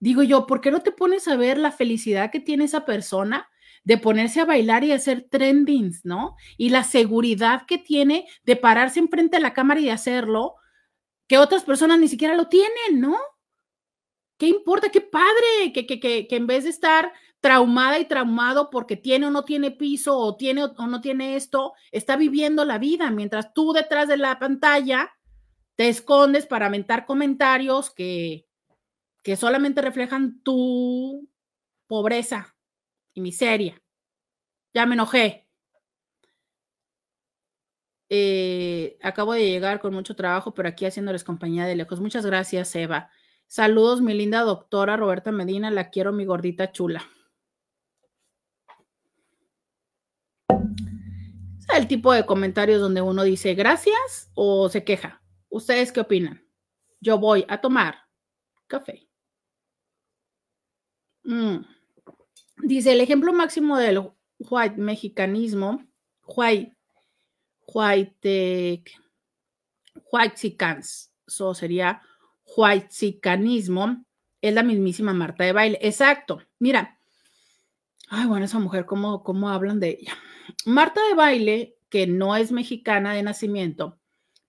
[0.00, 3.48] Digo yo, ¿por qué no te pones a ver la felicidad que tiene esa persona
[3.86, 6.34] de ponerse a bailar y hacer trendings, ¿no?
[6.58, 10.56] Y la seguridad que tiene de pararse enfrente de la cámara y de hacerlo,
[11.28, 13.16] que otras personas ni siquiera lo tienen, ¿no?
[14.38, 14.88] ¿Qué importa?
[14.88, 15.72] ¡Qué padre!
[15.72, 19.44] Que, que, que, que en vez de estar traumada y traumado porque tiene o no
[19.44, 24.08] tiene piso o tiene o no tiene esto, está viviendo la vida, mientras tú detrás
[24.08, 25.12] de la pantalla
[25.76, 28.48] te escondes para mentar comentarios que,
[29.22, 31.28] que solamente reflejan tu
[31.86, 32.55] pobreza
[33.16, 33.82] y miseria.
[34.74, 35.48] Ya me enojé.
[38.08, 41.98] Eh, acabo de llegar con mucho trabajo, pero aquí haciéndoles compañía de lejos.
[41.98, 43.10] Muchas gracias, Eva.
[43.46, 47.02] Saludos, mi linda doctora Roberta Medina, la quiero, mi gordita chula.
[51.58, 55.22] Es el tipo de comentarios donde uno dice gracias o se queja.
[55.48, 56.46] ¿Ustedes qué opinan?
[57.00, 57.96] Yo voy a tomar
[58.66, 59.08] café.
[61.24, 61.75] Mm.
[62.58, 65.86] Dice, el ejemplo máximo del white mexicanismo
[66.26, 66.76] white,
[67.66, 68.84] white,
[70.10, 70.56] white
[71.26, 72.02] eso sería
[72.56, 72.88] white
[74.40, 75.78] es la mismísima Marta de baile.
[75.82, 76.40] Exacto.
[76.58, 76.98] Mira,
[78.08, 80.16] ay, bueno, esa mujer, ¿cómo, cómo hablan de ella?
[80.64, 83.98] Marta de baile, que no es mexicana de nacimiento,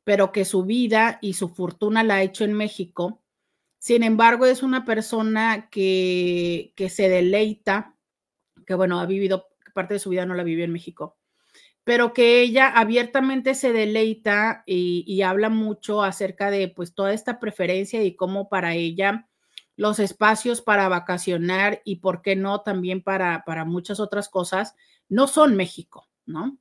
[0.03, 3.23] pero que su vida y su fortuna la ha hecho en México.
[3.79, 7.95] Sin embargo, es una persona que, que se deleita,
[8.67, 11.17] que bueno, ha vivido, parte de su vida no la vivió en México,
[11.83, 18.03] pero que ella abiertamente se deleita y, habla mucho acerca de pues toda esta preferencia
[18.03, 19.29] y cómo para ella
[19.77, 24.75] los espacios para vacacionar y por qué no también para, para muchas otras cosas
[25.07, 26.57] no son México, ¿no?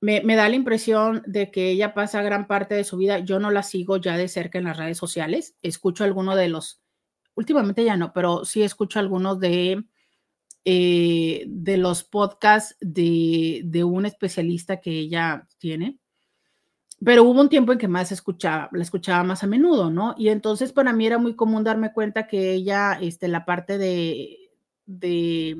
[0.00, 3.50] Me, da la impresión de que ella pasa gran parte de su vida, yo no
[3.50, 6.80] la sigo ya de cerca en las redes sociales, escucho algunos de los,
[7.34, 9.84] últimamente ya no, pero sí escucho algunos de
[10.64, 15.98] eh, de los podcasts de, de, un especialista que ella tiene,
[17.04, 20.14] pero hubo un tiempo en que más escuchaba, la escuchaba más a menudo, ¿no?
[20.16, 24.50] Y entonces para mí era muy común darme cuenta que ella, este, la parte de,
[24.86, 25.56] de,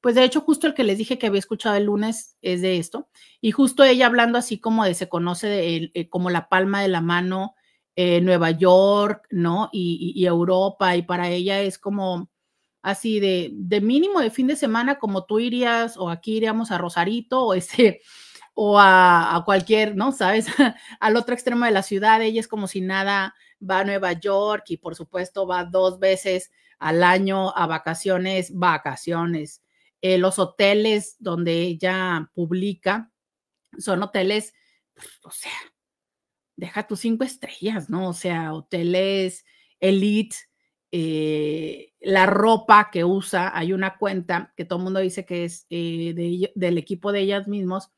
[0.00, 2.78] pues de hecho justo el que les dije que había escuchado el lunes es de
[2.78, 3.08] esto,
[3.42, 6.88] y justo ella hablando así como de se conoce de, eh, como la palma de
[6.88, 7.54] la mano,
[7.94, 9.68] eh, Nueva York, ¿no?
[9.72, 12.30] Y, y, Europa, y para ella es como
[12.86, 16.78] así de, de mínimo de fin de semana, como tú irías, o aquí iríamos a
[16.78, 18.00] Rosarito, o ese,
[18.54, 20.12] o a, cualquier, ¿no?
[20.12, 20.46] ¿Sabes?
[21.00, 24.66] Al otro extremo de la ciudad, ella es como si nada, va a Nueva York
[24.68, 29.64] y por supuesto va dos veces al año a vacaciones, vacaciones.
[30.00, 33.10] Eh, los hoteles donde ella publica
[33.78, 34.54] son hoteles,
[35.24, 35.50] o sea,
[36.54, 38.10] deja tus cinco estrellas, ¿no?
[38.10, 39.44] O sea, hoteles
[39.80, 40.36] elite,
[40.92, 45.66] eh, la ropa que usa, hay una cuenta que todo el mundo dice que es
[45.70, 47.90] eh, del equipo de ellas mismos,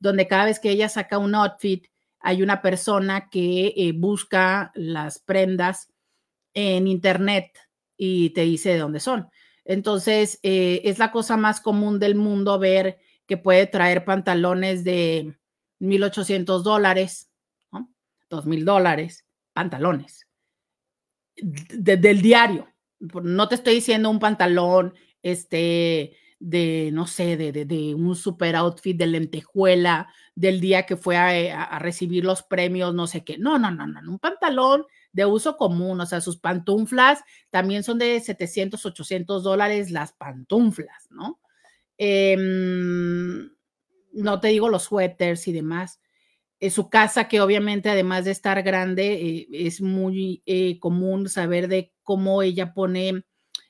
[0.00, 1.86] donde cada vez que ella saca un outfit,
[2.18, 5.92] hay una persona que eh, busca las prendas
[6.54, 7.56] en internet
[7.96, 9.28] y te dice de dónde son.
[9.64, 15.36] Entonces, es la cosa más común del mundo ver que puede traer pantalones de
[15.78, 17.30] 1.800 dólares,
[17.70, 17.88] ¿no?
[18.28, 20.26] 2.000 dólares, pantalones
[21.36, 22.71] del diario.
[23.22, 29.06] No te estoy diciendo un pantalón, este, de, no sé, de, un super outfit de
[29.06, 33.38] lentejuela del día que fue a, recibir los premios, no sé qué.
[33.38, 37.98] No, no, no, no, un pantalón de uso común, o sea, sus pantuflas también son
[37.98, 41.40] de 700, 800 dólares las pantuflas, ¿no?
[41.96, 43.50] Em,
[44.12, 46.01] no te digo los suéteres y demás
[46.70, 51.92] su casa, que obviamente además de estar grande, eh, es muy eh, común saber de
[52.04, 53.24] cómo ella pone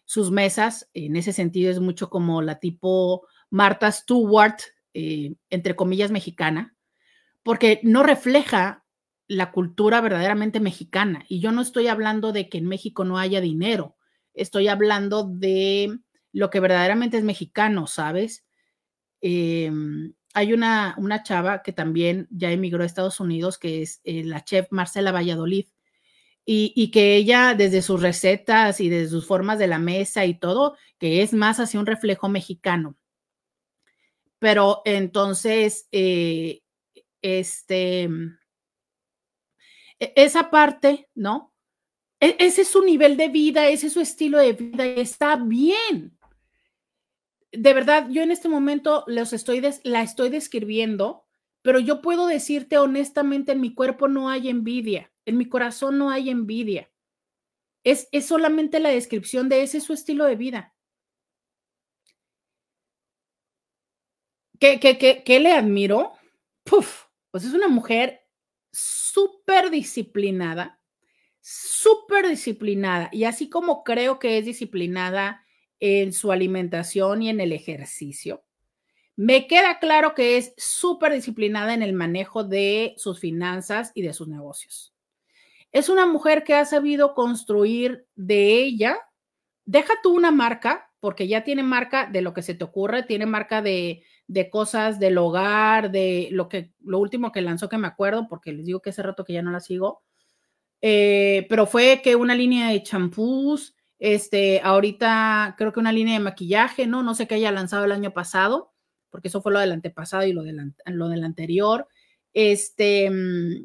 [0.05, 0.91] sus mesas.
[0.93, 4.59] En ese sentido es mucho como la tipo Martha Stewart,
[4.93, 6.77] eh, entre comillas, mexicana,
[7.43, 8.85] porque no refleja
[9.27, 11.25] la cultura verdaderamente mexicana.
[11.29, 13.97] Y yo no estoy hablando de que en México no haya dinero,
[14.35, 15.99] estoy hablando de
[16.31, 18.45] lo que verdaderamente es mexicano, ¿sabes?
[20.35, 24.45] Hay una, una chava que también ya emigró a Estados Unidos, que es eh, la
[24.45, 25.67] chef Marcela Valladolid,
[26.45, 30.77] y, que ella desde sus recetas y desde sus formas de la mesa y todo,
[30.99, 32.97] que es más hacia un reflejo mexicano.
[34.39, 36.63] Pero entonces, eh,
[37.23, 38.09] este,
[40.01, 41.55] e, esa parte, ¿no?
[42.19, 46.19] E, ese es su nivel de vida, ese es su estilo de vida, está bien
[47.53, 51.27] de verdad, yo en este momento los estoy la estoy describiendo,
[51.63, 56.11] pero yo puedo decirte honestamente, en mi cuerpo no hay envidia, en mi corazón no
[56.11, 56.91] hay envidia.
[57.85, 60.75] Es, es solamente la descripción de ese su estilo de vida.
[64.59, 66.13] ¿Qué, qué, qué, qué le admiro?
[66.65, 68.21] Puf, pues es una mujer
[68.73, 70.81] súper disciplinada,
[71.41, 73.09] súper disciplinada.
[73.13, 75.42] Y así como creo que es disciplinada
[75.85, 78.45] en su alimentación y en el ejercicio.
[79.17, 84.13] Me queda claro que es súper disciplinada en el manejo de sus finanzas y de
[84.13, 84.95] sus negocios.
[85.73, 88.97] Es una mujer que ha sabido construir de ella,
[89.65, 93.27] deja tú una marca, porque ya tiene marca de lo que se te ocurre, tiene
[93.27, 94.05] marca de,
[94.53, 98.67] cosas del hogar, de lo que lo último que lanzó que me acuerdo, porque les
[98.67, 100.05] digo que hace rato que ya no la sigo,
[100.81, 106.25] eh, pero fue que una línea de champús, este, ahorita creo que una línea de
[106.25, 107.05] maquillaje, ¿no?
[107.05, 108.73] No sé qué haya lanzado el año pasado,
[109.11, 111.87] porque eso fue lo del antepasado y lo del, lo del anterior.
[112.33, 113.65] Este, mm,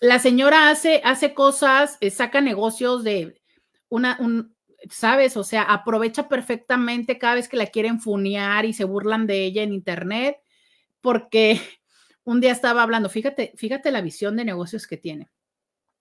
[0.00, 3.40] la señora hace, hace cosas, eh, saca negocios de
[3.88, 4.54] una, un,
[4.90, 5.38] ¿sabes?
[5.38, 9.62] O sea, aprovecha perfectamente cada vez que la quieren funear y se burlan de ella
[9.62, 10.36] en internet,
[11.00, 11.58] porque
[12.24, 15.30] un día estaba hablando, fíjate, fíjate la visión de negocios que tiene.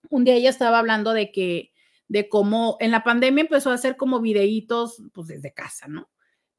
[0.09, 1.71] Un día ella estaba hablando de que,
[2.11, 6.09] de cómo en la pandemia empezó a hacer como videitos, pues desde casa, ¿no?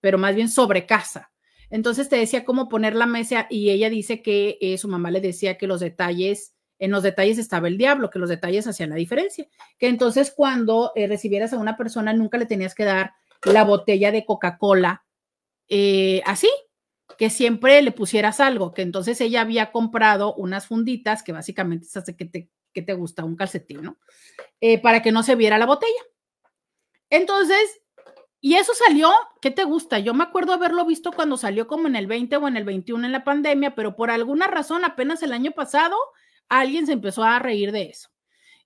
[0.01, 1.31] Pero más bien sobre casa.
[1.69, 5.21] Entonces te decía cómo poner la mesa y ella dice que eh, su mamá le
[5.21, 8.97] decía que los detalles, en los detalles estaba el diablo, que los detalles hacían la
[8.97, 9.47] diferencia.
[9.79, 13.13] Que entonces cuando eh, recibieras a una persona nunca le tenías que dar
[13.45, 15.05] la botella de Coca-Cola
[15.69, 16.49] eh, así,
[17.19, 21.97] que siempre le pusieras algo, que entonces ella había comprado unas funditas que básicamente es
[21.97, 23.99] hace que te, que te gusta un calcetín, ¿no?
[24.61, 26.03] Eh, para que no se viera la botella.
[27.11, 27.81] Entonces,
[28.41, 29.99] y eso salió, ¿qué te gusta?
[29.99, 33.07] Yo me acuerdo haberlo visto cuando salió como en el 20 o en el 21
[33.07, 35.97] en la pandemia, pero por alguna razón apenas el año pasado
[36.49, 38.09] alguien se empezó a reír de eso.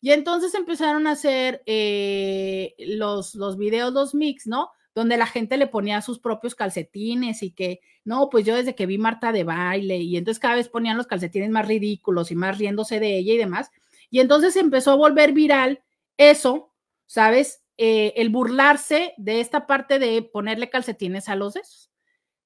[0.01, 4.71] Y entonces empezaron a hacer eh, los, los videos, los mix, ¿no?
[4.97, 8.87] donde la gente le ponía sus propios calcetines y que, no, pues yo desde que
[8.87, 12.57] vi Marta de baile y entonces cada vez ponían los calcetines más ridículos y más
[12.57, 13.71] riéndose de ella y demás.
[14.11, 15.83] Y entonces empezó a volver viral
[16.17, 16.75] eso,
[17.07, 17.63] ¿sabes?
[17.77, 21.91] Eh, el burlarse de esta parte de ponerle calcetines a los dedos.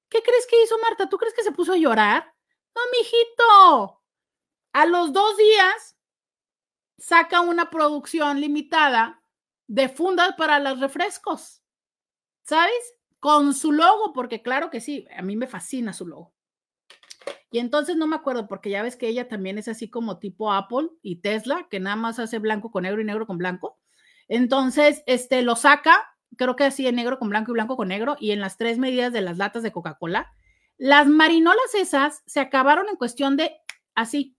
[0.09, 1.07] ¿Qué crees que hizo Marta?
[1.09, 2.33] ¿Tú crees que se puso a llorar?
[2.75, 4.01] No, mijito.
[4.73, 5.97] A los dos días
[6.97, 9.23] saca una producción limitada
[9.67, 11.61] de fundas para los refrescos.
[12.43, 12.95] ¿sabes?
[13.19, 16.33] Con su logo, porque claro que sí, a mí me fascina su logo.
[17.51, 20.51] Y entonces no me acuerdo, porque ya ves que ella también es así como tipo
[20.51, 23.77] Apple y Tesla, que nada más hace blanco con negro y negro con blanco.
[24.27, 28.15] Entonces, este lo saca, creo que así en negro con blanco y blanco con negro,
[28.19, 30.31] y en las tres medidas de las latas de Coca-Cola.
[30.77, 33.53] Las marinolas esas se acabaron en cuestión de
[33.95, 34.35] así.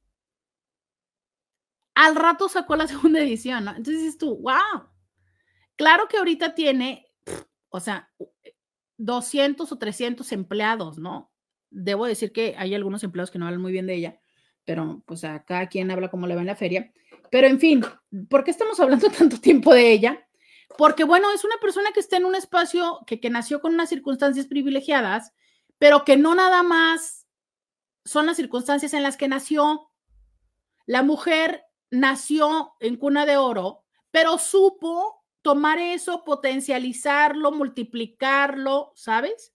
[1.94, 3.70] Al rato sacó la segunda edición, ¿no?
[3.70, 4.88] Entonces dices tú, wow.
[5.76, 7.12] Claro que ahorita tiene
[7.72, 8.08] o sea,
[8.98, 11.31] 200 eh, o 300 empleados, ¿no?
[11.74, 14.20] Debo decir que hay algunos empleados que no hablan muy bien de ella,
[14.64, 16.92] pero pues a quien habla como le va en la feria.
[17.30, 17.82] Pero en fin,
[18.28, 20.28] ¿por qué estamos hablando tanto tiempo de ella?
[20.76, 23.88] Porque bueno, es una persona que está en un espacio que, que nació con unas
[23.88, 25.32] circunstancias privilegiadas,
[25.78, 27.26] pero que no nada más
[28.04, 29.90] son las circunstancias en las que nació.
[30.86, 39.52] La mujer nació en cuna de oro, pero supo tomar eso, potencializarlo, multiplicarlo, ¿sabes?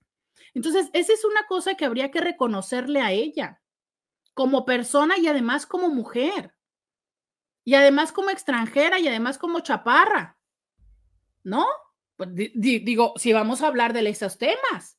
[0.53, 3.61] Entonces, esa es una cosa que habría que reconocerle a ella
[4.34, 6.53] como persona y además como mujer.
[7.64, 10.38] Y además como extranjera y además como chaparra.
[11.43, 11.65] ¿No?
[12.15, 14.97] Pues, digo, si vamos a hablar de esos temas.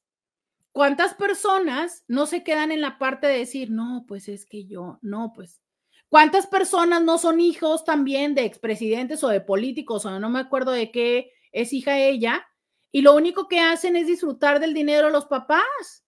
[0.73, 4.99] ¿Cuántas personas no se quedan en la parte de decir, no, pues es que yo,
[5.03, 5.61] no, pues
[6.09, 10.71] ¿Cuántas personas no son hijos también de expresidentes o de políticos o no me acuerdo
[10.71, 12.48] de qué es hija ella?
[12.93, 16.05] Y lo único que hacen es disfrutar del dinero de los papás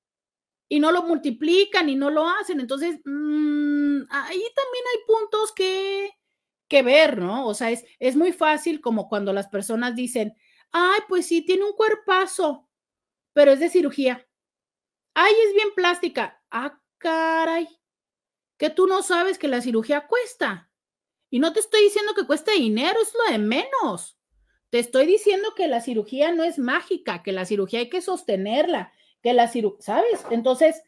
[0.68, 2.60] y no lo multiplican y no lo hacen.
[2.60, 6.10] Entonces, mm, ahí también hay puntos que,
[6.68, 7.46] que ver, ¿no?
[7.46, 10.34] O sea, es, es muy fácil como cuando las personas dicen,
[10.72, 12.68] ay, pues sí, tiene un cuerpazo,
[13.32, 14.26] pero es de cirugía.
[15.14, 16.42] Ay, es bien plástica.
[16.50, 17.68] Ah, caray
[18.60, 20.70] que tú no sabes que la cirugía cuesta.
[21.30, 24.19] Y no te estoy diciendo que cueste dinero, es lo de menos.
[24.70, 28.92] Te estoy diciendo que la cirugía no es mágica, que la cirugía hay que sostenerla,
[29.20, 30.24] que la cirugía, ¿sabes?
[30.30, 30.82] Entonces,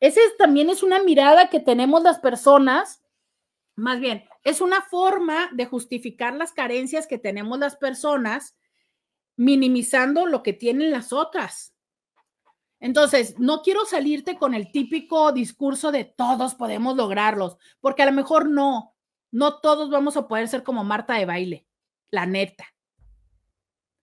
[0.00, 3.02] esa también es una mirada que tenemos las personas,
[3.74, 8.56] más bien, es una forma de justificar las carencias que tenemos las personas,
[9.36, 11.74] minimizando lo que tienen las otras.
[12.80, 18.12] Entonces, no quiero salirte con el típico discurso de todos podemos lograrlos, porque a lo
[18.12, 18.94] mejor no,
[19.30, 21.66] no todos vamos a poder ser como Marta de baile,
[22.10, 22.71] la neta.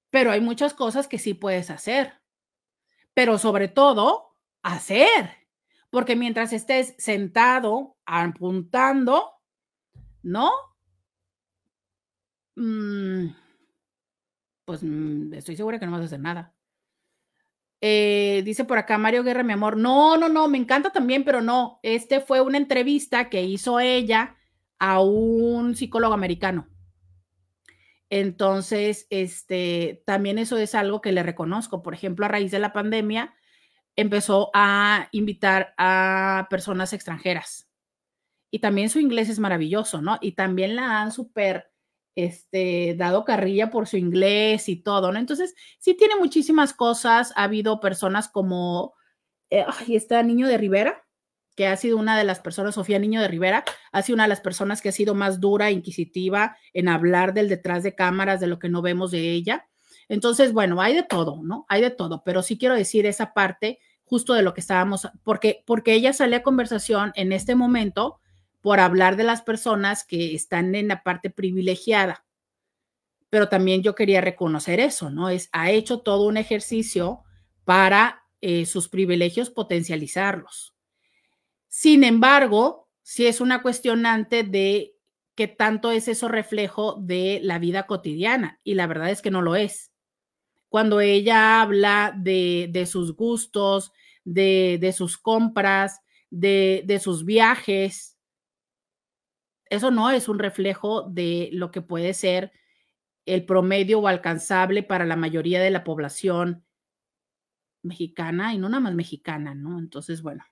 [0.10, 2.14] Pero hay muchas cosas que sí puedes hacer.
[3.14, 5.30] Pero sobre todo, hacer.
[5.90, 9.32] Porque mientras estés sentado, apuntando,
[10.22, 10.52] ¿no?
[12.56, 13.34] Mm,
[14.66, 16.54] pues mm, estoy segura que no vas a hacer nada.
[17.82, 19.78] Eh, dice por acá Mario Guerra, mi amor.
[19.78, 21.80] No, no, no, me encanta también, pero no.
[21.84, 24.36] Este fue una entrevista que hizo ella
[24.80, 26.68] a un psicólogo americano.
[28.10, 31.84] Entonces, este, también eso es algo que le reconozco.
[31.84, 33.36] Por ejemplo, a raíz de la pandemia,
[33.96, 37.70] empezó a invitar a personas extranjeras.
[38.52, 40.18] Y también su inglés es maravilloso, ¿no?
[40.22, 41.72] Y también la han súper
[42.16, 45.20] este, dado carrilla por su inglés y todo, ¿no?
[45.20, 47.32] Entonces, sí tiene muchísimas cosas.
[47.36, 48.96] Ha habido personas como,
[49.52, 51.06] eh, ay, está Niño de Rivera,
[51.60, 54.30] que ha sido una de las personas, Sofía Niño de Rivera, ha sido una de
[54.30, 58.48] las personas que ha sido más dura, inquisitiva en hablar del detrás de cámaras, de
[58.48, 59.68] lo que no vemos de ella.
[60.08, 61.66] Entonces, bueno, hay de todo, ¿no?
[61.68, 65.66] Hay de todo, pero sí quiero decir esa parte justo de lo que estábamos, porque,
[65.66, 68.22] porque ella sale a conversación en este momento
[68.62, 72.26] por hablar de las personas que están en la parte privilegiada.
[73.30, 75.28] Pero también yo quería reconocer eso, ¿no?
[75.28, 77.20] Es, ha hecho todo un ejercicio
[77.66, 80.74] para eh, sus privilegios potencializarlos.
[81.70, 84.96] Sin embargo, si es una cuestionante de
[85.36, 89.42] qué tanto es eso reflejo de la vida cotidiana, y la verdad es que no
[89.42, 89.92] lo es.
[90.68, 93.92] Cuando ella habla de, de sus gustos,
[94.26, 98.18] de, de sus compras, de, de sus viajes,
[99.70, 102.52] eso no es un reflejo de lo que puede ser
[103.26, 106.66] el promedio o alcanzable para la mayoría de la población
[107.84, 109.80] mexicana y no nada más mexicana, ¿no?
[109.80, 110.44] Entonces, bueno,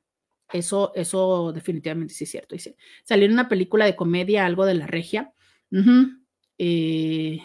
[0.52, 2.56] eso, eso definitivamente sí es cierto.
[2.56, 5.34] Dice, salió en una película de comedia, algo de la regia.
[6.58, 7.40] Eh,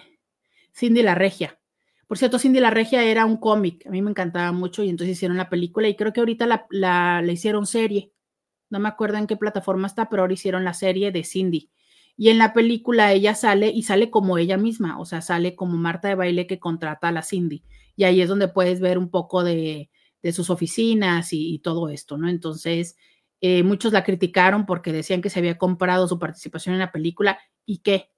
[0.74, 1.58] Cindy la regia.
[2.06, 5.16] Por cierto, Cindy la regia era un cómic, a mí me encantaba mucho y entonces
[5.16, 8.12] hicieron la película y creo que ahorita la, la, la hicieron serie.
[8.68, 11.70] No me acuerdo en qué plataforma está, pero ahora hicieron la serie de Cindy.
[12.16, 15.76] Y en la película ella sale y sale como ella misma, o sea, sale como
[15.78, 17.64] Marta de baile que contrata a la Cindy.
[17.96, 19.90] Y ahí es donde puedes ver un poco de,
[20.22, 22.28] de sus oficinas y, y, todo esto, ¿no?
[22.28, 22.96] Entonces,
[23.44, 27.40] eh, muchos la criticaron porque decían que se había comprado su participación en la película
[27.66, 28.12] y qué.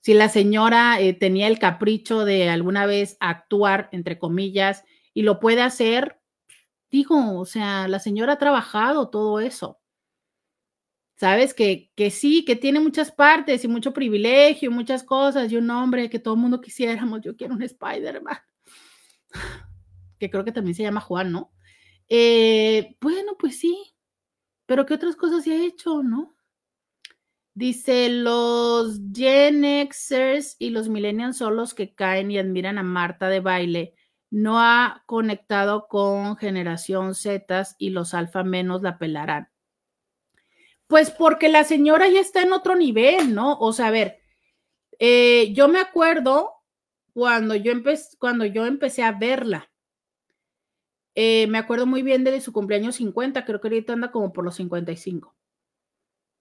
[0.00, 4.84] Si la señora eh, tenía el capricho de alguna vez actuar, entre comillas,
[5.14, 6.20] y lo puede hacer,
[6.90, 9.80] digo, o sea, la señora ha trabajado todo eso.
[11.16, 15.68] Sabes que, que sí, que tiene muchas partes y mucho privilegio, muchas cosas, y un
[15.70, 18.38] hombre que todo el mundo quisiéramos, yo quiero un Spider-Man
[20.20, 21.52] que creo que también se llama Juan, ¿no?
[22.08, 23.94] Eh, bueno, pues sí,
[24.66, 26.36] pero ¿qué otras cosas se ha hecho, no?
[27.54, 33.28] Dice, los Gen Xers y los Millennials son los que caen y admiran a Marta
[33.28, 33.94] de baile.
[34.30, 39.48] No ha conectado con generación Z y los alfa menos la pelarán.
[40.86, 43.58] Pues porque la señora ya está en otro nivel, ¿no?
[43.58, 44.20] O sea, a ver,
[44.98, 46.52] eh, yo me acuerdo
[47.12, 47.72] cuando yo,
[48.18, 49.69] cuando yo empecé a verla.
[51.14, 54.44] Eh, me acuerdo muy bien de su cumpleaños 50, creo que ahorita anda como por
[54.44, 55.34] los 55.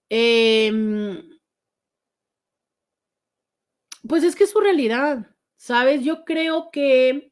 [0.09, 0.71] Eh,
[4.07, 5.27] pues es que es su realidad,
[5.57, 6.03] ¿sabes?
[6.03, 7.31] Yo creo que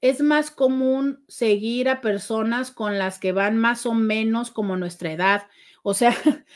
[0.00, 5.12] es más común seguir a personas con las que van más o menos como nuestra
[5.12, 5.48] edad.
[5.82, 6.14] O sea,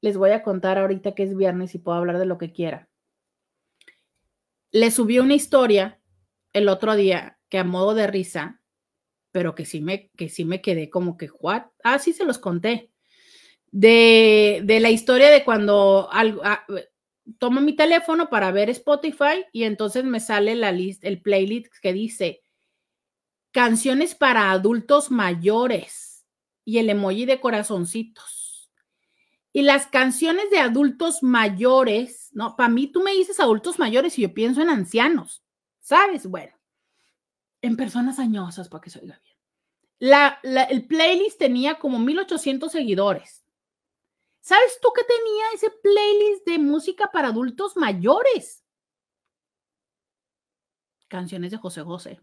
[0.00, 2.87] les voy a contar ahorita que es viernes y puedo hablar de lo que quiera
[4.70, 6.00] le subí una historia
[6.52, 8.60] el otro día que a modo de risa,
[9.32, 11.64] pero que sí me, que sí me quedé como que, ¿what?
[11.82, 12.90] Ah, sí se los conté.
[13.70, 16.42] De, de la historia de cuando algo,
[17.38, 21.92] tomo mi teléfono para ver Spotify y entonces me sale la lista, el playlist que
[21.92, 22.42] dice
[23.52, 26.26] canciones para adultos mayores
[26.64, 28.37] y el emoji de corazoncitos.
[29.58, 32.54] Y las canciones de adultos mayores, ¿no?
[32.54, 35.42] Para mí tú me dices adultos mayores y yo pienso en ancianos,
[35.80, 36.28] ¿sabes?
[36.28, 36.56] Bueno,
[37.60, 39.36] en personas añosas para que se oiga bien.
[39.98, 43.44] La, la, el playlist tenía como 1800 seguidores.
[44.38, 48.64] ¿Sabes tú qué tenía ese playlist de música para adultos mayores?
[51.08, 52.20] Canciones de José José.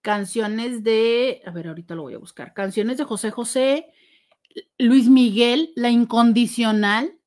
[0.00, 2.54] Canciones de, a ver, ahorita lo voy a buscar.
[2.54, 3.92] Canciones de José José,
[4.78, 7.18] Luis Miguel, la incondicional,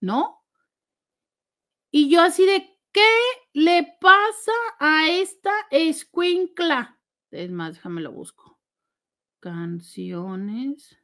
[0.00, 0.44] ¿no?
[1.90, 3.02] Y yo así de, ¿qué
[3.52, 6.98] le pasa a esta escuincla?
[7.30, 8.58] Es más, déjame lo busco.
[9.40, 10.98] Canciones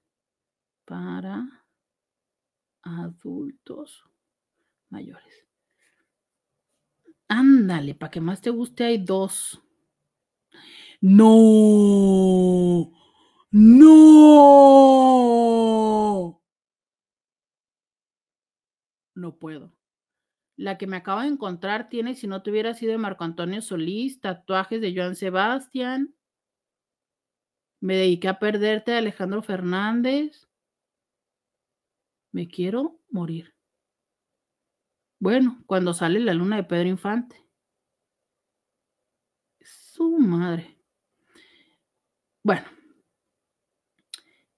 [0.85, 1.65] para
[2.83, 4.05] adultos
[4.89, 5.47] mayores.
[7.29, 9.63] Ándale, para que más te guste hay dos.
[11.01, 12.93] No.
[13.53, 13.91] No.
[19.15, 19.73] No puedo.
[20.57, 24.21] La que me acabo de encontrar tiene, si no tuviera sido de Marco Antonio Solís,
[24.21, 26.15] tatuajes de Joan Sebastián.
[27.81, 30.49] Me dediqué a perderte de Alejandro Fernández.
[32.33, 33.55] Me quiero morir.
[35.19, 37.37] Bueno, cuando sale la luna de Pedro Infante.
[39.63, 40.79] Su madre.
[42.43, 42.67] Bueno,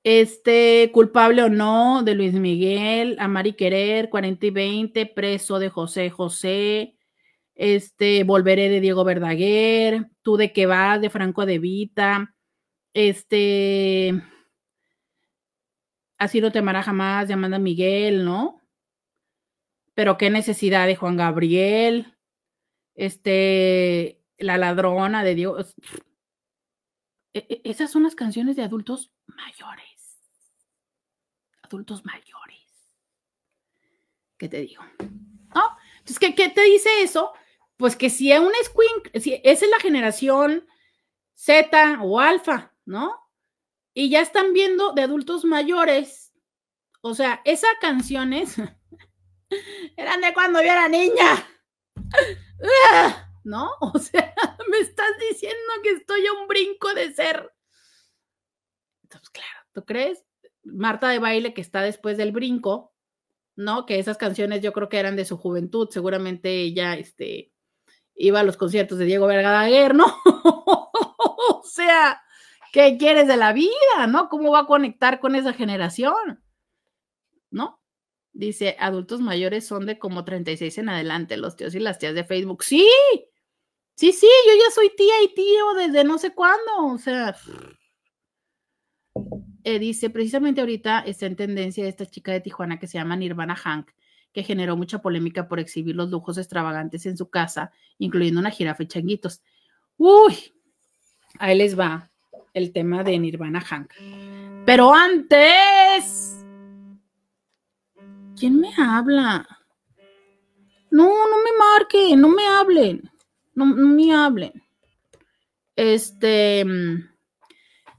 [0.04, 5.68] este, culpable o no, de Luis Miguel, Amar y Querer, 40 y 20, preso de
[5.68, 6.96] José José,
[7.54, 12.34] este, Volveré de Diego Verdaguer, Tú de qué vas, de Franco de Vita,
[12.94, 14.22] este,
[16.22, 18.60] Así no te amará jamás, de Amanda Miguel, ¿no?
[19.94, 22.16] Pero qué necesidad de Juan Gabriel,
[22.94, 25.32] este, La ladrona de.
[27.34, 29.91] E, e, esas son las canciones de adultos mayores.
[31.72, 32.98] Adultos mayores.
[34.36, 34.82] ¿Qué te digo?
[35.54, 35.78] ¿No?
[36.00, 37.32] Entonces, ¿qué, ¿qué, te dice eso?
[37.78, 40.68] Pues que si es un squink, si esa es la generación
[41.34, 43.26] Z o alfa, ¿no?
[43.94, 46.34] Y ya están viendo de adultos mayores.
[47.00, 48.56] O sea, esas canciones
[49.96, 51.48] eran de cuando yo era niña.
[53.44, 53.70] ¿No?
[53.80, 54.34] O sea,
[54.68, 57.50] me estás diciendo que estoy a un brinco de ser.
[59.04, 60.22] Entonces, claro, ¿tú crees?
[60.64, 62.94] Marta de baile que está después del brinco,
[63.56, 63.86] ¿no?
[63.86, 67.52] Que esas canciones yo creo que eran de su juventud, seguramente ella este,
[68.14, 70.06] iba a los conciertos de Diego Vergadaguer, ¿no?
[70.24, 72.22] o sea,
[72.72, 74.28] ¿qué quieres de la vida, no?
[74.28, 76.42] ¿Cómo va a conectar con esa generación?
[77.50, 77.80] ¿No?
[78.32, 82.24] Dice, adultos mayores son de como 36 en adelante, los tíos y las tías de
[82.24, 82.64] Facebook.
[82.64, 82.88] Sí,
[83.94, 87.36] sí, sí, yo ya soy tía y tío desde no sé cuándo, o sea.
[89.64, 93.54] Eh, dice, precisamente ahorita está en tendencia esta chica de Tijuana que se llama Nirvana
[93.54, 93.90] Hank,
[94.32, 98.82] que generó mucha polémica por exhibir los lujos extravagantes en su casa, incluyendo una jirafa
[98.82, 99.42] y changuitos.
[99.96, 100.52] Uy,
[101.38, 102.10] ahí les va
[102.54, 103.92] el tema de Nirvana Hank.
[104.64, 106.42] Pero antes
[108.42, 109.46] ¿Quién me habla?
[110.90, 113.08] No, no me marquen, no me hablen.
[113.54, 114.60] No, me hablen.
[115.76, 116.66] Este.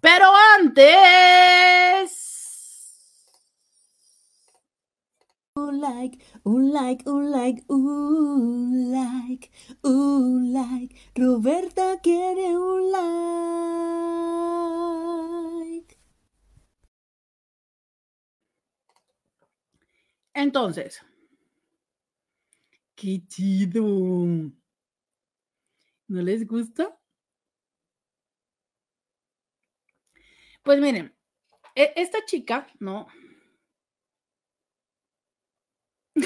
[0.04, 0.26] Pero
[0.60, 2.12] antes.
[5.56, 9.50] Un like, un like, un like, un like,
[9.82, 10.94] un like.
[11.16, 12.92] Roberta quiere un
[15.72, 15.98] like.
[20.34, 21.02] Entonces,
[22.96, 23.84] qué chido.
[26.08, 27.00] ¿No les gusta?
[30.64, 31.16] Pues miren,
[31.76, 33.08] e-, esta chica, ¿no?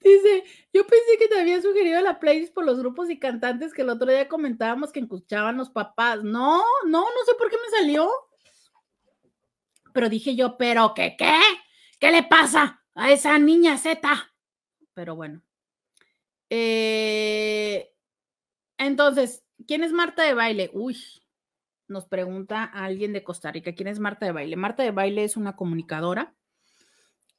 [0.00, 3.82] Dice, yo pensé que te había sugerido la playlist por los grupos y cantantes que
[3.82, 6.22] el otro día comentábamos que escuchaban los papás.
[6.24, 8.08] No, no, no sé por qué me salió
[9.98, 11.40] pero dije yo, ¿pero qué qué?
[11.98, 14.32] ¿Qué le pasa a esa niña Z?
[14.94, 15.42] Pero bueno.
[16.50, 17.92] Eh,
[18.78, 20.70] entonces, ¿quién es Marta de Baile?
[20.72, 20.96] Uy,
[21.88, 24.56] nos pregunta alguien de Costa Rica, ¿quién es Marta de Baile?
[24.56, 26.34] Marta de Baile es una comunicadora.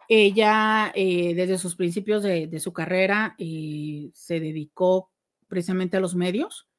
[0.07, 5.11] Ella, eh, desde sus principios de, su carrera, eh, se dedicó
[5.47, 6.69] precisamente a los medios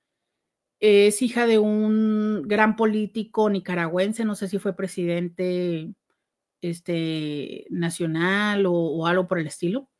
[0.81, 5.95] es hija de un gran político nicaragüense, no sé si fue presidente
[6.63, 9.91] este, nacional o, algo por el estilo.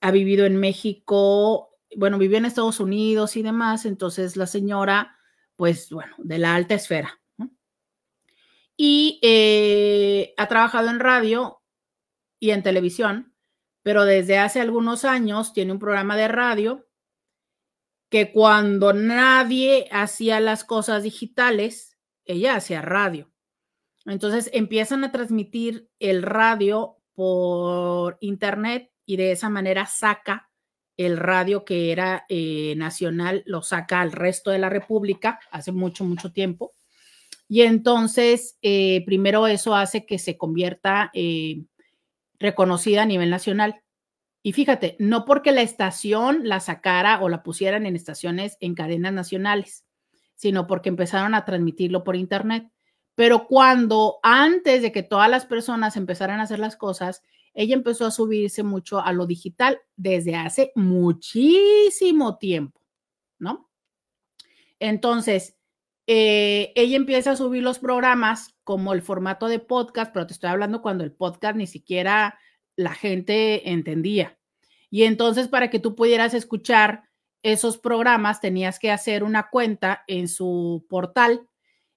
[0.00, 5.16] Ha vivido en México, bueno, vivió en Estados Unidos y demás, entonces la señora,
[5.56, 7.20] pues bueno, de la alta esfera.
[8.76, 11.62] Y eh, ha trabajado en radio
[12.40, 13.34] y en televisión,
[13.82, 16.86] pero desde hace algunos años tiene un programa de radio
[18.08, 23.32] que cuando nadie hacía las cosas digitales, ella hacía radio.
[24.06, 30.50] Entonces empiezan a transmitir el radio por internet y de esa manera saca
[30.96, 36.04] el radio que era eh, nacional, lo saca al resto de la República hace mucho,
[36.04, 36.72] mucho tiempo.
[37.48, 41.64] Y entonces, eh, primero eso hace que se convierta eh,
[42.38, 43.82] reconocida a nivel nacional.
[44.42, 49.12] Y fíjate, no porque la estación la sacara o la pusieran en estaciones en cadenas
[49.12, 49.84] nacionales,
[50.34, 52.70] sino porque empezaron a transmitirlo por internet.
[53.14, 57.22] Pero cuando antes de que todas las personas empezaran a hacer las cosas,
[57.54, 62.80] ella empezó a subirse mucho a lo digital desde hace muchísimo tiempo,
[63.38, 63.70] ¿no?
[64.80, 65.56] Entonces,
[66.06, 70.50] eh, ella empieza a subir los programas como el formato de podcast, pero te estoy
[70.50, 72.38] hablando cuando el podcast ni siquiera
[72.76, 74.38] la gente entendía.
[74.90, 77.04] Y entonces para que tú pudieras escuchar
[77.42, 81.48] esos programas tenías que hacer una cuenta en su portal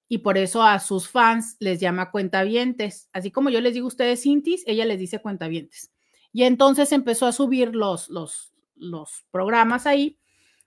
[0.08, 3.08] y por eso a sus fans les llama cuentavientes.
[3.12, 5.92] Así como yo les digo a ustedes Cintis, ella les dice cuentavientes.
[6.32, 10.18] Y entonces empezó a subir los, los, los programas ahí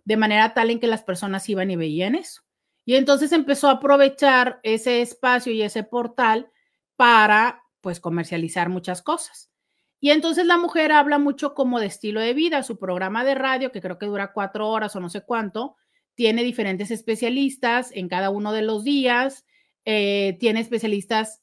[0.06, 2.44] de manera tal en que las personas iban y veían eso.
[2.86, 6.52] Y entonces empezó a aprovechar ese espacio y ese portal
[6.96, 9.52] para pues comercializar muchas cosas.
[10.00, 12.64] Y entonces la mujer habla mucho como de estilo de vida.
[12.64, 15.76] Su programa de radio, que creo que dura cuatro horas o no sé cuánto,
[16.16, 19.46] tiene diferentes especialistas en cada uno de los días.
[19.86, 21.42] Eh, tiene especialistas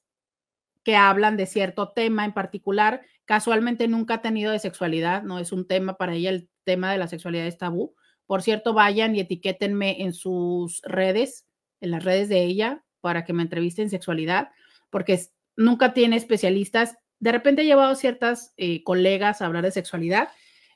[0.85, 3.03] que hablan de cierto tema en particular.
[3.24, 6.99] Casualmente nunca ha tenido de sexualidad, no es un tema para ella, el tema de
[6.99, 7.95] la sexualidad es tabú.
[8.27, 11.47] Por cierto, vayan y etiquétenme en sus redes,
[11.81, 14.51] en las redes de ella, para que me entrevisten sexualidad,
[14.90, 15.20] porque
[15.57, 16.97] nunca tiene especialistas.
[17.20, 20.28] De repente he llevado ciertas eh, colegas a hablar de sexualidad,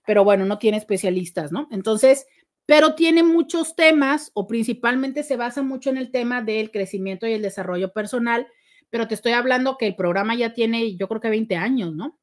[0.07, 1.69] pero bueno, no tiene especialistas, ¿no?
[1.71, 2.27] Entonces,
[2.73, 7.35] pero tiene muchos temas o principalmente se basa mucho en el tema del crecimiento y
[7.35, 8.47] el desarrollo personal,
[8.89, 12.19] pero te estoy hablando que el programa ya tiene, yo creo que 20 años, ¿no?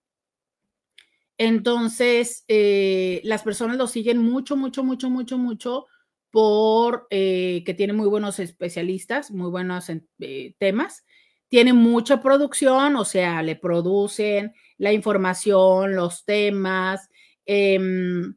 [1.38, 5.86] Entonces, eh, las personas lo siguen mucho, mucho, mucho, mucho, mucho
[6.32, 11.06] por eh, que tiene muy buenos especialistas, muy buenos eh, temas.
[11.48, 17.08] Tiene mucha producción, o sea, le producen la información, los temas,
[17.46, 18.34] em,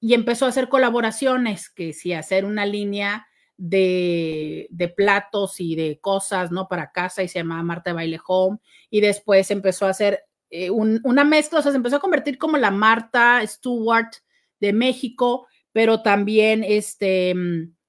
[0.00, 3.26] y empezó a hacer colaboraciones, que sí, hacer una línea
[3.56, 6.68] de, platos y de cosas, ¿no?
[6.68, 8.58] Para casa y se llamaba Marta de Baile Home.
[8.90, 12.56] Y después empezó a hacer eh, una mezcla, o sea, se empezó a convertir como
[12.56, 14.10] la Marta Stewart
[14.60, 17.34] de México, pero también, este,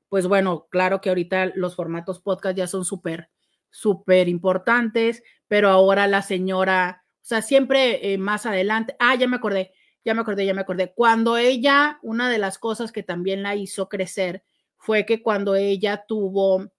[0.10, 3.30] pues bueno, claro que ahorita los formatos podcast ya son súper,
[3.70, 9.38] súper importantes, pero ahora la señora, o sea, siempre eh, más adelante, ah, ya me
[9.38, 9.72] acordé,
[10.06, 10.94] ya me acordé, ya me acordé.
[10.94, 14.44] Cuando ella, una de las cosas que también la hizo crecer
[14.78, 16.72] fue que cuando ella tuvo,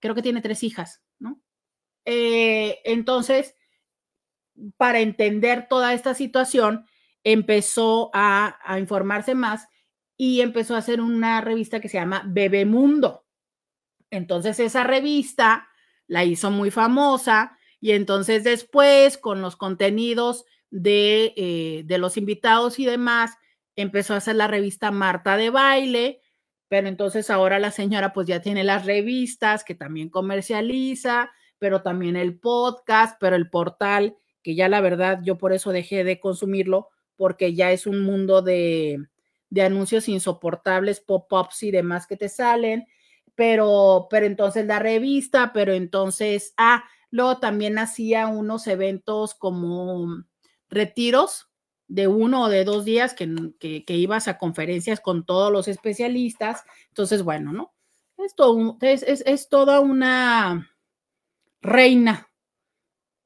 [0.00, 1.40] creo que tiene tres hijas, ¿no?
[2.04, 3.54] Eh, entonces,
[4.76, 6.86] para entender toda esta situación,
[7.24, 9.68] empezó a, a, informarse más
[10.16, 13.26] y empezó a hacer una revista que se llama Bebemundo.
[14.10, 15.68] Entonces, esa revista
[16.06, 22.86] la hizo muy famosa y entonces después, con los contenidos eh, de, los invitados y
[22.86, 23.36] demás,
[23.76, 26.20] empezó a hacer la revista Marta de Baile,
[26.68, 32.16] pero entonces ahora la señora pues ya tiene las revistas que también comercializa, pero también
[32.16, 36.88] el podcast, pero el portal, que ya la verdad yo por eso dejé de consumirlo,
[37.16, 38.98] porque ya es un mundo de,
[39.50, 42.86] de anuncios insoportables, pop-ups y demás que te salen,
[43.34, 50.24] pero, pero entonces la revista, pero entonces, ah, luego también hacía unos eventos como
[50.68, 51.48] retiros
[51.88, 56.64] de uno o de dos días que, ibas a conferencias con todos los especialistas.
[56.88, 57.74] Entonces, bueno, ¿no?
[58.18, 60.70] Esto es, es, toda una
[61.60, 62.28] reina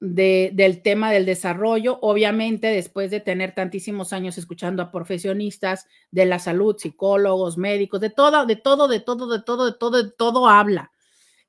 [0.00, 1.98] del tema del desarrollo.
[2.02, 8.10] Obviamente, después de tener tantísimos años escuchando a profesionistas de la salud, psicólogos, médicos, de
[8.10, 10.90] todo, de todo, de todo, de todo, de todo, de todo habla.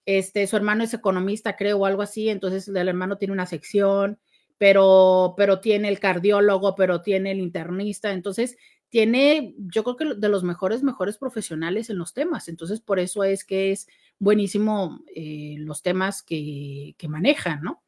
[0.05, 4.19] Este, su hermano es economista, creo, o algo así, entonces el hermano tiene una sección,
[4.61, 8.57] pero, pero tiene el cardiólogo, pero tiene el internista, entonces
[8.89, 13.23] tiene, yo creo que de los mejores, mejores profesionales en los temas, entonces por eso
[13.23, 13.87] es que es
[14.19, 17.81] buenísimo eh, los temas que, que manejan, ¿no?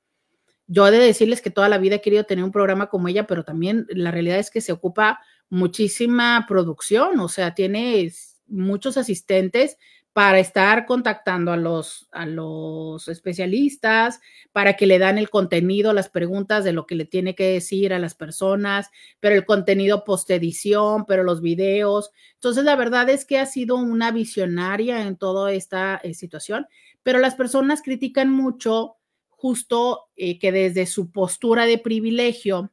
[0.66, 3.28] Yo he de decirles que toda la vida he querido tener un programa como ella,
[3.28, 5.20] pero también la realidad es que se ocupa
[5.52, 8.12] muchísima producción, o sea, tiene
[8.48, 9.78] muchos asistentes,
[10.14, 14.22] para estar contactando a los, a los especialistas,
[14.52, 17.94] para que le dan el contenido, las preguntas de lo que le tiene que decir
[17.94, 22.12] a las personas, pero el contenido post edición, pero los videos.
[22.36, 26.68] Entonces, la verdad es que ha sido una visionaria en toda esta eh, situación,
[27.02, 28.98] pero las personas critican mucho
[29.30, 32.72] justo eh, que desde su postura de privilegio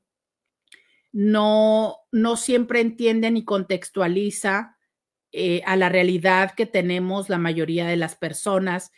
[1.11, 4.77] no, no siempre entienden y contextualiza
[5.33, 8.93] eh, a la realidad que tenemos la mayoría de las personas,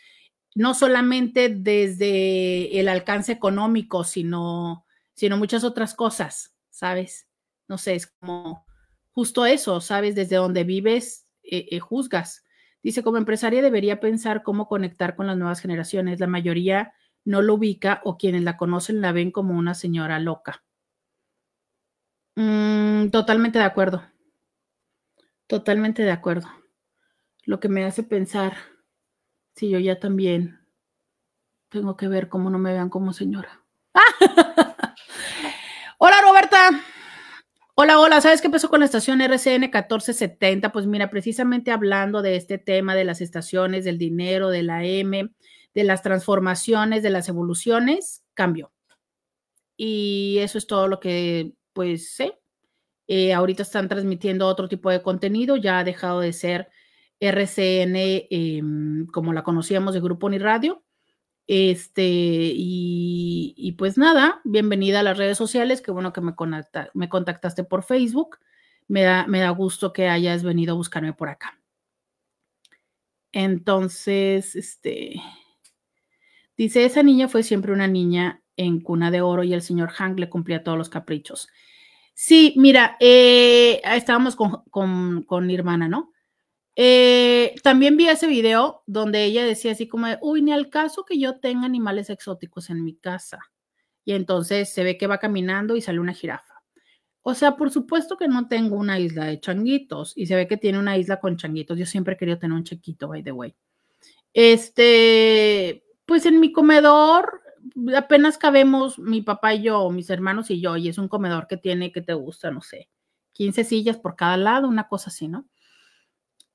[0.55, 7.27] no solamente desde el alcance económico, sino, sino muchas otras cosas, ¿sabes?
[7.67, 8.65] No sé, es como
[9.11, 10.15] justo eso, ¿sabes?
[10.15, 12.43] Desde donde vives, eh, eh, juzgas.
[12.81, 16.19] Dice, como empresaria debería pensar cómo conectar con las nuevas generaciones.
[16.19, 16.93] La mayoría
[17.25, 20.63] no lo ubica o quienes la conocen la ven como una señora loca.
[22.35, 24.03] Mm, totalmente de acuerdo.
[25.47, 26.47] Totalmente de acuerdo.
[27.45, 28.55] Lo que me hace pensar
[29.55, 30.59] si yo ya también
[31.69, 33.63] tengo que ver cómo no me vean como señora.
[35.97, 36.69] hola Roberta.
[37.75, 38.21] Hola, hola.
[38.21, 40.71] ¿Sabes qué pasó con la estación RCN 1470?
[40.71, 45.31] Pues mira, precisamente hablando de este tema de las estaciones, del dinero, de la M,
[45.73, 48.71] de las transformaciones, de las evoluciones, cambió.
[49.75, 52.39] Y eso es todo lo que, pues, sé.
[53.33, 56.69] Ahorita están transmitiendo otro tipo de contenido, ya ha dejado de ser
[57.19, 57.95] RCN
[58.29, 60.83] em, como la conocíamos de Grupo Ni Radio.
[61.47, 66.33] Este, y, pues nada, bienvenida a las redes sociales, qué bueno que me,
[66.93, 68.39] me contactaste por Facebook.
[68.87, 71.59] Me da, me da gusto que hayas venido a buscarme por acá.
[73.31, 75.15] Entonces, este,
[76.55, 80.19] dice, esa niña fue siempre una niña en cuna de oro y el señor Hank
[80.19, 81.49] le cumplía todos los caprichos.
[82.13, 86.11] Sí, mira, eh, estábamos con, con, mi hermana, ¿no?
[86.75, 91.19] Eh, también vi ese video donde ella decía así como, uy, ni al caso que
[91.19, 93.39] yo tenga animales exóticos en mi casa.
[94.05, 96.53] Y entonces se ve que va caminando y sale una jirafa.
[97.23, 100.57] O sea, por supuesto que no tengo una isla de changuitos y se ve que
[100.57, 101.77] tiene una isla con changuitos.
[101.79, 103.55] Yo siempre he querido tener un chiquito, by the way.
[104.33, 107.42] Este, pues en mi comedor
[107.95, 111.57] apenas cabemos mi papá y yo, mis hermanos y yo, y es un comedor que
[111.57, 112.89] tiene, que te gusta, no sé,
[113.33, 115.45] 15 sillas por cada lado, una cosa así, ¿no?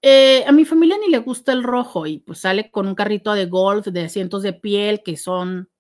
[0.01, 3.35] Eh, a mi familia ni le gusta el rojo y pues sale con un carrito
[3.35, 5.71] de golf de asientos de piel que son,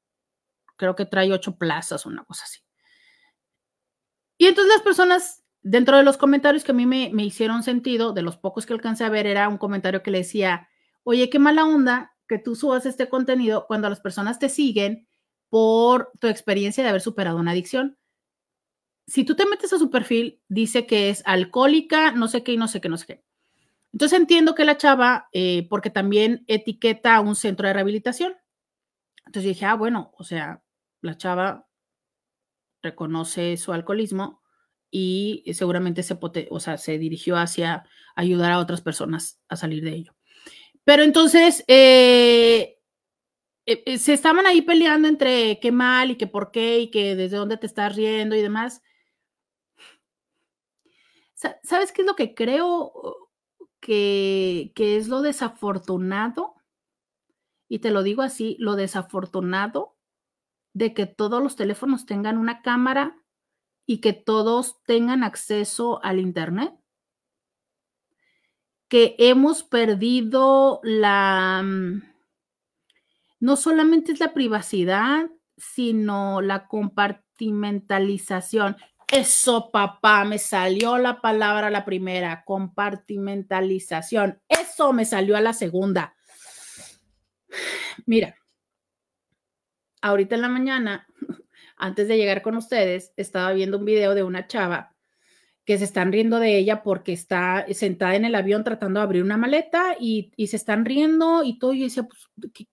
[0.76, 2.60] creo que trae ocho plazas, una cosa así.
[4.36, 8.12] Y entonces las personas, dentro de los comentarios que a mí me, me hicieron sentido,
[8.12, 10.68] de los pocos que alcancé a ver, era un comentario que le decía,
[11.04, 15.07] oye, qué mala onda que tú subas este contenido cuando las personas te siguen
[15.48, 17.98] por tu experiencia de haber superado una adicción.
[19.06, 22.56] Si tú te metes a su perfil, dice que es alcohólica, no sé qué y
[22.56, 23.24] no sé qué, no sé qué.
[23.92, 28.34] Entonces entiendo que la chava, eh, porque también etiqueta a un centro de rehabilitación.
[29.24, 30.62] Entonces dije, ah, bueno, o sea,
[31.00, 31.66] la chava
[32.82, 34.42] reconoce su alcoholismo
[34.90, 36.18] y seguramente se,
[36.50, 37.84] o sea, se dirigió hacia
[38.14, 40.14] ayudar a otras personas a salir de ello.
[40.84, 42.77] Pero entonces, eh,
[43.68, 47.14] eh, eh, se estaban ahí peleando entre qué mal y qué por qué y que
[47.14, 48.82] desde dónde te estás riendo y demás.
[51.34, 53.30] ¿Sabes qué es lo que creo
[53.78, 56.54] que, que es lo desafortunado?
[57.68, 59.98] Y te lo digo así, lo desafortunado
[60.72, 63.22] de que todos los teléfonos tengan una cámara
[63.84, 66.72] y que todos tengan acceso al Internet.
[68.88, 72.02] Que hemos perdido la mm,
[73.40, 78.76] no solamente es la privacidad, sino la compartimentalización.
[79.10, 84.40] Eso, papá, me salió la palabra la primera, compartimentalización.
[84.48, 86.16] Eso me salió a la segunda.
[88.06, 88.36] Mira,
[90.02, 91.06] ahorita en la mañana,
[91.76, 94.94] antes de llegar con ustedes, estaba viendo un video de una chava
[95.64, 99.22] que se están riendo de ella porque está sentada en el avión tratando de abrir
[99.22, 101.74] una maleta y, se están riendo y todo.
[101.74, 102.66] Y decía, pues, ¿qué,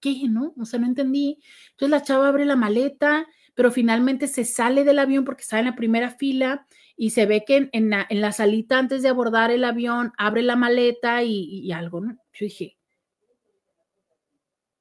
[0.00, 0.28] ¿qué?
[0.28, 0.54] ¿No?
[0.58, 1.38] O sea, no entendí.
[1.72, 5.66] Entonces la chava abre la maleta, pero finalmente se sale del avión porque está en
[5.66, 6.66] la primera fila
[6.96, 11.22] y se ve que en, la, salita antes de abordar el avión abre la maleta
[11.22, 12.12] y, algo, ¿no?
[12.32, 12.76] Yo dije,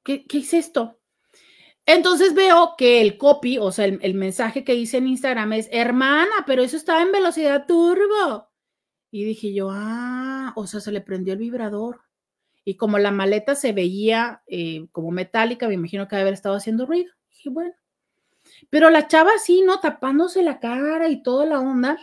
[0.03, 0.99] ¿qué, ¿qué, es esto?
[1.85, 5.69] Entonces veo que el copy, o sea, el, el mensaje que hice en Instagram es,
[5.71, 8.49] hermana, pero eso estaba en velocidad turbo.
[9.11, 12.01] Y dije yo, ah, o sea, se le prendió el vibrador
[12.69, 16.55] y como la maleta se veía eh, como metálica, me imagino que debe haber estado
[16.55, 17.11] haciendo ruido.
[17.31, 17.73] dije, bueno.
[18.69, 19.79] Pero la chava así, ¿no?
[19.79, 21.97] Tapándose la cara y toda la onda.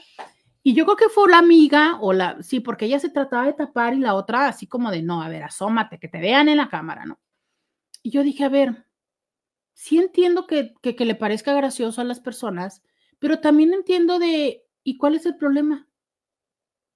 [0.65, 3.53] Y yo creo que fue la amiga, o la, sí, porque ella se trataba de
[3.53, 6.57] tapar y la otra así como de, no, a ver, asómate, que te vean en
[6.57, 7.21] la cámara, ¿no?
[8.03, 8.87] Y yo dije, a ver,
[9.73, 12.83] sí entiendo que, que, que le parezca gracioso a las personas,
[13.21, 15.87] pero también entiendo de, ¿y cuál es el problema?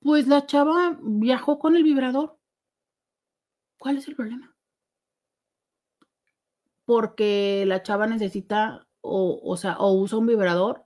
[0.01, 2.40] Pues la chava viajó con el vibrador.
[3.81, 4.55] ¿Cuál es el problema?
[6.85, 10.85] Porque la chava necesita o, o sea, o usa un vibrador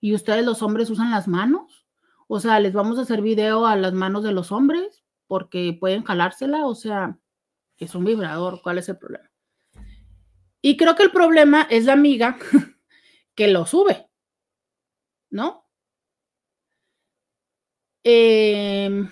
[0.00, 1.86] y ustedes los hombres usan las manos.
[2.28, 6.04] O sea, les vamos a hacer video a las manos de los hombres porque pueden
[6.04, 6.64] jalársela.
[6.66, 7.18] O sea,
[7.76, 8.62] es un vibrador.
[8.62, 9.30] ¿Cuál es el problema?
[10.62, 12.38] Y creo que el problema es la amiga
[13.34, 14.08] que lo sube,
[15.28, 15.68] ¿no?
[18.04, 19.10] Em,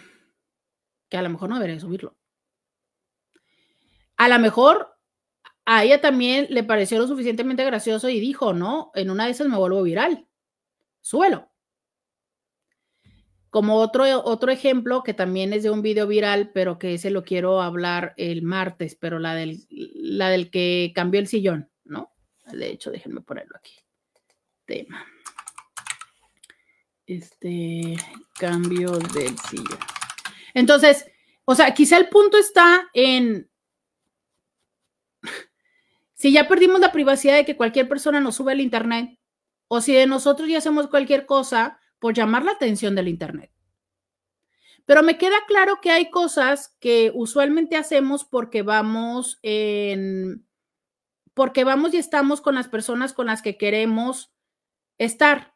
[1.10, 2.19] que a lo mejor no debería subirlo
[4.20, 4.98] a lo mejor
[5.64, 9.48] a ella también le pareció lo suficientemente gracioso y dijo, no, en una de esas
[9.48, 10.26] me vuelvo viral.
[11.01, 11.48] Suelo.
[13.48, 17.24] Como otro, otro ejemplo que también es de un video viral, pero que ese lo
[17.24, 22.12] quiero hablar el martes, pero la del, la del que cambió el sillón, ¿no?
[22.52, 23.72] De hecho, déjenme ponerlo aquí.
[24.66, 25.06] Tema.
[27.06, 27.97] Este
[28.38, 29.78] cambio del sillón.
[30.52, 31.06] Entonces,
[31.47, 33.51] o sea, quizá el punto está en
[36.20, 39.18] si ya perdimos la privacidad de que cualquier persona nos sube al Internet,
[39.68, 43.51] o si de nosotros ya hacemos cualquier cosa por llamar la atención del Internet.
[44.84, 50.47] Pero me queda claro que hay cosas que usualmente hacemos porque vamos en,
[51.32, 54.30] porque vamos y estamos con las personas con las que queremos
[54.98, 55.55] estar,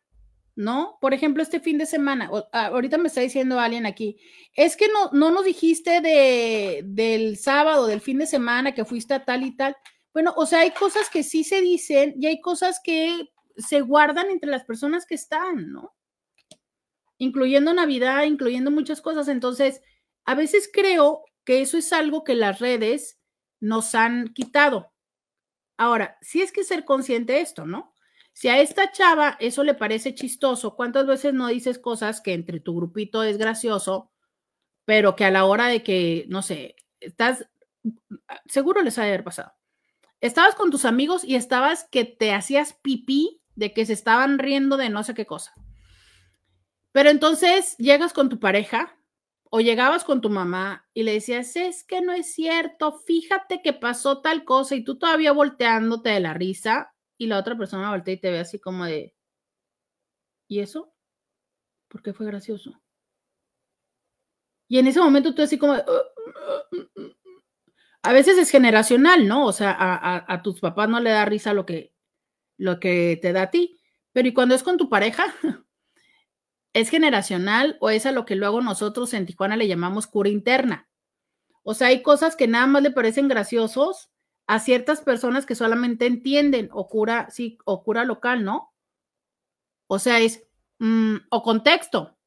[0.57, 0.97] ¿no?
[0.99, 4.19] Por ejemplo, este fin de semana, ahorita me está diciendo alguien aquí,
[4.55, 9.13] es que no, no nos dijiste de, del sábado, del fin de semana que fuiste
[9.13, 9.77] a tal y tal.
[10.15, 14.31] Bueno, o sea, hay cosas que sí se dicen y hay cosas que se guardan
[14.31, 15.93] entre las personas que están, ¿no?
[17.19, 19.27] Incluyendo Navidad, incluyendo muchas cosas.
[19.27, 19.83] Entonces,
[20.25, 23.19] a veces creo que eso es algo que las redes
[23.59, 24.93] nos han quitado.
[25.77, 27.93] Ahora, sí es que ser consciente de esto, ¿no?
[28.33, 32.61] Si a esta chava eso le parece chistoso, ¿cuántas veces no dices cosas que entre
[32.61, 34.13] tu grupito es gracioso,
[34.85, 37.49] pero que a la hora de que, no sé, estás,
[38.47, 39.54] seguro les ha de haber pasado
[40.27, 44.79] estabas con tus amigos y estabas que te hacías pipí de que se estaban riendo
[44.79, 45.53] de no sé qué cosa.
[46.93, 48.97] Pero entonces llegas con tu pareja
[49.51, 53.75] o llegabas con tu mamá y le decías, es que no es cierto, fíjate que
[53.75, 58.15] pasó tal cosa y tú todavía volteándote de la risa y la otra persona voltea
[58.15, 59.15] y te ve así como de,
[60.49, 60.95] ¿y eso?
[61.89, 62.81] ¿Por qué fue gracioso?
[64.69, 65.75] Y en ese momento tú así como,
[68.05, 69.47] a veces es generacional, ¿no?
[69.47, 71.95] O sea, a, tus papás no le da risa lo que,
[72.59, 73.81] lo que te da a ti,
[74.13, 75.25] pero ¿y cuando es con tu pareja?
[76.75, 80.87] ¿Es generacional o es a lo que luego nosotros en Tijuana le llamamos cura interna?
[81.63, 84.11] O sea, hay cosas que nada más le parecen graciosos
[84.47, 88.75] a ciertas personas que solamente entienden o cura, sí, o cura local, ¿no?
[89.87, 90.45] O sea, es,
[90.79, 92.19] mm, o contexto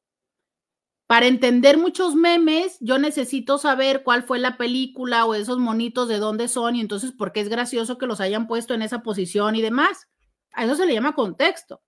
[1.08, 6.18] para entender muchos memes, yo necesito saber cuál fue la película o esos monitos de
[6.18, 9.56] dónde son y entonces por qué es gracioso que los hayan puesto en esa posición
[9.56, 10.06] y demás.
[10.52, 11.80] A eso se le llama contexto.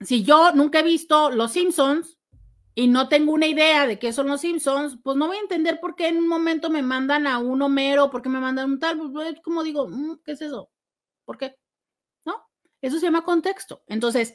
[0.00, 2.18] Si yo nunca he visto Los Simpsons
[2.74, 5.80] y no tengo una idea de qué son los Simpsons, pues no voy a entender
[5.80, 8.80] por qué en un momento me mandan a un Homero, por qué me mandan un
[8.80, 10.70] tal, pues como digo, mm, ¿qué es eso?
[11.24, 11.56] ¿Por qué?
[12.26, 12.34] ¿No?
[12.82, 13.82] Eso se llama contexto.
[13.86, 14.34] Entonces,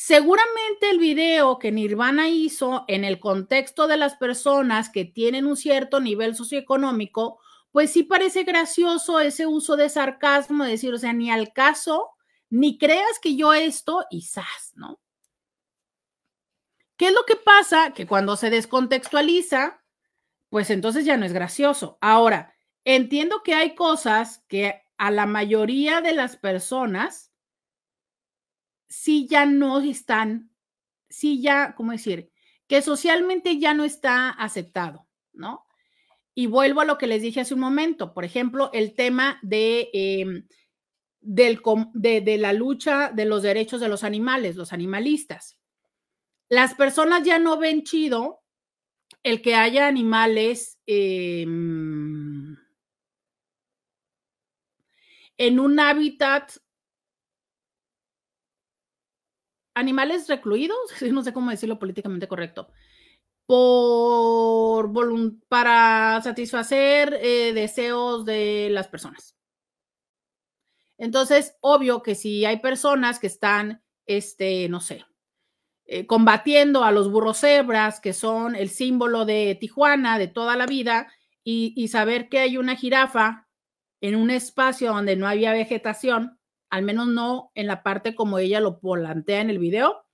[0.00, 5.56] Seguramente el video que Nirvana hizo en el contexto de las personas que tienen un
[5.56, 7.40] cierto nivel socioeconómico,
[7.72, 12.10] pues sí parece gracioso ese uso de sarcasmo, de decir, o sea, ni al caso,
[12.48, 15.00] ni creas que yo esto y sas, ¿no?
[16.96, 17.92] ¿Qué es lo que pasa?
[17.92, 19.82] Que cuando se descontextualiza,
[20.48, 21.98] pues entonces ya no es gracioso.
[22.00, 22.54] Ahora,
[22.84, 27.27] entiendo que hay cosas que a la mayoría de las personas
[28.88, 30.50] si ya no están,
[31.08, 32.30] si ya, ¿cómo decir?
[32.66, 35.66] Que socialmente ya no está aceptado, ¿no?
[36.34, 39.90] Y vuelvo a lo que les dije hace un momento, por ejemplo, el tema de,
[39.92, 40.46] em,
[41.20, 41.60] del,
[41.94, 45.58] de, la lucha de los derechos de los animales, los animalistas.
[46.48, 48.42] Las personas ya no ven chido
[49.22, 52.56] el que haya animales em,
[55.36, 56.52] en un hábitat
[59.78, 60.78] animales recluidos,
[61.12, 62.68] no sé cómo decirlo políticamente correcto,
[63.46, 64.92] por
[65.48, 69.36] para satisfacer eh, deseos de las personas.
[70.98, 75.06] Entonces, obvio que si hay personas que están, este, no sé,
[75.86, 80.66] eh, combatiendo a los burros cebras, que son el símbolo de Tijuana de toda la
[80.66, 81.10] vida,
[81.44, 83.48] y, y saber que hay una jirafa
[84.00, 86.37] en un espacio donde no había vegetación,
[86.70, 90.04] al menos no en la parte como ella lo plantea en el video,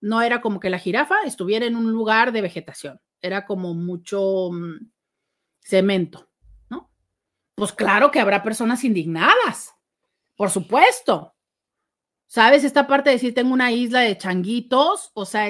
[0.00, 4.50] no era como que la jirafa estuviera en un lugar de vegetación, era como mucho
[4.52, 4.90] mm,
[5.60, 6.28] cemento,
[6.68, 6.90] ¿no?
[7.54, 9.74] Pues claro que habrá personas indignadas,
[10.36, 11.34] por supuesto.
[12.26, 12.64] ¿Sabes?
[12.64, 15.48] Esta parte de decir tengo una isla de changuitos, o sea,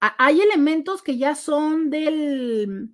[0.00, 2.90] hay elementos que ya son del,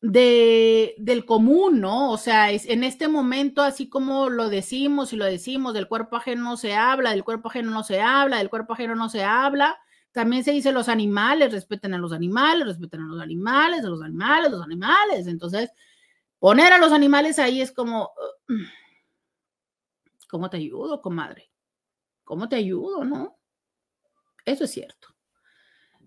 [0.00, 2.10] de, del común, ¿no?
[2.12, 6.44] O sea, en este momento, así como lo decimos y lo decimos, del cuerpo ajeno
[6.44, 9.78] no se habla, del cuerpo ajeno no se habla, del cuerpo ajeno no se habla,
[10.12, 14.02] también se dice los animales, respeten a los animales, respeten a los animales, a los
[14.02, 15.26] animales, los animales.
[15.26, 15.70] Entonces,
[16.38, 18.12] poner a los animales ahí es como,
[20.28, 21.50] ¿cómo te ayudo, comadre?
[22.24, 23.38] ¿Cómo te ayudo, no?
[24.44, 25.17] Eso es cierto.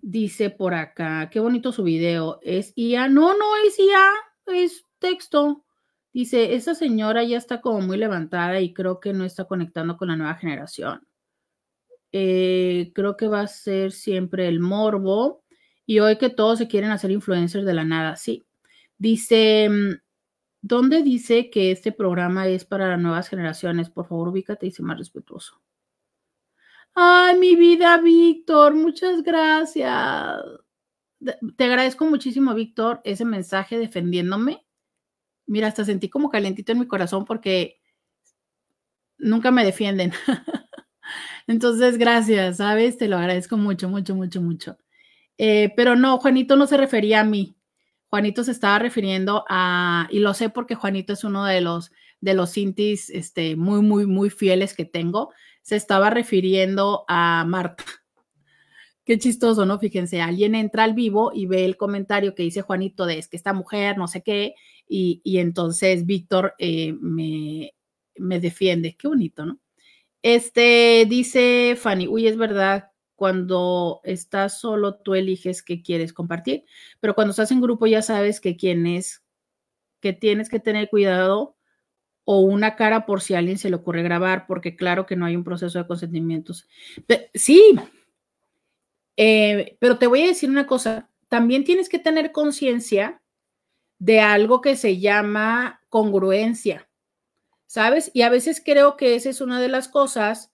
[0.03, 2.39] Dice por acá, qué bonito su video.
[2.41, 3.07] ¿Es IA?
[3.07, 4.07] No, no es IA,
[4.47, 5.63] es texto.
[6.13, 10.07] Dice, esa señora ya está como muy levantada y creo que no está conectando con
[10.09, 11.01] la nueva generación.
[12.11, 15.43] Eh, creo que va a ser siempre el morbo.
[15.85, 18.45] Y hoy que todos se quieren hacer influencers de la nada, sí.
[18.97, 19.95] Dice, mm,
[20.61, 23.89] ¿dónde dice que este programa es para las nuevas generaciones?
[23.89, 25.61] Por favor, ubícate y sé más respetuoso.
[26.93, 30.41] Ay, mi vida, Víctor, muchas gracias.
[31.55, 34.65] Te agradezco muchísimo, Víctor, ese mensaje defendiéndome.
[35.45, 37.81] Mira, hasta sentí como calentito en mi corazón porque
[39.17, 40.11] nunca me defienden.
[41.47, 42.97] Entonces, gracias, ¿sabes?
[42.97, 44.77] Te lo agradezco mucho, mucho, mucho, mucho.
[45.37, 47.55] Eh, pero no, Juanito no se refería a mí.
[48.09, 51.91] Juanito se estaba refiriendo a, y lo sé porque Juanito es uno de los
[52.21, 57.83] de los Cintis este, muy, muy, muy fieles que tengo, se estaba refiriendo a Marta.
[59.05, 59.79] Qué chistoso, ¿no?
[59.79, 63.37] Fíjense, alguien entra al vivo y ve el comentario que dice Juanito de es que
[63.37, 64.55] esta mujer, no sé qué,
[64.87, 67.73] y, entonces Víctor eh, me,
[68.17, 68.95] me defiende.
[68.97, 69.59] Qué bonito, ¿no?
[70.21, 76.65] Este dice Fanny, uy, es verdad, cuando estás solo tú eliges qué quieres compartir,
[76.99, 79.23] pero cuando estás en grupo ya sabes que quién es,
[79.99, 81.55] que tienes que tener cuidado
[82.23, 85.25] o una cara por si a alguien se le ocurre grabar, porque claro que no
[85.25, 86.67] hay un proceso de consentimientos.
[87.33, 87.75] sí,
[89.17, 93.21] eh, pero te voy a decir una cosa, también tienes que tener conciencia
[93.99, 96.89] de algo que se llama congruencia,
[97.67, 98.11] ¿sabes?
[98.13, 100.51] Y a veces creo que esa es una de las cosas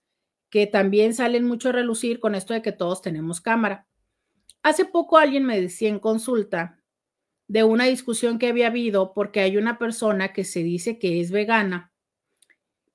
[0.49, 3.87] que también salen mucho a relucir con esto de que todos tenemos cámara.
[4.63, 6.81] Hace poco alguien me decía en consulta
[7.47, 11.31] de una discusión que había habido porque hay una persona que se dice que es
[11.31, 11.93] vegana,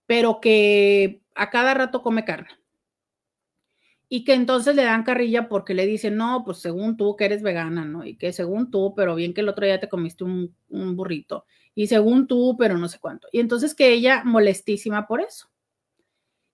[0.06, 2.50] pero que a cada rato come carne.
[4.08, 7.42] Y que entonces le dan carrilla porque le dicen, no, pues según tú que eres
[7.42, 8.04] vegana, ¿no?
[8.04, 11.46] Y que según tú, pero bien que el otro día te comiste un, burrito.
[11.74, 13.28] Y según tú, pero no sé cuánto.
[13.32, 15.48] Y entonces que ella molestísima por eso.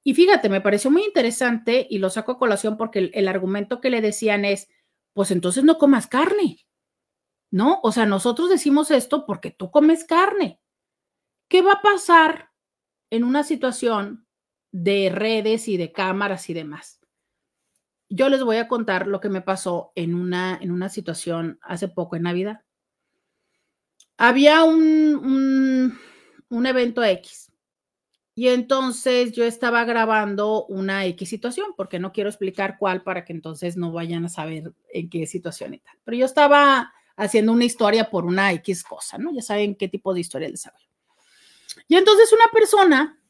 [0.05, 3.91] Y fíjate, me pareció muy interesante y lo saco a colación porque el, argumento que
[3.91, 4.69] le decían es,
[5.13, 6.68] pues entonces no comas carne,
[7.51, 7.81] ¿no?
[7.83, 10.61] O sea, nosotros decimos esto porque tú comes carne.
[11.49, 12.51] ¿Qué va a pasar
[13.11, 14.27] en una situación
[14.71, 17.01] de redes y de cámaras y demás?
[18.11, 21.89] Yo les voy a contar lo que me pasó en una, en una situación hace
[21.89, 22.63] poco en Navidad.
[24.17, 25.99] Había un, un,
[26.49, 27.49] un evento X
[28.39, 33.33] y entonces yo estaba grabando una X situación, porque no quiero explicar cuál para que
[33.33, 35.97] entonces no vayan a saber en qué situación y tal.
[36.05, 39.33] Pero yo estaba haciendo una historia por una X cosa, ¿no?
[39.35, 40.81] Ya saben qué tipo de historia les hablo.
[41.89, 43.21] Y entonces una persona,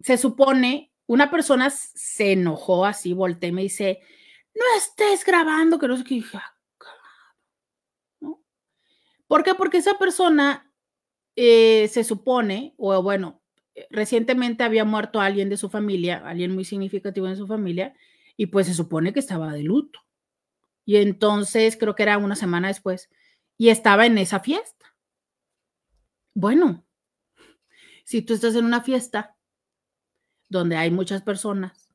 [0.00, 4.00] se supone, una persona se enojó así, volteé y me dice,
[4.54, 6.22] no estés grabando, que no sé qué.
[6.34, 6.54] Ah,
[8.20, 8.44] ¿no?
[9.26, 9.54] ¿Por qué?
[9.54, 10.70] Porque esa persona
[11.34, 13.42] eh, se supone, o bueno,
[13.90, 17.94] recientemente había muerto alguien de su familia, alguien muy significativo en su familia,
[18.36, 20.00] y pues se supone que estaba de luto.
[20.84, 23.08] Y entonces creo que era una semana después,
[23.56, 24.96] y estaba en esa fiesta.
[26.34, 26.84] Bueno,
[28.04, 29.36] si tú estás en una fiesta
[30.48, 31.88] donde hay muchas personas,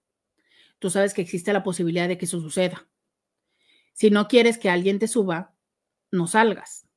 [0.80, 2.88] tú sabes que existe la posibilidad de que eso suceda.
[3.94, 5.56] Si no quieres que alguien te suba,
[6.12, 6.88] no salgas.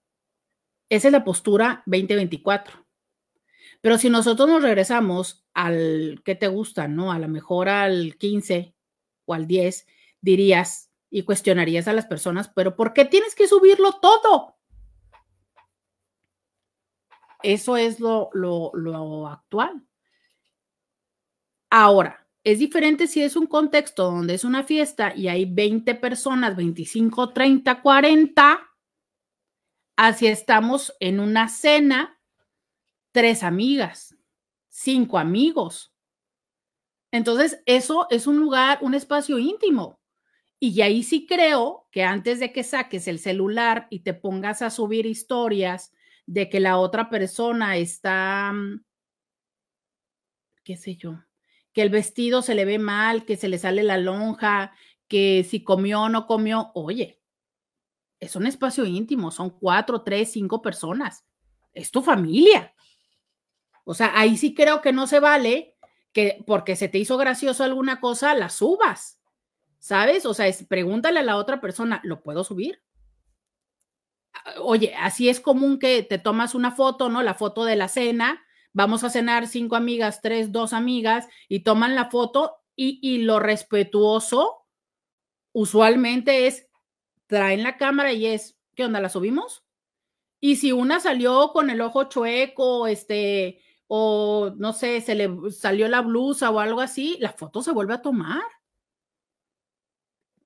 [0.88, 2.86] Esa es la postura 2024.
[3.80, 7.12] Pero si nosotros nos regresamos al que te gusta, ¿no?
[7.12, 8.74] A lo mejor al 15
[9.24, 9.86] o al 10,
[10.20, 14.56] dirías y cuestionarías a las personas, pero ¿por qué tienes que subirlo todo?
[17.42, 19.82] Eso es lo, lo, lo actual.
[21.70, 26.56] Ahora, es diferente si es un contexto donde es una fiesta y hay 20 personas,
[26.56, 28.60] 25, 30, 40,
[29.96, 32.18] así estamos en una cena
[33.12, 34.16] tres amigas,
[34.68, 35.92] cinco amigos.
[37.12, 39.99] Entonces, eso es un lugar, un espacio íntimo.
[40.62, 44.68] Y ahí sí creo que antes de que saques el celular y te pongas a
[44.68, 45.90] subir historias
[46.26, 48.84] de que la otra persona está, mm,
[50.62, 51.18] qué sé yo,
[51.72, 54.72] que el vestido se le ve mal, que se le sale la lonja,
[55.08, 57.22] que si comió o no comió, oye,
[58.20, 61.24] es un espacio íntimo, son cuatro, tres, cinco personas,
[61.72, 62.74] es tu familia.
[63.84, 65.74] O sea, ahí sí creo que no se vale
[66.12, 69.19] que porque se te hizo gracioso alguna cosa, la subas.
[69.80, 70.24] ¿Sabes?
[70.26, 72.80] O sea, pregúntale a la otra persona, ¿lo puedo subir?
[74.32, 77.22] Ah, oye, así es común que te tomas una foto, ¿no?
[77.22, 81.96] La foto de la cena, vamos a cenar cinco amigas, tres, dos amigas, y toman
[81.96, 84.60] la foto y, y lo respetuoso
[85.52, 86.68] usualmente es,
[87.26, 89.00] traen la cámara y es, ¿qué onda?
[89.00, 89.64] ¿La subimos?
[90.40, 95.88] Y si una salió con el ojo chueco, este, o no sé, se le salió
[95.88, 98.42] la blusa o algo así, la foto se vuelve a tomar.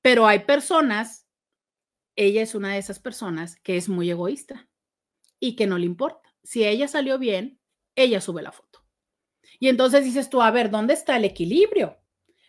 [0.05, 1.27] Pero hay personas,
[2.15, 4.69] ella es una de esas personas que es muy egoísta
[5.41, 6.29] y que no le importa.
[6.43, 7.59] Si ella salió bien,
[7.97, 8.85] ella sube la foto.
[9.59, 11.97] Y entonces dices tú, a ver, ¿dónde está el equilibrio?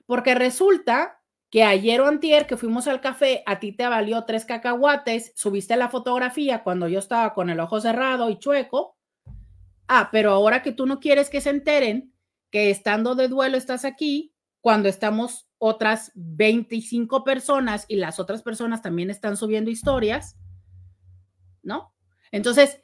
[0.05, 4.43] Porque resulta que ayer o antier que fuimos al café, a ti te valió tres
[4.43, 8.97] cacahuates, subiste la fotografía cuando yo estaba con el ojo cerrado y chueco,
[9.87, 12.13] Ah, pero ahora que tú no quieres que se enteren
[12.51, 18.81] que estando de duelo estás aquí, cuando estamos otras 25 personas y las otras personas
[18.81, 20.37] también están subiendo historias,
[21.63, 21.93] ¿no?
[22.31, 22.79] Entonces,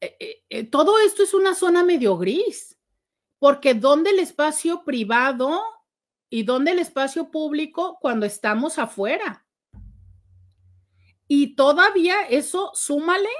[0.00, 2.78] eh, eh, todo esto es una zona medio gris,
[3.38, 5.60] porque ¿dónde el espacio privado
[6.28, 9.46] y dónde el espacio público cuando estamos afuera?
[11.28, 13.30] Y todavía eso, súmale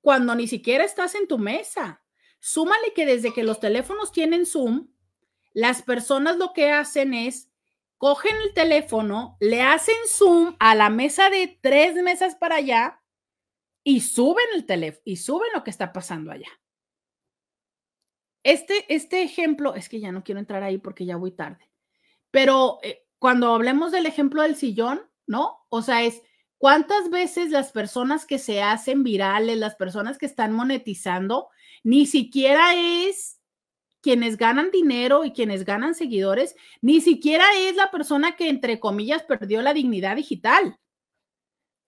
[0.00, 2.02] cuando ni siquiera estás en tu mesa.
[2.40, 4.88] Súmale que desde que los teléfonos tienen Zoom,
[5.54, 7.48] las personas lo que hacen es
[7.96, 13.00] cogen el teléfono, le hacen zoom a la mesa de tres mesas para allá
[13.82, 16.48] y suben el teléfono y suben lo que está pasando allá.
[18.42, 21.70] Este, este ejemplo, es que ya no quiero entrar ahí porque ya voy tarde,
[22.30, 25.64] pero eh, cuando hablemos del ejemplo del sillón, ¿no?
[25.70, 26.20] O sea, es
[26.58, 31.48] cuántas veces las personas que se hacen virales, las personas que están monetizando,
[31.82, 33.33] ni siquiera es
[34.04, 39.24] quienes ganan dinero y quienes ganan seguidores, ni siquiera es la persona que, entre comillas,
[39.24, 40.78] perdió la dignidad digital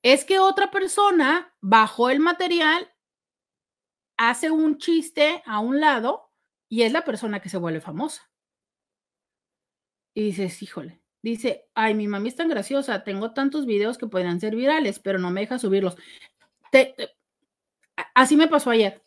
[0.07, 2.95] es que otra persona bajó el material,
[4.17, 6.31] hace un chiste a un lado
[6.69, 8.31] y es la persona que se vuelve famosa.
[10.15, 14.39] Y dices, híjole, dice, ay, mi mami es tan graciosa, tengo tantos videos que podrían
[14.39, 15.97] ser virales, pero no me deja subirlos.
[18.15, 19.03] así me pasó ayer.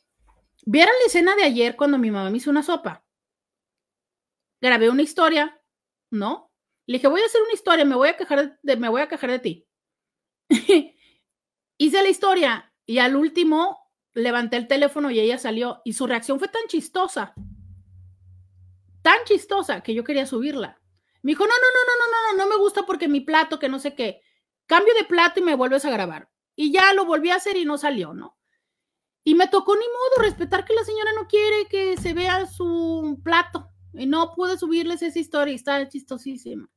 [0.65, 3.05] ¿Vieron la escena de ayer cuando mi mamá me hizo una sopa?
[4.61, 5.61] Grabé una historia,
[6.11, 6.51] ¿no?
[6.85, 9.07] Le dije, voy a hacer una historia, me voy a quejar de, me voy a
[9.07, 9.67] quejar de ti.
[11.77, 13.77] Hice la historia y al último
[14.13, 17.33] levanté el teléfono y ella salió y su reacción fue tan chistosa,
[19.01, 20.81] tan chistosa que yo quería subirla.
[21.21, 23.69] Me dijo, no, no, no, no, no, no, no me gusta porque mi plato, que
[23.69, 24.21] no sé qué.
[24.65, 26.29] Cambio de plato y me vuelves a grabar.
[26.55, 28.38] Y ya lo volví a hacer y no salió, ¿no?
[29.23, 33.19] Y me tocó ni modo respetar que la señora no quiere que se vea su
[33.23, 33.69] plato.
[33.93, 36.69] Y no pude subirles esa historia y está chistosísima.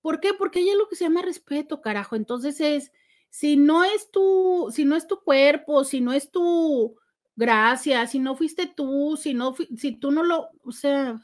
[0.00, 0.34] ¿Por qué?
[0.34, 2.16] Porque hay lo que se llama respeto, carajo.
[2.16, 2.92] Entonces es,
[3.30, 6.96] si no es tu, si no es tu cuerpo, si no es tu
[7.36, 11.22] gracia, si no fuiste tú, si no, si tú no lo, o sea, un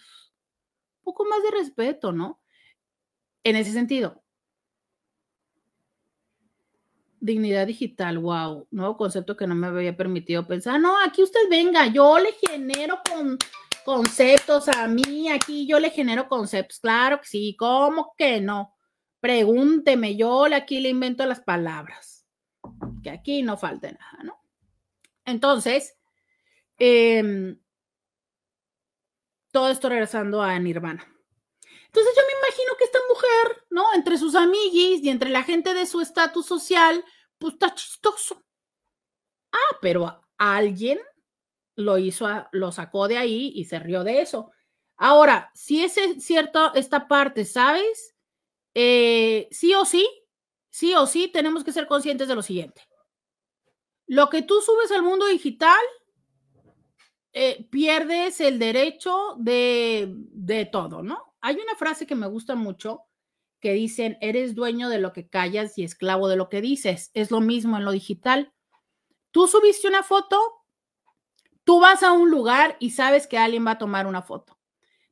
[1.03, 2.41] poco más de respeto, ¿no?
[3.45, 4.20] En ese sentido.
[7.21, 10.81] Dignidad digital, wow, nuevo concepto que no me había permitido pensar.
[10.81, 13.39] No, aquí usted venga, yo le genero con
[13.85, 18.75] conceptos a mí, aquí yo le genero conceptos, claro que sí, ¿cómo que no?
[19.21, 22.27] Pregúnteme, yo aquí le invento las palabras,
[23.03, 24.41] que aquí no falte nada, ¿no?
[25.25, 25.99] Entonces,
[26.79, 27.59] em,
[29.51, 31.07] todo esto regresando a Nirvana.
[31.93, 33.95] Entonces yo me imagino que esta mujer, ¿no?
[33.95, 37.05] Entre sus amiguis y entre la gente de su estatus social,
[37.37, 38.45] pues está chistoso.
[39.51, 41.01] Ah, pero alguien
[41.75, 44.53] lo hizo, lo sacó de ahí y se rió de eso.
[44.97, 48.15] Ahora, si es cierto esta parte, ¿sabes?
[48.75, 50.09] Eh, sí o sí,
[50.69, 52.87] sí o sí, tenemos que ser conscientes de lo siguiente.
[54.07, 55.81] Lo que tú subes al mundo digital,
[57.33, 61.30] eh, pierdes el derecho de, de todo, ¿no?
[61.41, 63.03] Hay una frase que me gusta mucho
[63.61, 67.11] que dicen, eres dueño de lo que callas y esclavo de lo que dices.
[67.15, 68.53] Es lo mismo en lo digital.
[69.31, 70.61] Tú subiste una foto,
[71.65, 74.59] Tú vas a un lugar y sabes que alguien va a tomar una foto.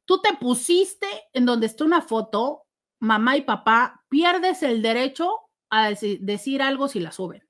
[0.04, 2.66] Tú te pusiste en donde está una foto,
[2.98, 5.38] mamá y papá, pierdes el derecho
[5.70, 7.46] a decir algo si la suben.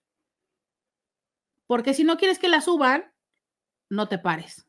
[1.66, 3.10] Porque si no quieres que la suban,
[3.88, 4.66] no te pares.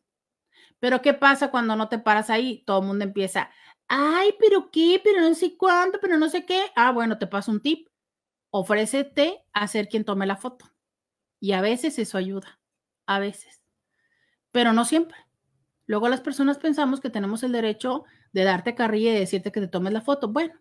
[0.80, 2.64] Pero ¿qué pasa cuando no te paras ahí?
[2.66, 3.52] Todo el mundo empieza,
[3.90, 6.68] ay, pero qué, pero no sé cuánto, pero no sé qué.
[6.76, 7.90] Ah, bueno, te paso un tip.
[8.52, 10.66] Ofrécete a ser quien tome la foto.
[11.40, 12.60] Y a veces eso ayuda.
[13.08, 13.60] A veces
[14.52, 15.18] pero no siempre.
[15.86, 19.68] Luego las personas pensamos que tenemos el derecho de darte carrilla y decirte que te
[19.68, 20.28] tomes la foto.
[20.28, 20.54] Bueno,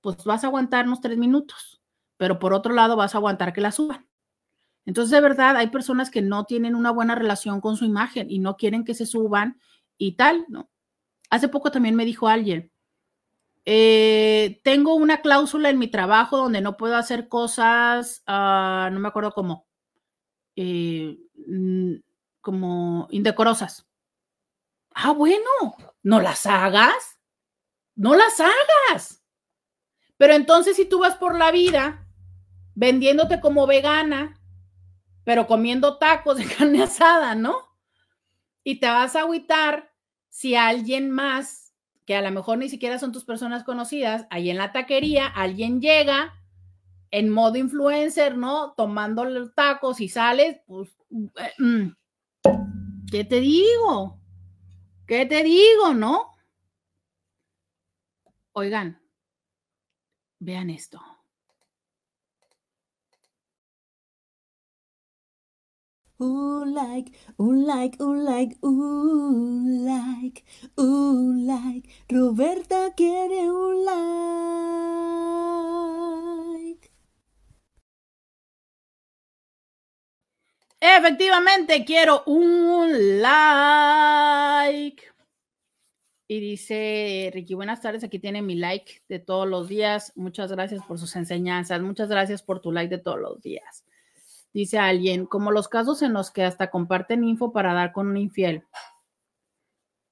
[0.00, 1.82] pues vas a aguantarnos tres minutos,
[2.16, 4.06] pero por otro lado vas a aguantar que la suban.
[4.86, 8.38] Entonces, de verdad, hay personas que no tienen una buena relación con su imagen y
[8.38, 9.58] no quieren que se suban
[9.96, 10.70] y tal, ¿no?
[11.30, 12.70] Hace poco también me dijo alguien,
[13.66, 19.08] eh, tengo una cláusula en mi trabajo donde no puedo hacer cosas, ah, no me
[19.08, 19.66] acuerdo cómo,
[20.56, 21.18] eh,
[22.40, 23.86] como indecorosas.
[24.94, 27.18] Ah, bueno, no las hagas,
[27.96, 29.22] no las hagas.
[30.16, 32.06] Pero entonces si tú vas por la vida
[32.74, 34.40] vendiéndote como vegana,
[35.24, 37.56] pero comiendo tacos de carne asada, ¿no?
[38.62, 39.92] Y te vas a agüitar
[40.28, 41.63] si alguien más,
[42.06, 45.80] que a lo mejor ni siquiera son tus personas conocidas, ahí en la taquería, alguien
[45.80, 46.34] llega
[47.10, 48.74] en modo influencer, ¿no?
[48.76, 50.90] Tomando los tacos y sales, pues...
[51.10, 51.88] Eh, mm,
[53.10, 54.20] ¿Qué te digo?
[55.06, 56.32] ¿Qué te digo, no?
[58.52, 59.00] Oigan,
[60.40, 61.00] vean esto.
[66.24, 70.44] Un like, un like, un like, un like,
[70.76, 71.88] un like.
[72.08, 74.04] Roberta quiere un like.
[80.80, 85.02] Efectivamente, quiero un like.
[86.26, 90.12] Y dice Ricky, buenas tardes, aquí tiene mi like de todos los días.
[90.14, 91.80] Muchas gracias por sus enseñanzas.
[91.82, 93.84] Muchas gracias por tu like de todos los días.
[94.54, 98.16] Dice alguien, como los casos en los que hasta comparten info para dar con un
[98.16, 98.64] infiel.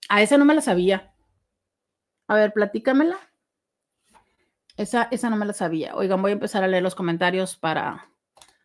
[0.08, 1.14] A esa no me la sabía.
[2.26, 3.16] A ver, platícamela.
[4.76, 5.94] Esa, esa no me la sabía.
[5.94, 8.10] Oigan, voy a empezar a leer los comentarios para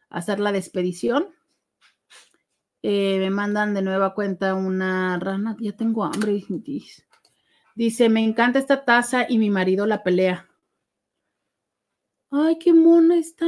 [0.09, 1.27] hacer la despedición.
[2.81, 5.55] Eh, me mandan de nueva cuenta una rana.
[5.59, 6.43] Ya tengo hambre.
[7.75, 10.49] Dice, me encanta esta taza y mi marido la pelea.
[12.31, 13.47] Ay, qué mona está.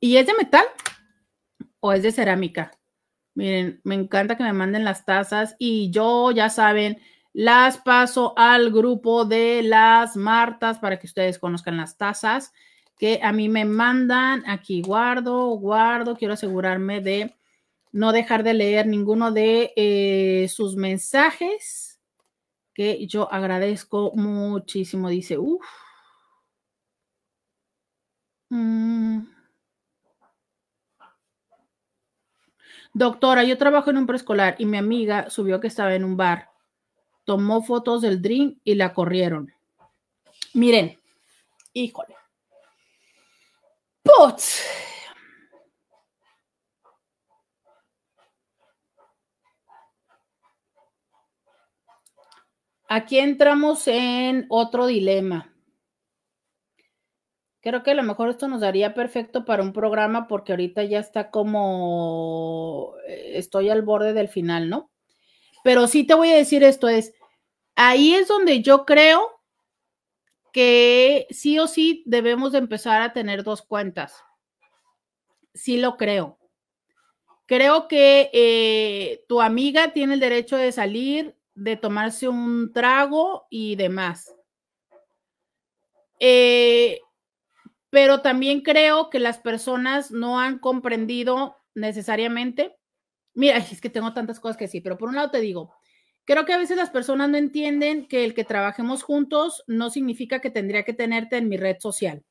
[0.00, 0.64] ¿Y es de metal
[1.80, 2.72] o es de cerámica?
[3.34, 6.98] Miren, me encanta que me manden las tazas y yo, ya saben,
[7.32, 12.52] las paso al grupo de las Martas para que ustedes conozcan las tazas
[12.98, 14.42] que a mí me mandan.
[14.48, 17.34] Aquí guardo, guardo, quiero asegurarme de
[17.92, 22.00] no dejar de leer ninguno de eh, sus mensajes
[22.74, 25.08] que yo agradezco muchísimo.
[25.08, 25.66] Dice, uff.
[28.50, 29.35] Mm.
[32.96, 36.48] Doctora, yo trabajo en un preescolar y mi amiga subió que estaba en un bar,
[37.26, 39.52] tomó fotos del drink y la corrieron.
[40.54, 40.98] Miren,
[41.74, 42.16] híjole.
[44.02, 44.62] Putz.
[52.88, 55.54] Aquí entramos en otro dilema.
[57.66, 61.00] Creo que a lo mejor esto nos daría perfecto para un programa porque ahorita ya
[61.00, 64.92] está como eh, estoy al borde del final, ¿no?
[65.64, 67.12] Pero sí te voy a decir esto es,
[67.74, 69.42] ahí es donde yo creo
[70.52, 74.22] que sí o sí debemos de empezar a tener dos cuentas.
[75.52, 76.38] Sí lo creo.
[77.46, 83.74] Creo que eh, tu amiga tiene el derecho de salir, de tomarse un trago y
[83.74, 84.32] demás.
[86.20, 87.00] Eh,
[87.96, 92.76] pero también creo que las personas no han comprendido necesariamente.
[93.32, 95.72] Mira, es que tengo tantas cosas que decir, pero por un lado te digo,
[96.26, 100.40] creo que a veces las personas no entienden que el que trabajemos juntos no significa
[100.40, 102.22] que tendría que tenerte en mi red social.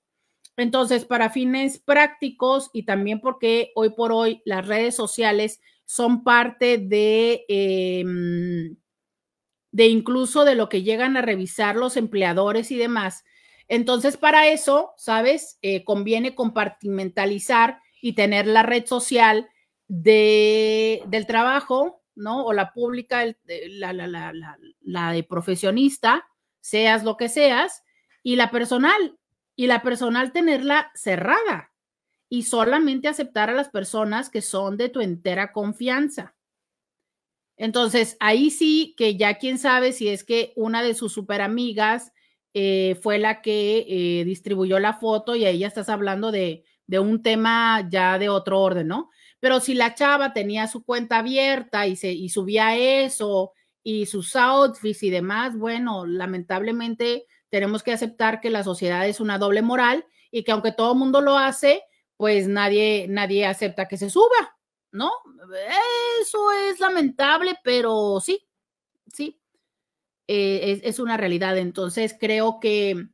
[0.56, 6.78] Entonces, para fines prácticos y también porque hoy por hoy las redes sociales son parte
[6.78, 8.78] de, em,
[9.72, 13.24] de incluso de lo que llegan a revisar los empleadores y demás,
[13.68, 15.58] entonces, para eso, ¿sabes?
[15.62, 19.50] Eh, conviene compartimentalizar y tener la red social
[19.88, 22.46] de, del trabajo, ¿no?
[22.46, 26.28] O la pública, la, la, la, la, de profesionista,
[26.62, 27.84] seas lo que seas,
[28.22, 29.18] y la personal,
[29.56, 31.72] y la personal tenerla cerrada
[32.30, 36.36] y solamente aceptar a las personas que son de tu entera confianza.
[37.58, 42.12] Entonces, ahí sí que ya quién sabe si es que una de sus super amigas
[42.58, 47.22] eh, fue la que eh, distribuyó la foto y ahí ya estás hablando de, un
[47.22, 49.10] tema ya de otro orden, ¿no?
[49.42, 53.52] Pero si la chava tenía su cuenta abierta y, se, y subía eso
[53.84, 59.38] y sus outfits y demás, bueno, lamentablemente tenemos que aceptar que la sociedad es una
[59.38, 61.84] doble moral y que aunque todo el mundo lo hace,
[62.16, 64.58] pues nadie, nadie acepta que se suba,
[64.94, 65.12] ¿no?
[66.22, 68.45] Eso es lamentable, pero sí.
[70.28, 71.58] Eh, es, una realidad.
[71.58, 73.08] Entonces, creo que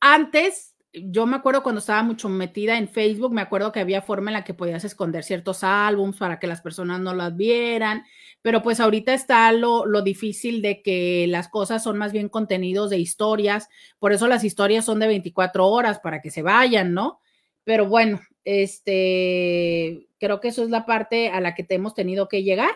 [0.00, 4.30] antes, yo me acuerdo cuando estaba mucho metida en Facebook, me acuerdo que había forma
[4.30, 8.04] en la que podías esconder ciertos álbums para que las personas no las vieran,
[8.42, 12.90] pero pues ahorita está lo, lo difícil de que las cosas son más bien contenidos
[12.90, 13.68] de historias,
[13.98, 17.20] por eso las historias son de 24 horas para que se vayan, ¿no?
[17.64, 22.28] Pero bueno, este, creo que eso es la parte a la que te hemos tenido
[22.28, 22.74] que llegar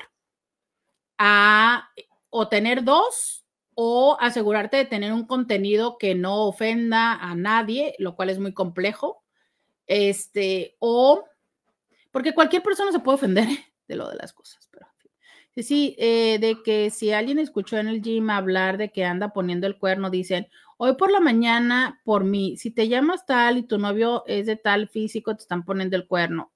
[1.22, 1.90] a
[2.30, 3.44] o tener dos
[3.74, 8.54] o asegurarte de tener un contenido que no ofenda a nadie, lo cual es muy
[8.54, 9.22] complejo.
[9.86, 11.24] Este, o
[12.10, 13.46] porque cualquier persona se puede ofender
[13.86, 14.86] de lo de las cosas, pero
[15.54, 19.34] sí, sí, eh, de que si alguien escuchó en el gym hablar de que anda
[19.34, 20.48] poniendo el cuerno, dicen,
[20.78, 24.56] hoy por la mañana, por mí, si te llamas tal y tu novio es de
[24.56, 26.50] tal físico, te están poniendo el cuerno.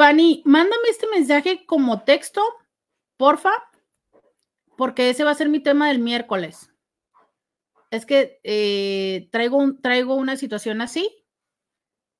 [0.00, 2.40] Fanny, mándame este mensaje como texto,
[3.18, 3.52] porfa,
[4.78, 6.72] porque ese va a ser mi tema del miércoles.
[7.90, 11.26] es que eh, traigo, traigo una situación así.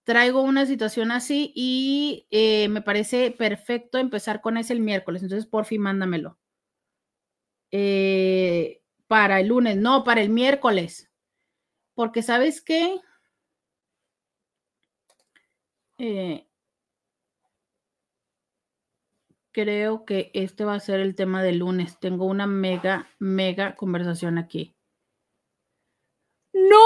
[0.05, 5.23] Traigo una situación así y eh, me parece perfecto empezar con ese el miércoles.
[5.23, 6.39] Entonces, por fin, mándamelo.
[7.71, 11.11] Eh, para el lunes, no, para el miércoles.
[11.95, 13.01] Porque, ¿sabes qué?
[19.53, 21.99] Creo que este va a ser el tema del lunes.
[21.99, 24.77] Tengo una mega, mega conversación aquí.
[26.53, 26.77] No,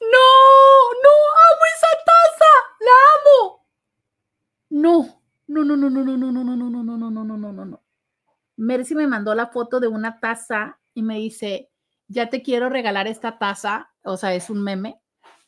[0.00, 0.28] no,
[1.02, 1.14] no,
[1.48, 3.66] amo esa taza, la amo.
[4.70, 7.36] No, no, no, no, no, no, no, no, no, no, no, no, no, no, no,
[7.36, 7.82] no, no, no.
[8.56, 11.70] Mercy me mandó la foto de una taza y me dice,
[12.08, 15.00] ya te quiero regalar esta taza, o sea, es un meme.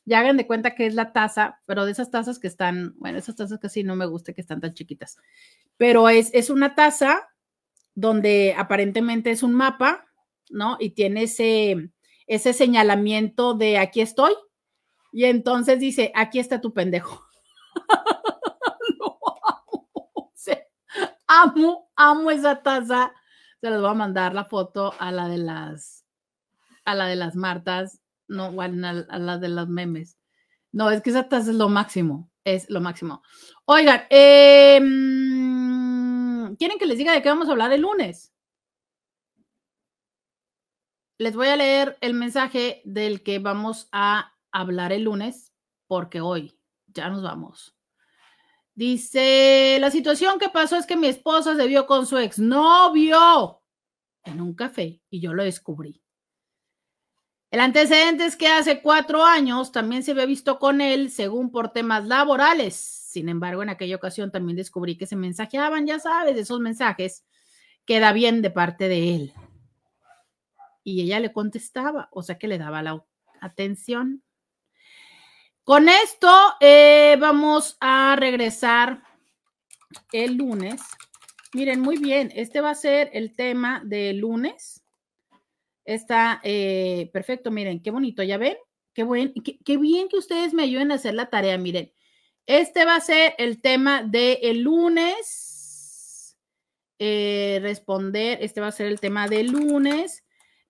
[0.06, 3.18] Ya hagan de cuenta que es la taza, pero de esas tazas que están, bueno,
[3.18, 5.18] esas tazas casi no me gusta que están tan chiquitas,
[5.76, 7.28] pero es, es una taza
[7.94, 10.06] donde aparentemente es un mapa,
[10.50, 10.76] ¿no?
[10.80, 11.90] Y tiene ese,
[12.26, 14.32] ese señalamiento de aquí estoy.
[15.12, 17.24] Y entonces dice, aquí está tu pendejo.
[18.98, 20.32] Lo amo.
[21.26, 23.12] amo, amo esa taza.
[23.60, 26.04] Se les voy a mandar la foto a la de las,
[26.84, 30.18] a la de las Martas, no, bueno, a, la de los memes.
[30.72, 33.22] No, es que esa taza es lo máximo, es lo máximo.
[33.64, 34.80] Oigan, eh,
[36.56, 38.34] ¿quieren que les diga de qué vamos a hablar el lunes?
[41.18, 45.52] les voy a leer el mensaje del que vamos a hablar el lunes,
[45.86, 47.76] porque hoy ya nos vamos.
[48.74, 53.62] Dice, la situación que pasó es que mi esposa se vio con su exnovio
[54.24, 56.02] en un café y yo lo descubrí.
[57.50, 61.72] El antecedente es que hace cuatro años también se había visto con él según por
[61.72, 63.03] temas laborales.
[63.14, 67.24] Sin embargo, en aquella ocasión también descubrí que se mensajeaban, ya sabes, esos mensajes
[67.86, 69.34] queda bien de parte de él
[70.84, 73.02] y ella le contestaba, o sea que le daba la
[73.40, 74.22] atención.
[75.64, 76.28] Con esto
[76.60, 79.02] eh, vamos a regresar
[80.12, 80.82] el lunes.
[81.54, 84.84] Miren, muy bien, este va a ser el tema del lunes.
[85.86, 88.56] Está eh, perfecto, miren, qué bonito, ¿ya ven?
[88.92, 91.92] Qué, buen, qué, bien que ustedes me ayuden a hacer la tarea, miren.
[92.46, 96.36] Este va a ser el tema del lunes.
[96.98, 100.24] Eh, responder, este va a ser el tema del lunes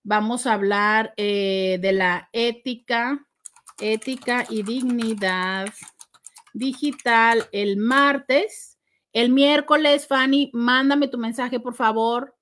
[0.05, 3.27] vamos a hablar eh, de la ética,
[3.79, 5.67] ética y dignidad
[6.53, 8.77] digital el martes.
[9.11, 12.35] El miércoles, Fanny, mándame tu mensaje, por favor.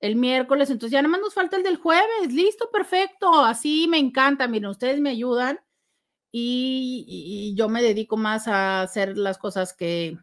[0.00, 2.32] El miércoles, entonces ya nada más nos falta el del jueves.
[2.32, 3.44] Listo, perfecto.
[3.44, 4.48] Así me encanta.
[4.48, 5.60] Miren, ustedes me ayudan
[6.32, 10.16] y, yo me dedico más a hacer las cosas que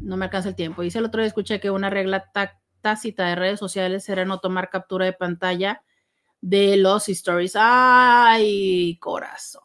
[0.00, 0.82] no me alcanza el tiempo.
[0.82, 2.32] Hice el otro día, escuché que una regla
[2.80, 5.84] tácita de redes sociales era no tomar captura de pantalla
[6.40, 7.52] de los stories.
[7.54, 9.62] Ay, corazón.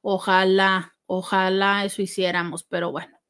[0.00, 3.20] Ojalá, ojalá eso hiciéramos, pero bueno.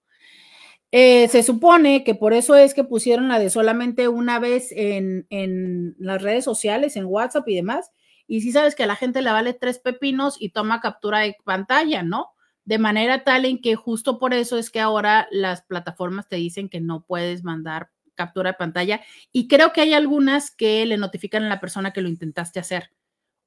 [0.93, 5.27] Eh, se supone que por eso es que pusieron la de solamente una vez en,
[5.31, 7.91] en, las redes sociales, en WhatsApp y demás.
[8.31, 11.36] Y si sabes que a la gente le vale tres pepinos y toma captura de
[11.43, 12.28] pantalla, ¿no?
[12.65, 16.69] De manera tal en que justo por eso es que ahora las plataformas te dicen
[16.69, 19.01] que no puedes mandar captura de pantalla
[19.32, 22.93] y creo que hay algunas que le notifican a la persona que lo intentaste hacer.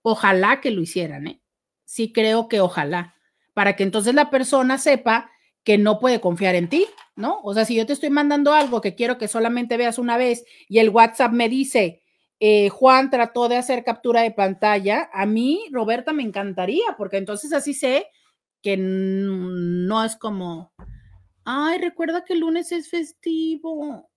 [0.02, 1.42] Ojalá que lo hicieran, ¿eh?
[1.86, 3.16] Sí creo que ojalá,
[3.54, 5.32] para que entonces la persona sepa
[5.64, 7.40] que no puede confiar en ti, ¿no?
[7.44, 10.44] O sea, si yo te estoy mandando algo que quiero que solamente veas una vez
[10.68, 12.03] y el WhatsApp me dice,
[12.46, 17.54] eh, Juan trató de hacer captura de pantalla, a mí, Roberta, me encantaría, porque entonces
[17.54, 18.08] así sé
[18.62, 20.74] que no es como,
[21.46, 24.10] ay, recuerda que el lunes es festivo.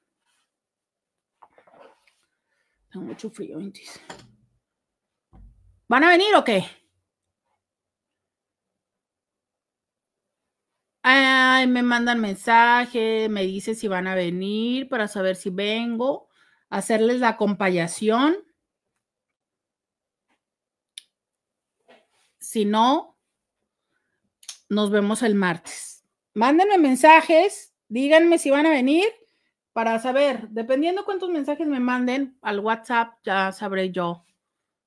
[3.01, 3.59] Mucho frío,
[5.87, 6.65] ¿Van a venir o qué?
[11.03, 16.27] Ay, me mandan mensaje, me dicen si van a venir para saber si vengo,
[16.69, 18.35] hacerles la acompañación.
[22.39, 23.17] Si no,
[24.69, 26.03] nos vemos el martes.
[26.33, 29.05] Mándenme mensajes, díganme si van a venir
[29.77, 34.25] para saber, dependiendo cuántos mensajes me manden al WhatsApp, ya sabré yo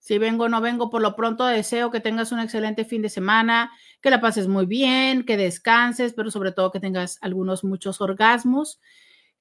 [0.01, 0.91] si vengo o no vengo.
[0.91, 4.67] Por lo pronto deseo que tengas un excelente fin de semana, que la pases muy
[4.67, 8.81] bien, que descanses, pero sobre todo que tengas algunos muchos orgasmos.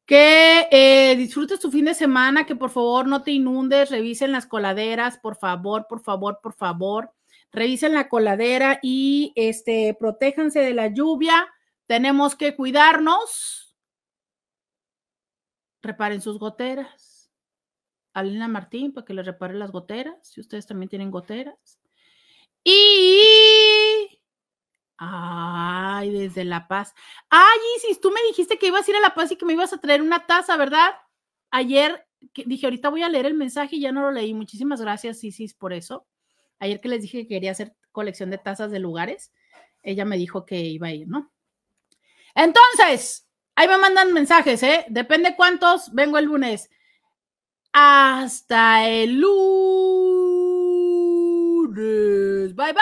[0.06, 4.46] Que eh, disfrutes tu fin de semana, que por favor no te inundes, revisen las
[4.46, 7.12] coladeras, por favor, por favor, por favor
[7.52, 11.48] revisen la coladera y este, protéjanse de la lluvia.
[11.88, 13.59] Tenemos que cuidarnos.
[15.82, 17.32] Reparen sus goteras.
[18.14, 21.80] Alina Martín, para que les repare las goteras, si ustedes también tienen goteras.
[22.64, 24.20] Y.
[24.98, 26.94] Ay, desde La Paz.
[27.30, 29.54] Ay, Isis, tú me dijiste que ibas a ir a La Paz y que me
[29.54, 30.96] ibas a traer una taza, ¿verdad?
[31.52, 34.34] Ayer dije, ahorita voy a leer el mensaje y ya no lo leí.
[34.34, 36.06] Muchísimas gracias, Isis, por eso.
[36.60, 39.32] Ayer que les dije que quería hacer colección de tazas de lugares,
[39.82, 41.32] ella me dijo que iba a ir, ¿no?
[42.36, 43.29] Entonces,
[43.60, 44.86] ahí me mandan mensajes, ¿eh?
[44.88, 46.70] Depende cuántos, vengo el lunes.
[47.74, 49.36] Hasta el lunes.
[52.56, 52.80] Bye bye.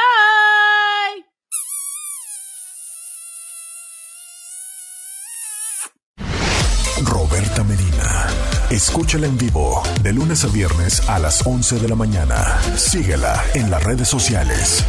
[7.03, 8.27] Roberta Medina.
[8.69, 12.59] Escúchala en vivo de lunes a viernes a las 11 de la mañana.
[12.75, 14.85] Síguela en las redes sociales.